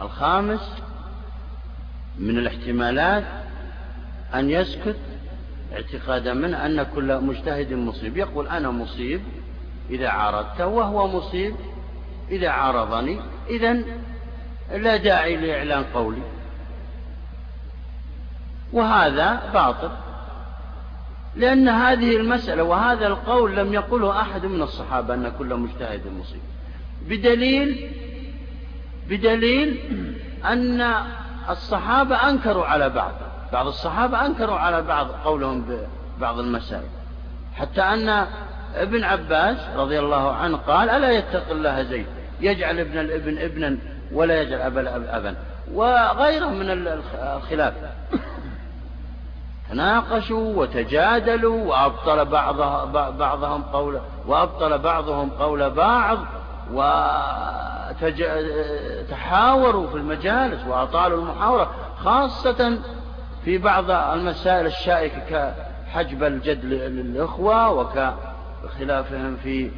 [0.00, 0.82] الخامس
[2.18, 3.24] من الاحتمالات
[4.34, 4.96] أن يسكت
[5.72, 8.16] اعتقادا منه أن كل مجتهد مصيب.
[8.16, 9.20] يقول أنا مصيب
[9.90, 11.54] إذا عارضته وهو مصيب
[12.30, 13.20] إذا عارضني.
[13.50, 13.72] اذا
[14.72, 16.22] لا داعي لإعلان قولي.
[18.72, 19.90] وهذا باطل.
[21.36, 26.40] لأن هذه المسألة وهذا القول لم يقله أحد من الصحابة أن كل مجتهد مصيب.
[27.08, 27.90] بدليل
[29.08, 29.78] بدليل
[30.44, 30.94] أن
[31.50, 33.12] الصحابة أنكروا على بعض.
[33.52, 35.64] بعض الصحابة أنكروا على بعض قولهم
[36.18, 36.88] ببعض المسائل.
[37.54, 38.26] حتى أن
[38.74, 42.06] ابن عباس رضي الله عنه قال ألا يتق الله زيد؟
[42.40, 43.78] يجعل ابن الابن ابنا
[44.12, 45.36] ولا يجعل أبا الأب أبا.
[45.74, 47.74] وغيره من الخلاف.
[49.72, 52.24] تناقشوا وتجادلوا وأبطل
[53.18, 56.18] بعضهم قول وأبطل بعضهم قول بعض
[59.10, 62.78] وتحاوروا في المجالس وأطالوا المحاورة خاصة
[63.44, 69.70] في بعض المسائل الشائكة كحجب الجد للإخوة وكخلافهم في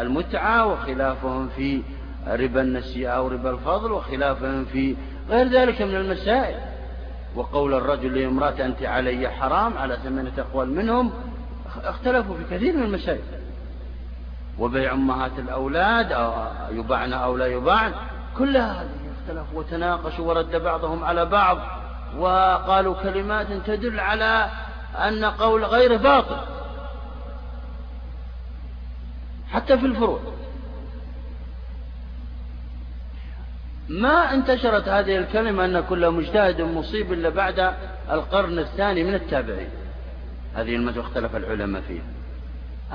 [0.00, 1.82] المتعة وخلافهم في
[2.28, 4.96] ربا النسيئة أو ربا الفضل وخلافهم في
[5.32, 6.60] غير ذلك من المسائل.
[7.34, 11.12] وقول الرجل لامرأة أنت علي حرام على ثمانية أقوال منهم
[11.84, 13.20] اختلفوا في كثير من المسائل.
[14.58, 16.32] وبيع أمهات الأولاد أو
[16.70, 17.92] يباعن أو لا يباعن
[18.38, 18.88] كلها هذه
[19.22, 21.58] اختلفوا وتناقشوا ورد بعضهم على بعض
[22.18, 24.50] وقالوا كلمات تدل على
[24.96, 26.36] أن قول غيره باطل.
[29.52, 30.20] حتى في الفروع.
[33.88, 37.74] ما انتشرت هذه الكلمة أن كل مجتهد مصيب إلا بعد
[38.10, 39.68] القرن الثاني من التابعين.
[40.54, 42.02] هذه المسألة اختلف العلماء فيها.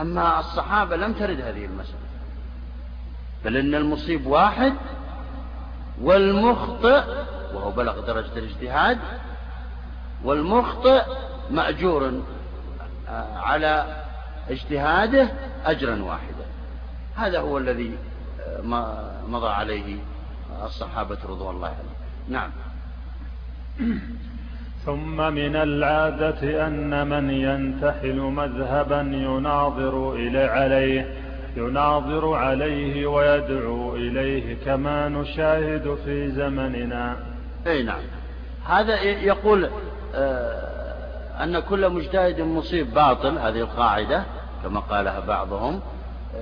[0.01, 2.07] أما الصحابة لم ترد هذه المسألة.
[3.45, 4.73] بل إن المصيب واحد
[6.01, 7.03] والمخطئ
[7.53, 8.99] وهو بلغ درجة الاجتهاد
[10.23, 11.03] والمخطئ
[11.51, 12.21] مأجور
[13.09, 14.03] آه، على
[14.49, 15.29] اجتهاده
[15.65, 16.45] أجرا واحدا.
[17.15, 17.97] هذا هو الذي
[18.47, 18.61] آه،
[19.27, 19.97] مضى عليه
[20.65, 21.95] الصحابة رضوان الله عليهم.
[22.29, 22.49] نعم.
[24.85, 31.07] ثم من العادة أن من ينتحل مذهبا يناظر إلى عليه
[31.57, 37.17] يناظر عليه ويدعو إليه كما نشاهد في زمننا.
[37.67, 38.01] أي نعم.
[38.65, 39.69] هذا يقول
[40.15, 44.23] آه، أن كل مجتهد مصيب باطل هذه القاعدة
[44.63, 45.81] كما قالها بعضهم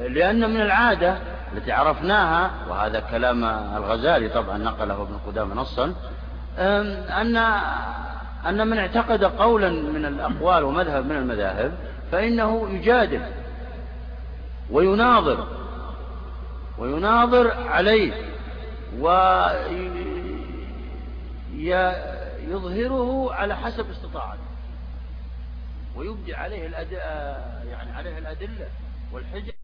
[0.10, 1.18] لأن من العادة
[1.57, 3.44] التي عرفناها وهذا كلام
[3.77, 5.95] الغزالي طبعا نقله ابن قدامة نصا
[6.57, 7.36] أن
[8.45, 11.72] أن من اعتقد قولا من الأقوال ومذهب من المذاهب
[12.11, 13.22] فإنه يجادل
[14.72, 15.48] ويناظر
[16.77, 18.14] ويناظر عليه
[22.49, 24.40] ويظهره على حسب استطاعته
[25.95, 26.91] ويبدي عليه الأد...
[27.72, 28.68] يعني عليه الأدلة
[29.11, 29.55] والحجة.